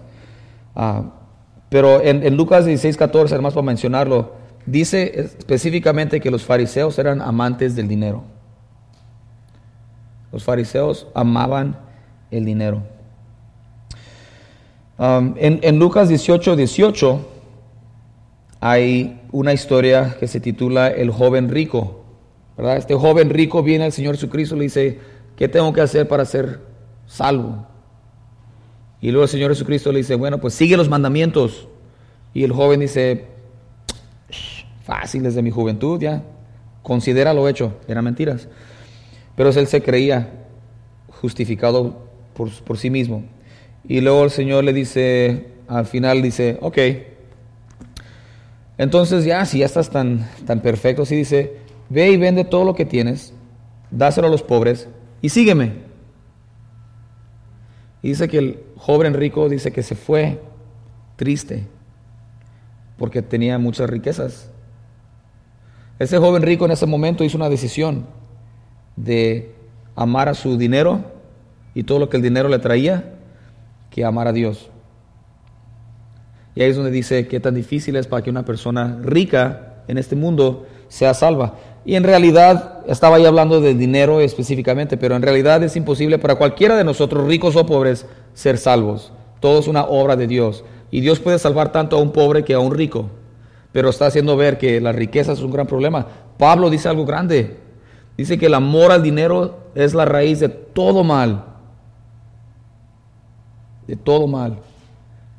Ah, 0.75 1.03
pero 1.69 2.01
en, 2.01 2.23
en, 2.23 2.37
Lucas 2.37 2.65
16, 2.65 2.97
14, 2.97 3.35
además 3.35 3.53
para 3.53 3.65
mencionarlo, 3.65 4.33
dice 4.65 5.19
específicamente 5.19 6.19
que 6.19 6.31
los 6.31 6.43
fariseos 6.43 6.97
eran 6.99 7.21
amantes 7.21 7.75
del 7.75 7.87
dinero. 7.87 8.23
Los 10.31 10.43
fariseos 10.43 11.07
amaban 11.13 11.77
el 12.31 12.45
dinero. 12.45 12.83
Um, 14.97 15.33
en, 15.37 15.79
Lucas 15.79 16.09
18, 16.09 16.55
18 16.57 17.25
hay 18.59 19.21
una 19.31 19.53
historia 19.53 20.17
que 20.19 20.27
se 20.27 20.39
titula 20.39 20.89
El 20.89 21.09
joven 21.09 21.49
rico. 21.49 22.03
¿verdad? 22.57 22.77
Este 22.77 22.95
joven 22.95 23.29
rico 23.29 23.63
viene 23.63 23.85
al 23.85 23.93
Señor 23.93 24.15
Jesucristo 24.15 24.55
y 24.55 24.59
le 24.59 24.63
dice, 24.65 24.99
¿qué 25.39 25.47
tengo 25.47 25.71
que 25.71 25.79
hacer 25.79 26.05
para 26.05 26.25
ser 26.25 26.59
salvo? 27.07 27.65
Y 28.99 29.09
luego 29.11 29.23
el 29.23 29.29
Señor 29.29 29.51
Jesucristo 29.51 29.89
le 29.89 29.99
dice, 29.99 30.15
bueno, 30.15 30.41
pues 30.41 30.53
sigue 30.53 30.75
los 30.75 30.89
mandamientos. 30.89 31.69
Y 32.33 32.43
el 32.43 32.51
joven 32.51 32.81
dice, 32.81 33.25
fácil 34.83 35.23
desde 35.23 35.41
mi 35.41 35.49
juventud 35.49 35.97
ya, 35.97 36.23
considera 36.83 37.33
lo 37.33 37.47
hecho, 37.47 37.77
eran 37.87 38.03
mentiras. 38.03 38.49
Pero 39.37 39.51
él 39.51 39.67
se 39.67 39.81
creía 39.81 40.29
justificado 41.07 42.09
por, 42.33 42.51
por 42.65 42.77
sí 42.77 42.89
mismo. 42.89 43.23
Y 43.87 44.01
luego 44.01 44.25
el 44.25 44.31
Señor 44.31 44.65
le 44.65 44.73
dice, 44.73 45.53
al 45.69 45.85
final 45.85 46.21
dice, 46.21 46.57
ok, 46.59 46.77
entonces 48.77 49.23
ya, 49.23 49.45
si 49.45 49.59
ya 49.59 49.67
estás 49.67 49.89
tan, 49.89 50.29
tan 50.45 50.59
perfecto, 50.59 51.05
sí 51.05 51.15
dice, 51.15 51.59
ve 51.87 52.11
y 52.11 52.17
vende 52.17 52.43
todo 52.43 52.65
lo 52.65 52.75
que 52.75 52.83
tienes, 52.83 53.33
dáselo 53.89 54.27
a 54.27 54.29
los 54.29 54.43
pobres 54.43 54.89
y 55.21 55.29
sígueme. 55.29 55.89
Y 58.01 58.09
dice 58.09 58.27
que 58.27 58.37
el 58.37 58.63
joven 58.77 59.13
rico 59.13 59.49
dice 59.49 59.71
que 59.71 59.83
se 59.83 59.95
fue 59.95 60.41
triste 61.15 61.67
porque 62.97 63.21
tenía 63.21 63.57
muchas 63.57 63.89
riquezas. 63.89 64.49
Ese 65.97 66.17
joven 66.17 66.43
rico 66.43 66.65
en 66.65 66.71
ese 66.71 66.85
momento 66.85 67.23
hizo 67.23 67.37
una 67.37 67.49
decisión 67.49 68.05
de 68.95 69.53
amar 69.95 70.29
a 70.29 70.33
su 70.33 70.57
dinero 70.57 71.03
y 71.73 71.83
todo 71.83 71.99
lo 71.99 72.09
que 72.09 72.17
el 72.17 72.23
dinero 72.23 72.47
le 72.47 72.59
traía, 72.59 73.15
que 73.89 74.05
amar 74.05 74.27
a 74.27 74.33
Dios. 74.33 74.69
Y 76.55 76.61
ahí 76.61 76.69
es 76.69 76.75
donde 76.75 76.91
dice 76.91 77.27
que 77.27 77.39
tan 77.39 77.55
difícil 77.55 77.95
es 77.95 78.07
para 78.07 78.23
que 78.23 78.29
una 78.29 78.45
persona 78.45 78.97
rica 79.01 79.83
en 79.87 79.97
este 79.97 80.15
mundo 80.15 80.67
sea 80.87 81.13
salva. 81.13 81.55
Y 81.85 81.95
en 81.95 82.03
realidad, 82.03 82.78
estaba 82.89 83.17
ahí 83.17 83.25
hablando 83.25 83.61
del 83.61 83.77
dinero 83.77 84.19
específicamente, 84.19 84.97
pero 84.97 85.15
en 85.15 85.21
realidad 85.21 85.61
es 85.61 85.75
imposible 85.75 86.17
para 86.17 86.35
cualquiera 86.35 86.75
de 86.75 86.83
nosotros, 86.83 87.27
ricos 87.27 87.55
o 87.55 87.65
pobres, 87.65 88.07
ser 88.33 88.57
salvos. 88.57 89.13
Todo 89.39 89.59
es 89.59 89.67
una 89.67 89.83
obra 89.83 90.15
de 90.15 90.25
Dios. 90.25 90.63
Y 90.89 91.01
Dios 91.01 91.19
puede 91.19 91.37
salvar 91.37 91.71
tanto 91.71 91.97
a 91.97 92.01
un 92.01 92.11
pobre 92.11 92.43
que 92.43 92.55
a 92.55 92.59
un 92.59 92.73
rico. 92.73 93.11
Pero 93.71 93.89
está 93.89 94.07
haciendo 94.07 94.35
ver 94.35 94.57
que 94.57 94.81
la 94.81 94.91
riqueza 94.91 95.33
es 95.33 95.41
un 95.41 95.51
gran 95.51 95.67
problema. 95.67 96.07
Pablo 96.39 96.71
dice 96.71 96.89
algo 96.89 97.05
grande. 97.05 97.57
Dice 98.17 98.39
que 98.39 98.47
el 98.47 98.55
amor 98.55 98.91
al 98.91 99.03
dinero 99.03 99.59
es 99.75 99.93
la 99.93 100.05
raíz 100.05 100.39
de 100.39 100.49
todo 100.49 101.03
mal. 101.03 101.45
De 103.85 103.95
todo 103.95 104.25
mal. 104.25 104.57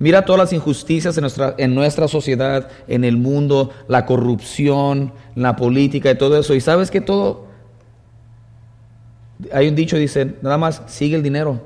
Mira 0.00 0.24
todas 0.24 0.38
las 0.38 0.52
injusticias 0.54 1.16
en 1.18 1.20
nuestra, 1.20 1.54
en 1.58 1.74
nuestra 1.74 2.08
sociedad, 2.08 2.68
en 2.88 3.04
el 3.04 3.18
mundo, 3.18 3.68
la 3.86 4.06
corrupción, 4.06 5.12
la 5.34 5.56
política 5.56 6.10
y 6.10 6.16
todo 6.16 6.38
eso. 6.38 6.54
Y 6.54 6.62
sabes 6.62 6.90
que 6.90 7.02
todo, 7.02 7.44
hay 9.52 9.68
un 9.68 9.74
dicho, 9.74 9.98
dice, 9.98 10.36
nada 10.40 10.56
más 10.56 10.82
sigue 10.86 11.16
el 11.16 11.22
dinero. 11.22 11.60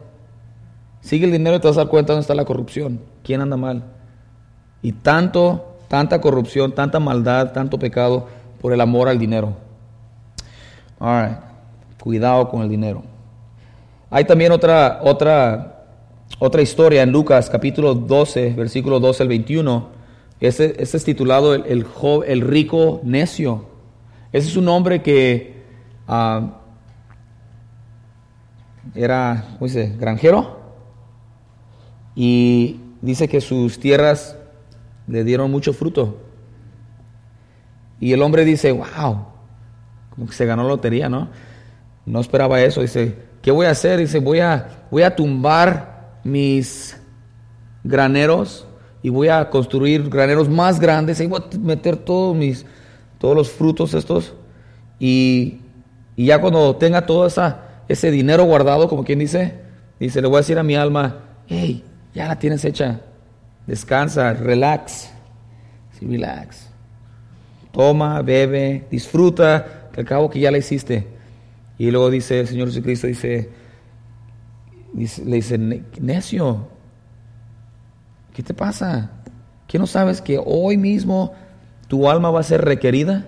Sigue 1.01 1.27
el 1.27 1.31
dinero 1.31 1.57
y 1.57 1.61
te 1.61 1.69
vas 1.69 1.77
a 1.77 1.83
dar 1.83 1.89
cuenta 1.89 2.13
dónde 2.13 2.23
está 2.23 2.35
la 2.35 2.45
corrupción, 2.45 3.01
quién 3.23 3.41
anda 3.41 3.57
mal. 3.57 3.85
Y 4.83 4.91
tanto, 4.91 5.77
tanta 5.87 6.21
corrupción, 6.21 6.75
tanta 6.75 6.99
maldad, 6.99 7.53
tanto 7.53 7.79
pecado 7.79 8.27
por 8.61 8.73
el 8.73 8.81
amor 8.81 9.09
al 9.09 9.19
dinero. 9.19 9.55
All 10.99 11.39
Cuidado 12.01 12.49
con 12.49 12.63
el 12.63 12.69
dinero. 12.69 13.05
Hay 14.11 14.25
también 14.25 14.51
otra, 14.51 14.99
otra 15.03 15.74
otra 16.45 16.61
historia 16.61 17.03
en 17.03 17.11
Lucas 17.11 17.49
capítulo 17.49 17.95
12, 17.95 18.51
versículo 18.51 19.01
12 19.01 19.23
al 19.23 19.29
21. 19.31 19.89
Ese, 20.41 20.77
es 20.79 21.05
titulado 21.05 21.55
el, 21.55 21.65
el, 21.65 21.87
el, 22.27 22.41
rico 22.43 23.01
necio. 23.03 23.67
Ese 24.31 24.49
es 24.49 24.57
un 24.59 24.69
hombre 24.69 25.01
que 25.01 25.63
ah, 26.07 26.61
era, 28.95 29.47
¿cómo 29.55 29.67
dice? 29.67 29.97
Granjero. 29.99 30.61
Y 32.15 32.79
dice 33.01 33.27
que 33.27 33.41
sus 33.41 33.79
tierras 33.79 34.37
le 35.07 35.25
dieron 35.25 35.51
mucho 35.51 35.73
fruto. 35.73 36.19
Y 38.01 38.13
el 38.13 38.21
hombre 38.21 38.45
dice, 38.45 38.71
wow, 38.71 39.29
como 40.11 40.27
que 40.27 40.35
se 40.35 40.45
ganó 40.45 40.69
lotería, 40.69 41.09
¿no? 41.09 41.29
No 42.05 42.21
esperaba 42.21 42.61
eso. 42.61 42.83
Dice, 42.83 43.17
¿qué 43.41 43.51
voy 43.51 43.65
a 43.65 43.71
hacer? 43.71 43.99
Dice, 43.99 44.19
voy 44.19 44.41
a, 44.41 44.85
voy 44.91 45.05
a 45.05 45.17
tumbar 45.17 45.94
mis 46.25 46.97
graneros 47.85 48.67
y 49.03 49.11
voy 49.11 49.29
a 49.29 49.51
construir 49.51 50.09
graneros 50.09 50.49
más 50.49 50.81
grandes. 50.81 51.21
Y 51.21 51.27
voy 51.27 51.41
a 51.41 51.59
meter 51.59 51.97
todos 51.97 52.35
mis 52.35 52.67
todos 53.25 53.35
los 53.35 53.51
frutos 53.51 53.95
estos. 53.95 54.35
Y, 54.99 55.61
y 56.15 56.27
ya 56.27 56.43
cuando 56.43 56.77
tenga 56.77 57.07
todo 57.07 57.27
esa, 57.27 57.63
ese 57.89 58.11
dinero 58.11 58.45
guardado, 58.45 58.87
como 58.87 59.03
quien 59.03 59.19
dice, 59.19 59.55
dice, 59.99 60.21
le 60.21 60.29
voy 60.29 60.37
a 60.37 60.41
decir 60.41 60.59
a 60.59 60.63
mi 60.63 60.77
alma, 60.77 61.21
hey, 61.47 61.83
ya 62.15 62.29
la 62.29 62.39
tienes 62.39 62.67
hecha, 62.67 63.01
descansa, 63.67 64.35
relax, 64.35 65.11
sí, 65.99 66.07
relax, 66.07 66.69
toma, 67.73 68.21
bebe, 68.21 68.85
disfruta, 68.91 69.89
que 69.91 70.01
al 70.01 70.07
cabo 70.07 70.29
que 70.29 70.41
ya 70.41 70.51
la 70.51 70.59
hiciste. 70.59 71.07
Y 71.79 71.91
luego 71.91 72.11
dice 72.11 72.41
el 72.41 72.47
Señor 72.47 72.69
Jesucristo, 72.69 73.07
dice, 73.07 73.49
le 74.95 75.37
dice, 75.37 75.59
necio, 75.59 76.69
¿qué 78.33 78.43
te 78.43 78.55
pasa? 78.55 79.11
¿Qué 79.67 79.79
no 79.79 79.87
sabes 79.87 80.21
que 80.21 80.41
hoy 80.45 80.77
mismo 80.77 81.33
tu 81.89 82.09
alma 82.09 82.31
va 82.31 82.41
a 82.41 82.45
ser 82.45 82.65
requerida? 82.65 83.27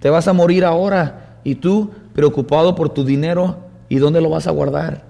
Te 0.00 0.10
vas 0.10 0.28
a 0.28 0.32
morir 0.32 0.64
ahora 0.64 1.38
y 1.44 1.54
tú 1.56 1.90
preocupado 2.14 2.74
por 2.74 2.90
tu 2.90 3.04
dinero 3.04 3.56
y 3.88 3.98
dónde 3.98 4.20
lo 4.20 4.28
vas 4.28 4.46
a 4.46 4.50
guardar, 4.50 5.04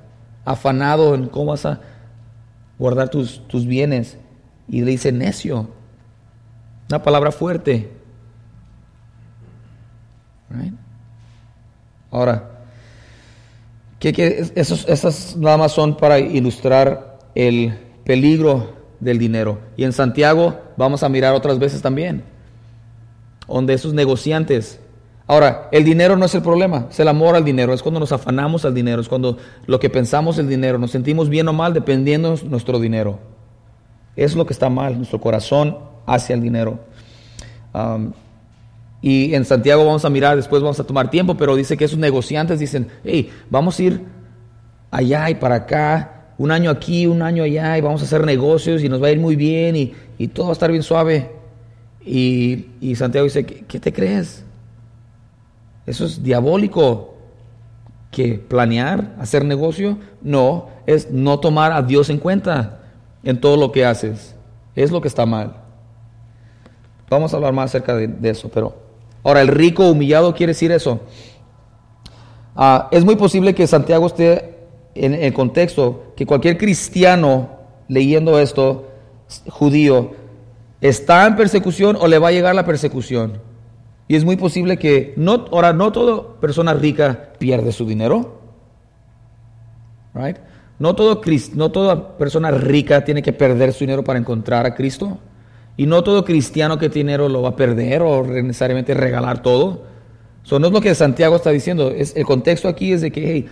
afanado 0.45 1.15
en 1.15 1.27
cómo 1.27 1.47
vas 1.47 1.67
a 1.67 1.81
guardar 2.79 3.09
tus, 3.09 3.47
tus 3.49 3.67
bienes. 3.67 4.19
Y 4.69 4.83
le 4.83 4.93
dice 4.93 5.11
necio, 5.11 5.69
una 6.89 7.03
palabra 7.03 7.33
fuerte. 7.33 7.91
Ahora, 12.11 12.52
que, 14.11 14.51
esos, 14.57 14.89
esas 14.89 15.37
nada 15.37 15.57
más 15.57 15.71
son 15.71 15.97
para 15.97 16.19
ilustrar 16.19 17.19
el 17.37 17.79
peligro 18.05 18.75
del 18.99 19.19
dinero. 19.19 19.59
Y 19.77 19.85
en 19.85 19.93
Santiago 19.93 20.59
vamos 20.77 21.05
a 21.05 21.09
mirar 21.09 21.35
otras 21.35 21.61
veces 21.61 21.83
también, 21.83 22.25
donde 23.47 23.75
esos 23.75 23.95
negociantes. 23.95 24.81
Ahora, 25.29 25.69
el 25.71 25.85
dinero 25.85 26.17
no 26.17 26.25
es 26.25 26.35
el 26.35 26.43
problema, 26.43 26.89
es 26.91 26.99
el 26.99 27.07
amor 27.07 27.37
al 27.37 27.45
dinero, 27.45 27.73
es 27.73 27.83
cuando 27.83 28.01
nos 28.01 28.11
afanamos 28.11 28.65
al 28.65 28.75
dinero, 28.75 29.01
es 29.01 29.09
cuando 29.09 29.39
lo 29.67 29.79
que 29.79 29.89
pensamos 29.89 30.37
el 30.39 30.49
dinero, 30.49 30.79
nos 30.79 30.91
sentimos 30.91 31.29
bien 31.29 31.47
o 31.49 31.53
mal 31.53 31.73
dependiendo 31.73 32.37
de 32.37 32.45
nuestro 32.49 32.81
dinero. 32.81 33.21
Es 34.17 34.35
lo 34.35 34.47
que 34.47 34.53
está 34.53 34.69
mal, 34.69 34.97
nuestro 34.97 35.21
corazón 35.21 35.79
hacia 36.07 36.35
el 36.35 36.43
dinero. 36.43 36.81
Y 39.03 39.35
en 39.35 39.45
Santiago 39.45 39.85
vamos 39.85 40.05
a 40.05 40.11
mirar, 40.11 40.37
después 40.37 40.63
vamos 40.63 40.79
a 40.79 40.85
tomar 40.85 41.11
tiempo, 41.11 41.37
pero 41.37 41.57
dice 41.57 41.77
que 41.77 41.85
esos 41.85 41.99
negociantes 41.99 42.61
dicen, 42.61 42.87
hey, 43.03 43.31
vamos 43.51 43.79
a 43.79 43.83
ir 43.83 44.01
allá 44.93 45.29
y 45.29 45.35
para 45.35 45.57
acá, 45.57 46.27
un 46.39 46.53
año 46.53 46.71
aquí, 46.71 47.09
un 47.09 47.21
año 47.21 47.43
allá, 47.43 47.77
y 47.77 47.81
vamos 47.81 48.01
a 48.03 48.05
hacer 48.05 48.25
negocios 48.25 48.85
y 48.85 48.89
nos 48.89 49.03
va 49.03 49.09
a 49.09 49.11
ir 49.11 49.19
muy 49.19 49.35
bien 49.35 49.75
y, 49.77 49.93
todo 50.29 50.47
va 50.47 50.53
a 50.53 50.53
estar 50.53 50.71
bien 50.71 50.85
suave. 50.85 51.33
Y, 52.05 52.95
Santiago 52.95 53.25
dice, 53.25 53.45
¿qué, 53.45 53.81
te 53.81 53.93
crees? 53.93 54.45
Eso 55.85 56.05
es 56.05 56.23
diabólico. 56.23 57.09
¿Que 58.13 58.35
planear, 58.35 59.17
hacer 59.19 59.45
negocio? 59.45 59.99
No, 60.21 60.69
es 60.87 61.11
no 61.11 61.41
tomar 61.41 61.73
a 61.73 61.83
Dios 61.83 62.11
en 62.11 62.19
cuenta 62.19 62.83
en 63.25 63.41
todo 63.41 63.57
lo 63.57 63.73
que 63.73 63.85
haces. 63.87 64.37
Es 64.77 64.93
lo 64.93 65.01
que 65.01 65.09
está 65.09 65.25
mal. 65.25 65.57
Vamos 67.09 67.33
a 67.33 67.37
hablar 67.37 67.55
más 67.55 67.71
acerca 67.71 67.97
de 67.97 68.31
eso, 68.31 68.51
pero 68.53 68.82
Ahora, 69.25 69.41
el 69.41 69.49
rico 69.49 69.89
humillado 69.89 70.35
quiere 70.35 70.53
decir 70.53 70.73
eso. 70.73 71.01
Ah, 72.57 72.89
es 72.91 73.05
muy 73.05 73.17
posible 73.17 73.55
que 73.55 73.67
Santiago 73.67 74.07
esté 74.07 74.59
en 74.95 75.15
el 75.15 75.33
contexto 75.33 76.13
que 76.17 76.27
cualquier 76.27 76.59
cristiano 76.59 77.49
leyendo 77.89 78.39
esto, 78.39 78.89
judío, 79.49 80.13
está 80.81 81.27
en 81.27 81.37
persecución 81.37 81.97
o 82.01 82.07
le 82.07 82.19
va 82.19 82.29
a 82.29 82.33
llegar 82.33 82.55
la 82.55 82.65
persecución. 82.65 83.41
Y 84.09 84.17
es 84.17 84.25
muy 84.25 84.37
posible 84.37 84.79
que, 84.79 85.15
no, 85.17 85.47
ahora, 85.53 85.73
no 85.73 85.93
toda 85.93 86.41
persona 86.41 86.75
rica 86.75 87.33
pierde 87.39 87.73
su 87.73 87.87
dinero. 87.87 88.41
Right? 90.15 90.37
No, 90.79 90.95
todo, 90.95 91.21
no 91.55 91.71
toda 91.71 92.19
persona 92.19 92.51
rica 92.51 93.05
tiene 93.05 93.23
que 93.23 93.33
perder 93.33 93.73
su 93.73 93.81
dinero 93.81 94.03
para 94.03 94.19
encontrar 94.19 94.67
a 94.67 94.75
Cristo. 94.75 95.19
Y 95.77 95.87
no 95.87 96.05
todo 96.05 96.25
cristiano 96.25 96.79
que 96.79 96.91
tiene 96.91 97.13
dinero 97.13 97.29
lo 97.29 97.43
va 97.43 97.51
a 97.51 97.57
perder 97.57 98.03
o 98.03 98.25
necesariamente 98.25 98.95
regalar 98.95 99.43
todo. 99.43 99.83
Eso 100.45 100.59
no 100.59 100.67
es 100.67 100.73
lo 100.73 100.81
que 100.81 100.95
Santiago 100.95 101.37
está 101.37 101.51
diciendo. 101.51 101.91
Es, 101.91 102.15
el 102.17 102.25
contexto 102.25 102.69
aquí 102.69 102.93
es 102.93 103.01
de 103.01 103.11
que, 103.11 103.47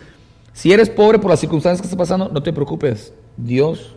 si 0.53 0.73
eres 0.73 0.91
pobre 0.91 1.18
por 1.18 1.31
las 1.31 1.41
circunstancias 1.41 1.81
que 1.81 1.87
está 1.87 1.97
pasando, 1.97 2.29
no 2.29 2.43
te 2.43 2.53
preocupes. 2.53 3.14
Dios 3.37 3.95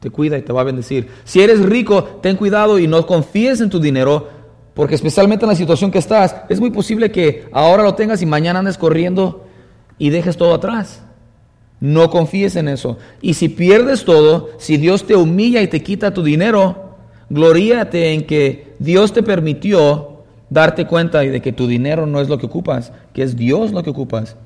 te 0.00 0.10
cuida 0.10 0.38
y 0.38 0.42
te 0.42 0.52
va 0.52 0.62
a 0.62 0.64
bendecir. 0.64 1.08
Si 1.24 1.40
eres 1.40 1.60
rico, 1.60 2.02
ten 2.22 2.36
cuidado 2.36 2.78
y 2.78 2.86
no 2.86 3.06
confíes 3.06 3.60
en 3.60 3.68
tu 3.68 3.80
dinero, 3.80 4.28
porque 4.74 4.94
especialmente 4.94 5.44
en 5.44 5.50
la 5.50 5.56
situación 5.56 5.90
que 5.90 5.98
estás, 5.98 6.36
es 6.48 6.60
muy 6.60 6.70
posible 6.70 7.10
que 7.10 7.46
ahora 7.52 7.82
lo 7.82 7.94
tengas 7.94 8.22
y 8.22 8.26
mañana 8.26 8.60
andes 8.60 8.78
corriendo 8.78 9.46
y 9.98 10.10
dejes 10.10 10.36
todo 10.36 10.54
atrás. 10.54 11.02
No 11.80 12.10
confíes 12.10 12.56
en 12.56 12.68
eso. 12.68 12.98
Y 13.20 13.34
si 13.34 13.48
pierdes 13.48 14.04
todo, 14.04 14.50
si 14.58 14.76
Dios 14.76 15.06
te 15.06 15.16
humilla 15.16 15.60
y 15.62 15.68
te 15.68 15.82
quita 15.82 16.14
tu 16.14 16.22
dinero, 16.22 16.89
Gloríate 17.30 18.12
en 18.12 18.26
que 18.26 18.74
Dios 18.78 19.12
te 19.12 19.22
permitió 19.22 20.24
darte 20.50 20.86
cuenta 20.86 21.20
de 21.20 21.40
que 21.40 21.52
tu 21.52 21.66
dinero 21.66 22.04
no 22.06 22.20
es 22.20 22.28
lo 22.28 22.38
que 22.38 22.46
ocupas, 22.46 22.92
que 23.14 23.22
es 23.22 23.36
Dios 23.36 23.70
lo 23.70 23.82
que 23.82 23.90
ocupas. 23.90 24.36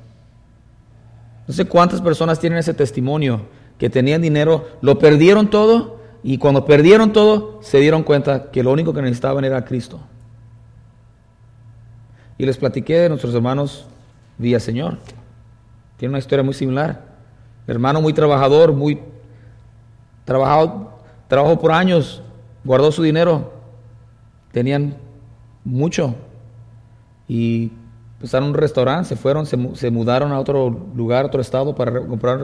No 1.49 1.55
sé 1.55 1.65
cuántas 1.65 2.01
personas 2.03 2.39
tienen 2.39 2.59
ese 2.59 2.75
testimonio, 2.75 3.43
que 3.79 3.91
tenían 3.91 4.23
dinero, 4.23 4.69
lo 4.83 4.99
perdieron 4.99 5.49
todo 5.49 5.99
y 6.23 6.39
cuando 6.39 6.65
perdieron 6.65 7.13
todo 7.13 7.59
se 7.63 7.81
dieron 7.81 8.03
cuenta 8.03 8.51
que 8.51 8.63
lo 8.63 8.73
único 8.73 8.93
que 8.93 9.03
necesitaban 9.03 9.45
era 9.45 9.65
Cristo. 9.65 10.01
Y 12.39 12.47
les 12.47 12.57
platiqué 12.57 12.99
de 13.01 13.09
nuestros 13.09 13.35
hermanos 13.35 13.87
Vía 14.39 14.61
Señor. 14.61 14.99
Tiene 15.97 16.11
una 16.11 16.19
historia 16.19 16.43
muy 16.43 16.55
similar. 16.55 17.15
hermano 17.67 18.01
muy 18.01 18.13
trabajador, 18.13 18.73
muy 18.73 19.01
trabajado, 20.25 20.99
trabajó 21.29 21.59
por 21.59 21.73
años, 21.73 22.23
guardó 22.65 22.91
su 22.93 23.03
dinero. 23.03 23.53
Tenían 24.53 24.97
mucho. 25.65 26.15
Y 27.29 27.73
empezaron 28.15 28.51
un 28.51 28.55
restaurante, 28.55 29.11
se 29.11 29.17
fueron, 29.17 29.47
se, 29.47 29.91
mudaron 29.91 30.33
a 30.33 30.39
otro 30.39 30.71
lugar, 30.95 31.25
a 31.25 31.29
otro 31.29 31.41
estado 31.41 31.75
para 31.75 32.01
comprar. 32.07 32.41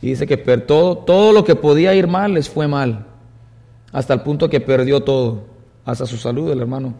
Y 0.00 0.08
dice 0.08 0.26
que 0.26 0.36
todo, 0.36 0.98
todo 0.98 1.32
lo 1.32 1.44
que 1.44 1.56
podía 1.56 1.94
ir 1.94 2.06
mal 2.06 2.34
les 2.34 2.48
fue 2.48 2.68
mal. 2.68 3.06
Hasta 3.92 4.14
el 4.14 4.22
punto 4.22 4.50
que 4.50 4.60
perdió 4.60 5.02
todo. 5.02 5.44
Hasta 5.84 6.06
su 6.06 6.16
salud, 6.16 6.50
el 6.50 6.60
hermano. 6.60 6.94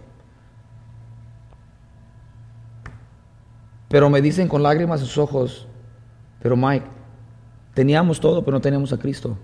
Pero 3.89 4.11
me 4.11 4.21
dicen 4.21 4.49
con 4.49 4.63
lágrimas 4.63 5.01
en 5.01 5.07
sus 5.07 5.19
ojos, 5.19 5.69
pero 6.43 6.57
Mike, 6.57 6.87
teníamos 7.75 8.19
todo, 8.21 8.45
pero 8.45 8.57
no 8.57 8.61
teníamos 8.61 8.93
a 8.93 8.99
Cristo. 8.99 9.37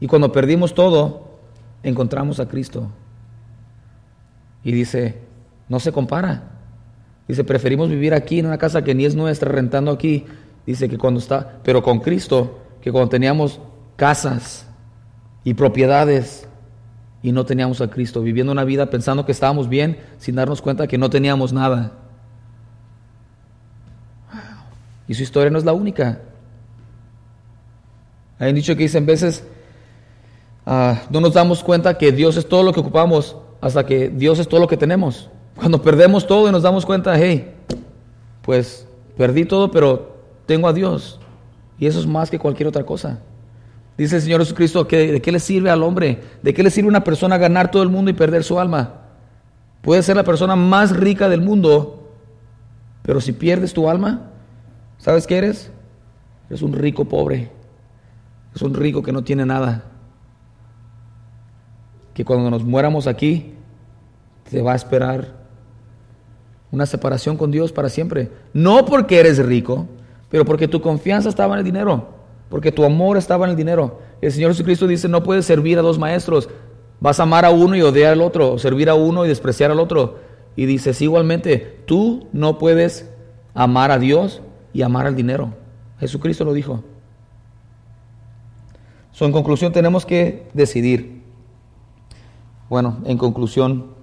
Y 0.00 0.06
cuando 0.06 0.32
perdimos 0.32 0.74
todo, 0.74 1.27
encontramos 1.82 2.40
a 2.40 2.48
Cristo. 2.48 2.88
Y 4.64 4.72
dice, 4.72 5.18
no 5.68 5.80
se 5.80 5.92
compara. 5.92 6.42
Dice, 7.26 7.44
preferimos 7.44 7.88
vivir 7.88 8.14
aquí 8.14 8.38
en 8.38 8.46
una 8.46 8.58
casa 8.58 8.82
que 8.82 8.94
ni 8.94 9.04
es 9.04 9.14
nuestra, 9.14 9.52
rentando 9.52 9.90
aquí. 9.90 10.24
Dice 10.66 10.88
que 10.88 10.98
cuando 10.98 11.20
está, 11.20 11.58
pero 11.62 11.82
con 11.82 12.00
Cristo, 12.00 12.60
que 12.80 12.92
cuando 12.92 13.10
teníamos 13.10 13.60
casas 13.96 14.66
y 15.44 15.54
propiedades 15.54 16.48
y 17.22 17.32
no 17.32 17.44
teníamos 17.44 17.80
a 17.80 17.90
Cristo, 17.90 18.22
viviendo 18.22 18.52
una 18.52 18.64
vida 18.64 18.90
pensando 18.90 19.26
que 19.26 19.32
estábamos 19.32 19.68
bien 19.68 19.98
sin 20.18 20.36
darnos 20.36 20.62
cuenta 20.62 20.86
que 20.86 20.98
no 20.98 21.10
teníamos 21.10 21.52
nada. 21.52 21.92
Y 25.06 25.14
su 25.14 25.22
historia 25.22 25.50
no 25.50 25.58
es 25.58 25.64
la 25.64 25.72
única. 25.72 26.20
Hay 28.38 28.50
un 28.50 28.54
dicho 28.54 28.76
que 28.76 28.82
dicen 28.82 29.06
veces, 29.06 29.44
ah, 30.68 31.02
no 31.10 31.20
nos 31.20 31.34
damos 31.34 31.64
cuenta 31.64 31.98
que 31.98 32.12
Dios 32.12 32.36
es 32.36 32.48
todo 32.48 32.62
lo 32.62 32.72
que 32.72 32.80
ocupamos 32.80 33.36
hasta 33.60 33.84
que 33.84 34.10
Dios 34.10 34.38
es 34.38 34.46
todo 34.46 34.60
lo 34.60 34.68
que 34.68 34.76
tenemos. 34.76 35.30
Cuando 35.56 35.82
perdemos 35.82 36.26
todo 36.26 36.48
y 36.48 36.52
nos 36.52 36.62
damos 36.62 36.86
cuenta, 36.86 37.18
hey, 37.18 37.54
pues 38.42 38.86
perdí 39.16 39.44
todo, 39.44 39.70
pero 39.70 40.16
tengo 40.46 40.68
a 40.68 40.72
Dios. 40.72 41.18
Y 41.78 41.86
eso 41.86 41.98
es 41.98 42.06
más 42.06 42.30
que 42.30 42.38
cualquier 42.38 42.68
otra 42.68 42.84
cosa. 42.84 43.20
Dice 43.96 44.16
el 44.16 44.22
Señor 44.22 44.40
Jesucristo, 44.40 44.84
¿de 44.84 45.20
qué 45.20 45.32
le 45.32 45.40
sirve 45.40 45.70
al 45.70 45.82
hombre? 45.82 46.20
¿De 46.42 46.54
qué 46.54 46.62
le 46.62 46.70
sirve 46.70 46.86
a 46.86 46.90
una 46.90 47.04
persona 47.04 47.36
ganar 47.36 47.70
todo 47.70 47.82
el 47.82 47.88
mundo 47.88 48.10
y 48.10 48.14
perder 48.14 48.44
su 48.44 48.60
alma? 48.60 48.94
Puede 49.82 50.02
ser 50.02 50.16
la 50.16 50.22
persona 50.22 50.54
más 50.54 50.96
rica 50.96 51.28
del 51.28 51.40
mundo, 51.40 52.08
pero 53.02 53.20
si 53.20 53.32
pierdes 53.32 53.72
tu 53.72 53.88
alma, 53.88 54.30
¿sabes 54.98 55.26
qué 55.26 55.38
eres? 55.38 55.72
Eres 56.48 56.62
un 56.62 56.72
rico 56.72 57.06
pobre. 57.06 57.50
Es 58.54 58.62
un 58.62 58.74
rico 58.74 59.02
que 59.02 59.12
no 59.12 59.24
tiene 59.24 59.44
nada. 59.44 59.84
Que 62.18 62.24
cuando 62.24 62.50
nos 62.50 62.64
muéramos 62.64 63.06
aquí, 63.06 63.52
te 64.50 64.60
va 64.60 64.72
a 64.72 64.74
esperar 64.74 65.36
una 66.72 66.84
separación 66.84 67.36
con 67.36 67.52
Dios 67.52 67.70
para 67.70 67.88
siempre. 67.88 68.32
No 68.52 68.84
porque 68.86 69.20
eres 69.20 69.38
rico, 69.38 69.86
pero 70.28 70.44
porque 70.44 70.66
tu 70.66 70.80
confianza 70.80 71.28
estaba 71.28 71.54
en 71.54 71.60
el 71.60 71.64
dinero, 71.64 72.08
porque 72.48 72.72
tu 72.72 72.82
amor 72.82 73.18
estaba 73.18 73.44
en 73.44 73.52
el 73.52 73.56
dinero. 73.56 74.00
El 74.20 74.32
Señor 74.32 74.50
Jesucristo 74.50 74.88
dice, 74.88 75.08
no 75.08 75.22
puedes 75.22 75.46
servir 75.46 75.78
a 75.78 75.82
dos 75.82 75.96
maestros. 75.96 76.48
Vas 76.98 77.20
a 77.20 77.22
amar 77.22 77.44
a 77.44 77.50
uno 77.50 77.76
y 77.76 77.82
odiar 77.82 78.14
al 78.14 78.20
otro, 78.20 78.58
servir 78.58 78.90
a 78.90 78.94
uno 78.94 79.24
y 79.24 79.28
despreciar 79.28 79.70
al 79.70 79.78
otro. 79.78 80.16
Y 80.56 80.66
dices, 80.66 81.00
igualmente, 81.00 81.84
tú 81.86 82.26
no 82.32 82.58
puedes 82.58 83.08
amar 83.54 83.92
a 83.92 83.98
Dios 84.00 84.42
y 84.72 84.82
amar 84.82 85.06
al 85.06 85.14
dinero. 85.14 85.54
Jesucristo 86.00 86.44
lo 86.44 86.52
dijo. 86.52 86.82
So, 89.12 89.24
en 89.24 89.30
conclusión, 89.30 89.70
tenemos 89.70 90.04
que 90.04 90.48
decidir. 90.52 91.17
Bueno, 92.68 92.98
en 93.04 93.18
conclusión, 93.18 93.94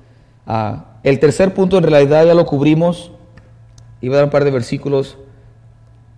ah, 0.47 0.97
el 1.03 1.20
tercer 1.20 1.53
punto 1.53 1.78
en 1.78 1.84
realidad 1.84 2.26
ya 2.26 2.34
lo 2.34 2.45
cubrimos. 2.45 3.11
Iba 4.01 4.16
a 4.16 4.18
dar 4.18 4.26
un 4.26 4.32
par 4.32 4.43
de 4.43 4.51
versículos. 4.51 5.18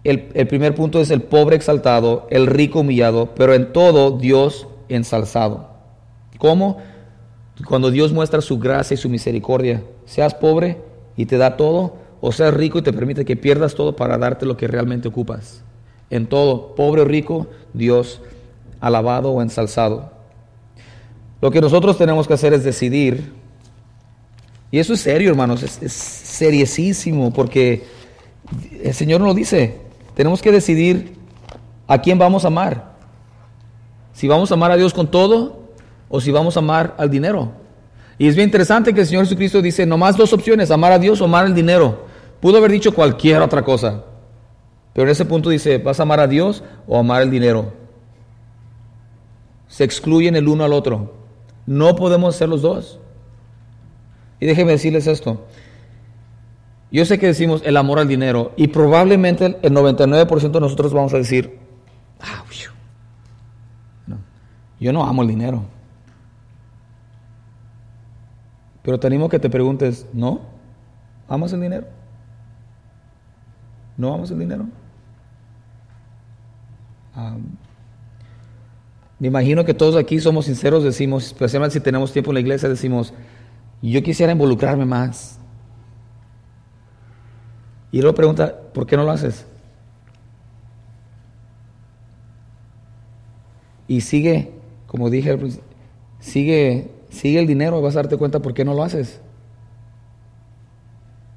El, 0.04 0.30
el, 0.34 0.48
primer 0.48 0.76
punto 0.76 1.02
es 1.02 1.10
el 1.12 1.22
pobre 1.22 1.56
exaltado, 1.56 2.28
el 2.30 2.48
rico 2.48 2.80
humillado, 2.80 3.34
pero 3.36 3.54
en 3.54 3.74
todo 3.74 4.12
Dios 4.12 4.68
ensalzado. 4.88 5.70
¿Cómo? 6.38 6.78
Cuando 7.68 7.92
Dios 7.92 8.14
muestra 8.14 8.42
su 8.42 8.60
gracia 8.60 8.94
y 8.94 8.98
su 8.98 9.10
misericordia. 9.10 9.84
Seas 10.06 10.34
pobre 10.36 10.82
y 11.16 11.26
te 11.26 11.38
da 11.38 11.58
todo, 11.58 11.96
o 12.22 12.32
seas 12.32 12.54
rico 12.54 12.80
y 12.80 12.82
te 12.82 12.94
permite 12.94 13.26
que 13.26 13.36
pierdas 13.36 13.76
todo 13.76 13.96
para 13.96 14.18
darte 14.18 14.46
lo 14.46 14.56
que 14.56 14.68
realmente 14.68 15.08
ocupas. 15.08 15.64
En 16.10 16.28
todo, 16.28 16.76
pobre 16.76 17.02
o 17.02 17.06
rico, 17.06 17.48
Dios 17.74 18.22
alabado 18.80 19.32
o 19.32 19.42
ensalzado. 19.42 20.17
Lo 21.42 21.52
que 21.52 21.62
nosotros 21.62 21.98
tenemos 21.98 22.28
que 22.28 22.34
hacer 22.34 22.54
es 22.54 22.64
decidir 22.64 23.34
y 24.72 24.80
eso 24.80 24.94
es 24.94 25.00
serio, 25.00 25.30
hermanos, 25.30 25.64
es, 25.64 25.82
es 25.82 27.08
porque 27.34 27.86
el 28.84 28.94
Señor 28.94 29.22
nos 29.22 29.36
dice. 29.36 29.82
Tenemos 30.14 30.42
que 30.42 30.52
decidir 30.52 31.16
a 31.88 32.02
quién 32.02 32.18
vamos 32.18 32.44
a 32.44 32.48
amar. 32.48 32.98
Si 34.14 34.28
vamos 34.28 34.52
a 34.52 34.56
amar 34.56 34.72
a 34.72 34.78
Dios 34.78 34.94
con 34.94 35.10
todo 35.10 35.62
o 36.10 36.20
si 36.20 36.32
vamos 36.32 36.58
a 36.58 36.60
amar 36.60 36.96
al 36.98 37.10
dinero. 37.10 37.52
Y 38.18 38.28
es 38.28 38.36
bien 38.36 38.50
interesante 38.50 38.94
que 38.94 39.02
el 39.02 39.08
Señor 39.08 39.26
Jesucristo 39.26 39.62
dice, 39.62 39.86
nomás 39.86 40.18
dos 40.18 40.34
opciones, 40.34 40.72
amar 40.72 40.92
a 40.92 41.00
Dios 41.00 41.22
o 41.22 41.26
amar 41.26 41.46
al 41.46 41.56
dinero. 41.56 42.08
Pudo 42.42 42.58
haber 42.58 42.72
dicho 42.72 42.94
cualquier 42.94 43.42
otra 43.42 43.64
cosa. 43.64 44.04
Pero 44.94 45.08
en 45.08 45.12
ese 45.12 45.26
punto 45.26 45.50
dice, 45.50 45.78
¿vas 45.78 46.00
a 46.00 46.04
amar 46.04 46.20
a 46.20 46.28
Dios 46.28 46.64
o 46.88 46.98
amar 46.98 47.22
el 47.22 47.30
dinero? 47.30 47.74
Se 49.68 49.84
excluyen 49.84 50.36
el 50.36 50.48
uno 50.48 50.64
al 50.64 50.74
otro. 50.74 51.14
No 51.68 51.96
podemos 51.96 52.36
ser 52.36 52.50
los 52.50 52.64
dos. 52.64 53.00
Y 54.40 54.48
déjenme 54.48 54.72
decirles 54.72 55.06
esto. 55.06 55.46
Yo 56.92 57.06
sé 57.06 57.20
que 57.20 57.28
decimos 57.28 57.62
el 57.66 57.78
amor 57.78 58.00
al 58.00 58.08
dinero 58.08 58.54
y 58.56 58.70
probablemente 58.70 59.60
el 59.62 59.74
99% 59.74 60.52
de 60.52 60.60
nosotros 60.60 60.94
vamos 60.94 61.14
a 61.14 61.18
decir, 61.18 61.60
ah, 62.22 62.44
yo 64.80 64.94
no 64.94 65.04
amo 65.04 65.24
el 65.24 65.28
dinero. 65.28 65.66
Pero 68.84 69.00
te 69.00 69.08
animo 69.08 69.28
que 69.28 69.40
te 69.40 69.50
preguntes, 69.50 70.08
¿no? 70.14 70.42
¿Amas 71.28 71.52
el 71.54 71.62
dinero? 71.62 71.88
¿No 73.98 74.14
amas 74.14 74.32
el 74.32 74.40
dinero? 74.40 74.68
Me 79.20 79.28
imagino 79.28 79.66
que 79.66 79.74
todos 79.74 79.96
aquí 79.96 80.20
somos 80.20 80.46
sinceros, 80.46 80.84
decimos, 80.84 81.28
especialmente 81.28 81.74
si 81.74 81.80
tenemos 81.80 82.12
tiempo 82.12 82.32
en 82.32 82.36
la 82.36 82.40
iglesia, 82.42 82.70
decimos, 82.70 83.14
yo 83.82 84.04
quisiera 84.04 84.32
involucrarme 84.32 84.86
más. 84.86 85.40
Y 87.92 88.02
luego 88.02 88.16
pregunta, 88.16 88.56
¿por 88.74 88.86
qué 88.86 88.96
no 88.96 89.04
lo 89.04 89.12
haces? 89.12 89.46
Y 93.88 94.02
sigue, 94.02 94.52
como 94.86 95.10
dije, 95.10 95.38
sigue, 96.20 96.92
sigue 97.10 97.40
el 97.40 97.48
dinero 97.48 97.82
vas 97.82 97.96
a 97.96 98.04
darte 98.04 98.18
cuenta 98.18 98.42
por 98.42 98.54
qué 98.54 98.66
no 98.66 98.74
lo 98.76 98.84
haces. 98.84 99.20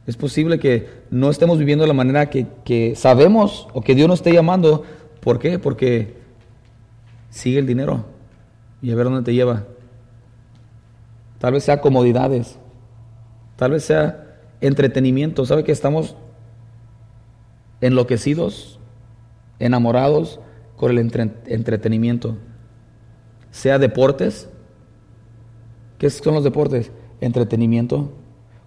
Es 0.06 0.16
posible 0.16 0.58
que 0.58 0.88
no 1.10 1.30
estemos 1.30 1.58
viviendo 1.58 1.84
de 1.84 1.88
la 1.88 1.94
manera 1.94 2.28
que, 2.28 2.46
que 2.64 2.94
sabemos 2.96 3.68
o 3.72 3.80
que 3.80 3.94
Dios 3.94 4.08
nos 4.08 4.18
esté 4.18 4.32
llamando. 4.32 4.82
¿Por 5.20 5.38
qué? 5.38 5.58
Porque 5.58 6.19
sigue 7.30 7.58
el 7.58 7.66
dinero 7.66 8.04
y 8.82 8.92
a 8.92 8.96
ver 8.96 9.06
dónde 9.06 9.22
te 9.22 9.34
lleva. 9.34 9.64
Tal 11.38 11.54
vez 11.54 11.64
sea 11.64 11.80
comodidades. 11.80 12.58
Tal 13.56 13.72
vez 13.72 13.84
sea 13.84 14.36
entretenimiento. 14.60 15.46
¿Sabe 15.46 15.64
que 15.64 15.72
estamos 15.72 16.16
enloquecidos, 17.80 18.78
enamorados 19.58 20.40
con 20.76 20.90
el 20.90 20.98
entretenimiento? 20.98 22.36
Sea 23.50 23.78
deportes. 23.78 24.48
¿Qué 25.98 26.10
son 26.10 26.34
los 26.34 26.44
deportes? 26.44 26.92
Entretenimiento. 27.20 28.12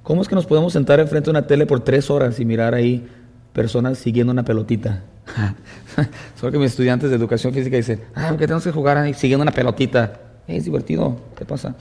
¿Cómo 0.02 0.22
es 0.22 0.28
que 0.28 0.36
nos 0.36 0.46
podemos 0.46 0.74
sentar 0.74 1.00
enfrente 1.00 1.26
de 1.26 1.32
una 1.32 1.48
tele 1.48 1.66
por 1.66 1.80
tres 1.80 2.10
horas 2.10 2.40
y 2.40 2.46
mirar 2.46 2.74
ahí 2.74 3.08
personas 3.54 3.98
siguiendo 3.98 4.34
una 4.34 4.44
pelotita? 4.44 5.04
Solo 6.40 6.52
que 6.52 6.58
mis 6.58 6.72
estudiantes 6.72 7.10
de 7.10 7.16
educación 7.16 7.54
física 7.54 7.78
dicen, 7.78 8.02
ah, 8.16 8.28
porque 8.30 8.46
tenemos 8.46 8.64
que 8.64 8.72
jugar 8.72 8.98
ahí 8.98 9.14
siguiendo 9.14 9.44
una 9.44 9.52
pelotita. 9.52 10.20
Es 10.48 10.66
divertido. 10.66 11.18
¿Qué 11.36 11.46
pasa? 11.46 11.76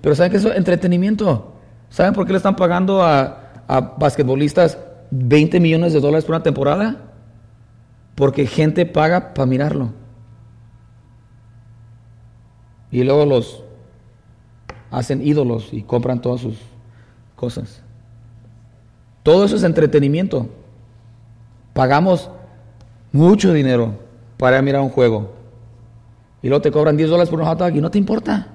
pero 0.00 0.14
¿saben 0.14 0.32
qué 0.32 0.38
es 0.38 0.44
entretenimiento? 0.46 1.54
¿Saben 1.90 2.14
por 2.14 2.26
qué 2.26 2.32
le 2.32 2.38
están 2.38 2.56
pagando 2.56 3.02
a, 3.02 3.64
a 3.66 3.80
basquetbolistas 3.80 4.78
20 5.10 5.60
millones 5.60 5.92
de 5.92 6.00
dólares 6.00 6.24
por 6.24 6.36
una 6.36 6.42
temporada? 6.42 7.12
Porque 8.14 8.46
gente 8.46 8.86
paga 8.86 9.34
para 9.34 9.46
mirarlo. 9.46 9.92
Y 12.90 13.04
luego 13.04 13.26
los 13.26 13.62
hacen 14.90 15.26
ídolos 15.26 15.68
y 15.72 15.82
compran 15.82 16.20
todas 16.20 16.40
sus 16.40 16.56
cosas. 17.36 17.82
Todo 19.22 19.44
eso 19.44 19.56
es 19.56 19.62
entretenimiento. 19.62 20.48
Pagamos 21.74 22.30
mucho 23.12 23.52
dinero 23.52 23.94
para 24.36 24.62
mirar 24.62 24.82
un 24.82 24.90
juego. 24.90 25.32
Y 26.42 26.48
luego 26.48 26.62
te 26.62 26.70
cobran 26.70 26.96
10 26.96 27.10
dólares 27.10 27.30
por 27.30 27.40
un 27.40 27.46
hot 27.46 27.58
dog 27.58 27.74
y 27.74 27.80
no 27.80 27.90
te 27.90 27.98
importa. 27.98 28.48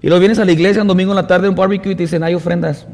Y 0.00 0.08
luego 0.08 0.20
vienes 0.20 0.38
a 0.38 0.44
la 0.44 0.52
iglesia 0.52 0.82
un 0.82 0.88
domingo 0.88 1.12
en 1.12 1.16
la 1.16 1.26
tarde, 1.26 1.48
un 1.48 1.54
barbecue 1.54 1.92
y 1.92 1.94
te 1.94 2.02
dicen, 2.02 2.22
hay 2.22 2.34
ofrendas. 2.34 2.86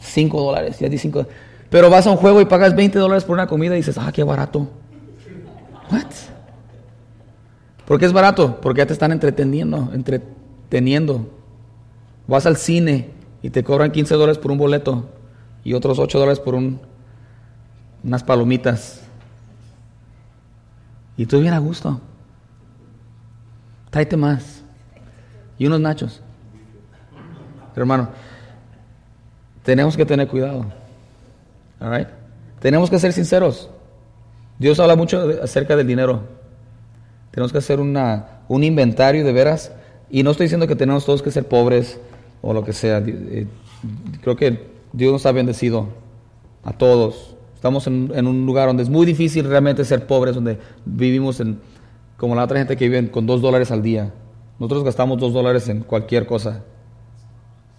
5 0.00 0.36
mm. 0.36 0.40
dólares, 0.40 0.78
ya 0.78 0.88
di 0.88 0.96
5 0.96 1.26
Pero 1.70 1.90
vas 1.90 2.06
a 2.06 2.10
un 2.10 2.16
juego 2.16 2.40
y 2.40 2.46
pagas 2.46 2.74
20 2.74 2.98
dólares 2.98 3.24
por 3.24 3.34
una 3.34 3.46
comida 3.46 3.74
y 3.74 3.78
dices, 3.78 3.98
ah, 3.98 4.10
qué 4.12 4.22
barato. 4.22 4.68
What? 5.90 6.06
¿Por 7.86 7.98
qué 7.98 8.06
es 8.06 8.12
barato? 8.12 8.60
Porque 8.60 8.78
ya 8.78 8.86
te 8.86 8.92
están 8.92 9.12
entreteniendo, 9.12 9.90
entreteniendo. 9.94 11.26
Vas 12.26 12.44
al 12.44 12.56
cine 12.56 13.10
y 13.42 13.50
te 13.50 13.64
cobran 13.64 13.90
15 13.90 14.14
dólares 14.14 14.38
por 14.38 14.50
un 14.50 14.58
boleto 14.58 15.06
y 15.64 15.74
otros 15.74 15.98
8 15.98 16.18
dólares 16.18 16.40
por 16.40 16.54
un, 16.54 16.80
unas 18.02 18.22
palomitas. 18.22 19.02
Y 21.16 21.26
tú 21.26 21.40
bien 21.40 21.54
a 21.54 21.58
gusto. 21.58 22.00
Tráete 23.90 24.16
más. 24.16 24.62
Y 25.58 25.66
unos 25.66 25.80
nachos. 25.80 26.22
Hermano, 27.74 28.08
tenemos 29.62 29.96
que 29.96 30.06
tener 30.06 30.28
cuidado. 30.28 30.66
All 31.80 32.06
Tenemos 32.60 32.90
que 32.90 32.98
ser 32.98 33.12
sinceros. 33.12 33.70
Dios 34.58 34.80
habla 34.80 34.96
mucho 34.96 35.28
acerca 35.42 35.76
del 35.76 35.86
dinero. 35.86 36.22
Tenemos 37.30 37.52
que 37.52 37.58
hacer 37.58 37.80
una, 37.80 38.40
un 38.48 38.64
inventario 38.64 39.24
de 39.24 39.32
veras. 39.32 39.72
Y 40.10 40.22
no 40.22 40.30
estoy 40.30 40.44
diciendo 40.44 40.66
que 40.66 40.76
tenemos 40.76 41.04
todos 41.04 41.22
que 41.22 41.30
ser 41.30 41.46
pobres 41.46 42.00
o 42.42 42.52
lo 42.52 42.64
que 42.64 42.72
sea. 42.72 43.02
Eh, 43.04 43.46
creo 44.22 44.36
que 44.36 44.77
Dios 44.98 45.12
nos 45.12 45.26
ha 45.26 45.32
bendecido 45.32 45.86
a 46.64 46.72
todos. 46.72 47.36
Estamos 47.54 47.86
en, 47.86 48.26
un 48.26 48.44
lugar 48.44 48.66
donde 48.66 48.82
es 48.82 48.88
muy 48.88 49.06
difícil 49.06 49.44
realmente 49.44 49.84
ser 49.84 50.08
pobres, 50.08 50.34
donde 50.34 50.58
vivimos 50.84 51.40
como 52.16 52.34
la 52.34 52.42
otra 52.42 52.58
gente 52.58 52.76
que 52.76 52.88
vive 52.88 53.08
con 53.08 53.24
dos 53.24 53.40
dólares 53.40 53.70
al 53.70 53.80
día. 53.80 54.12
Nosotros 54.58 54.82
gastamos 54.82 55.20
dos 55.20 55.32
dólares 55.32 55.68
en 55.68 55.82
cualquier 55.82 56.26
cosa. 56.26 56.64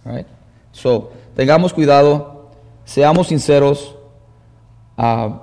Right? 0.02 0.26
So, 0.72 1.10
tengamos 1.36 1.74
cuidado, 1.74 2.48
seamos 2.86 3.26
sinceros, 3.26 3.96
uh, 4.96 5.34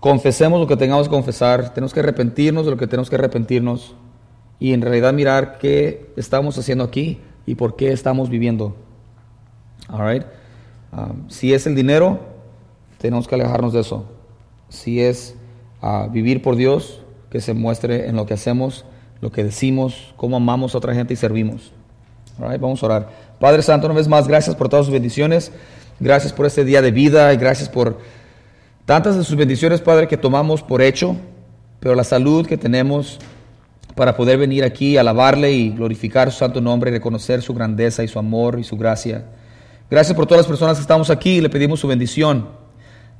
confesemos 0.00 0.58
lo 0.58 0.66
que 0.66 0.76
tengamos 0.76 1.06
que 1.06 1.14
confesar, 1.14 1.72
tenemos 1.72 1.94
que 1.94 2.00
arrepentirnos 2.00 2.64
de 2.64 2.72
lo 2.72 2.76
que 2.76 2.88
tenemos 2.88 3.08
que 3.08 3.14
arrepentirnos 3.14 3.94
y 4.58 4.72
en 4.72 4.82
realidad 4.82 5.12
mirar 5.12 5.58
qué 5.58 6.12
estamos 6.16 6.58
haciendo 6.58 6.82
aquí 6.82 7.20
y 7.46 7.54
por 7.54 7.76
qué 7.76 7.92
estamos 7.92 8.28
viviendo. 8.28 8.74
All 9.88 10.02
um, 10.96 11.28
si 11.28 11.52
es 11.52 11.66
el 11.66 11.74
dinero, 11.74 12.20
tenemos 12.98 13.28
que 13.28 13.34
alejarnos 13.34 13.72
de 13.72 13.80
eso. 13.80 14.06
Si 14.68 15.00
es 15.00 15.34
uh, 15.82 16.10
vivir 16.10 16.42
por 16.42 16.56
Dios, 16.56 17.02
que 17.30 17.40
se 17.40 17.54
muestre 17.54 18.08
en 18.08 18.16
lo 18.16 18.26
que 18.26 18.34
hacemos, 18.34 18.84
lo 19.20 19.30
que 19.30 19.44
decimos, 19.44 20.14
cómo 20.16 20.36
amamos 20.36 20.74
a 20.74 20.78
otra 20.78 20.94
gente 20.94 21.14
y 21.14 21.16
servimos. 21.16 21.72
vamos 22.38 22.82
a 22.82 22.86
orar. 22.86 23.10
Padre 23.40 23.62
Santo, 23.62 23.86
una 23.86 23.96
vez 23.96 24.08
más, 24.08 24.28
gracias 24.28 24.56
por 24.56 24.68
todas 24.68 24.86
sus 24.86 24.92
bendiciones. 24.92 25.52
Gracias 25.98 26.32
por 26.32 26.44
este 26.44 26.64
día 26.64 26.82
de 26.82 26.90
vida 26.90 27.32
y 27.32 27.36
gracias 27.36 27.68
por 27.68 27.98
tantas 28.84 29.16
de 29.16 29.24
sus 29.24 29.36
bendiciones, 29.36 29.80
Padre, 29.80 30.08
que 30.08 30.16
tomamos 30.16 30.62
por 30.62 30.82
hecho, 30.82 31.16
pero 31.80 31.94
la 31.94 32.04
salud 32.04 32.46
que 32.46 32.58
tenemos 32.58 33.18
para 33.94 34.14
poder 34.14 34.36
venir 34.36 34.62
aquí, 34.62 34.98
alabarle 34.98 35.52
y 35.52 35.70
glorificar 35.70 36.30
su 36.30 36.38
santo 36.38 36.60
nombre 36.60 36.90
y 36.90 36.92
reconocer 36.92 37.40
su 37.40 37.54
grandeza 37.54 38.04
y 38.04 38.08
su 38.08 38.18
amor 38.18 38.58
y 38.58 38.64
su 38.64 38.76
gracia. 38.76 39.24
Gracias 39.88 40.16
por 40.16 40.26
todas 40.26 40.40
las 40.40 40.48
personas 40.48 40.76
que 40.76 40.80
estamos 40.82 41.10
aquí 41.10 41.36
y 41.36 41.40
le 41.40 41.48
pedimos 41.48 41.78
su 41.78 41.86
bendición. 41.86 42.48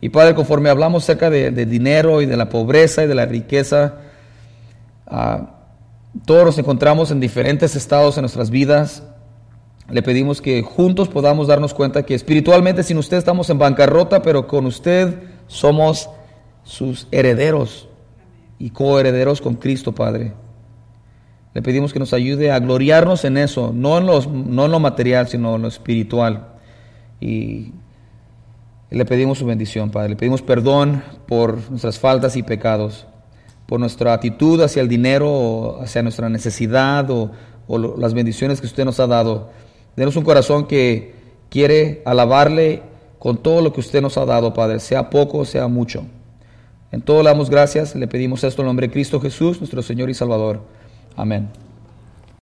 Y 0.00 0.08
Padre, 0.08 0.34
conforme 0.34 0.68
hablamos 0.68 1.04
acerca 1.04 1.30
de, 1.30 1.50
dinero 1.66 2.20
y 2.20 2.26
de 2.26 2.36
la 2.36 2.48
pobreza 2.48 3.04
y 3.04 3.06
de 3.06 3.14
la 3.14 3.24
riqueza, 3.24 3.94
ah, 5.06 5.52
todos 6.24 6.44
nos 6.44 6.58
encontramos 6.58 7.10
en 7.10 7.20
diferentes 7.20 7.76
estados 7.76 8.16
en 8.18 8.22
nuestras 8.22 8.50
vidas. 8.50 9.04
Le 9.88 10.02
pedimos 10.02 10.42
que 10.42 10.62
juntos 10.62 11.08
podamos 11.08 11.46
darnos 11.46 11.72
cuenta 11.72 12.02
que 12.02 12.14
espiritualmente 12.14 12.82
sin 12.82 12.98
usted 12.98 13.16
estamos 13.16 13.48
en 13.50 13.58
bancarrota, 13.58 14.22
pero 14.22 14.48
con 14.48 14.66
usted 14.66 15.14
somos 15.46 16.10
sus 16.64 17.06
herederos 17.12 17.88
y 18.58 18.70
coherederos 18.70 19.40
con 19.40 19.54
Cristo, 19.54 19.94
Padre. 19.94 20.32
Le 21.54 21.62
pedimos 21.62 21.92
que 21.92 22.00
nos 22.00 22.12
ayude 22.12 22.50
a 22.50 22.58
gloriarnos 22.58 23.24
en 23.24 23.38
eso, 23.38 23.72
no 23.72 23.98
en, 23.98 24.06
los, 24.06 24.26
no 24.26 24.64
en 24.64 24.72
lo 24.72 24.80
material, 24.80 25.28
sino 25.28 25.54
en 25.54 25.62
lo 25.62 25.68
espiritual. 25.68 26.55
Y 27.20 27.72
le 28.90 29.04
pedimos 29.04 29.38
su 29.38 29.46
bendición, 29.46 29.90
Padre. 29.90 30.10
Le 30.10 30.16
pedimos 30.16 30.42
perdón 30.42 31.02
por 31.26 31.70
nuestras 31.70 31.98
faltas 31.98 32.36
y 32.36 32.42
pecados, 32.42 33.06
por 33.66 33.80
nuestra 33.80 34.12
actitud 34.12 34.60
hacia 34.62 34.82
el 34.82 34.88
dinero, 34.88 35.80
hacia 35.80 36.02
nuestra 36.02 36.28
necesidad 36.28 37.10
o, 37.10 37.30
las 37.98 38.14
bendiciones 38.14 38.60
que 38.60 38.66
usted 38.66 38.84
nos 38.84 39.00
ha 39.00 39.06
dado. 39.06 39.50
Denos 39.96 40.14
un 40.16 40.24
corazón 40.24 40.66
que 40.66 41.14
quiere 41.50 42.02
alabarle 42.04 42.82
con 43.18 43.38
todo 43.38 43.60
lo 43.60 43.72
que 43.72 43.80
usted 43.80 44.00
nos 44.00 44.16
ha 44.18 44.24
dado, 44.24 44.54
Padre, 44.54 44.78
sea 44.78 45.10
poco, 45.10 45.44
sea 45.44 45.66
mucho. 45.66 46.06
En 46.92 47.02
todo 47.02 47.24
le 47.24 47.30
damos 47.30 47.50
gracias, 47.50 47.96
le 47.96 48.06
pedimos 48.06 48.44
esto 48.44 48.62
en 48.62 48.66
nombre 48.66 48.86
de 48.86 48.92
Cristo 48.92 49.20
Jesús, 49.20 49.58
nuestro 49.58 49.82
Señor 49.82 50.10
y 50.10 50.14
Salvador. 50.14 50.60
Amén. 51.16 51.65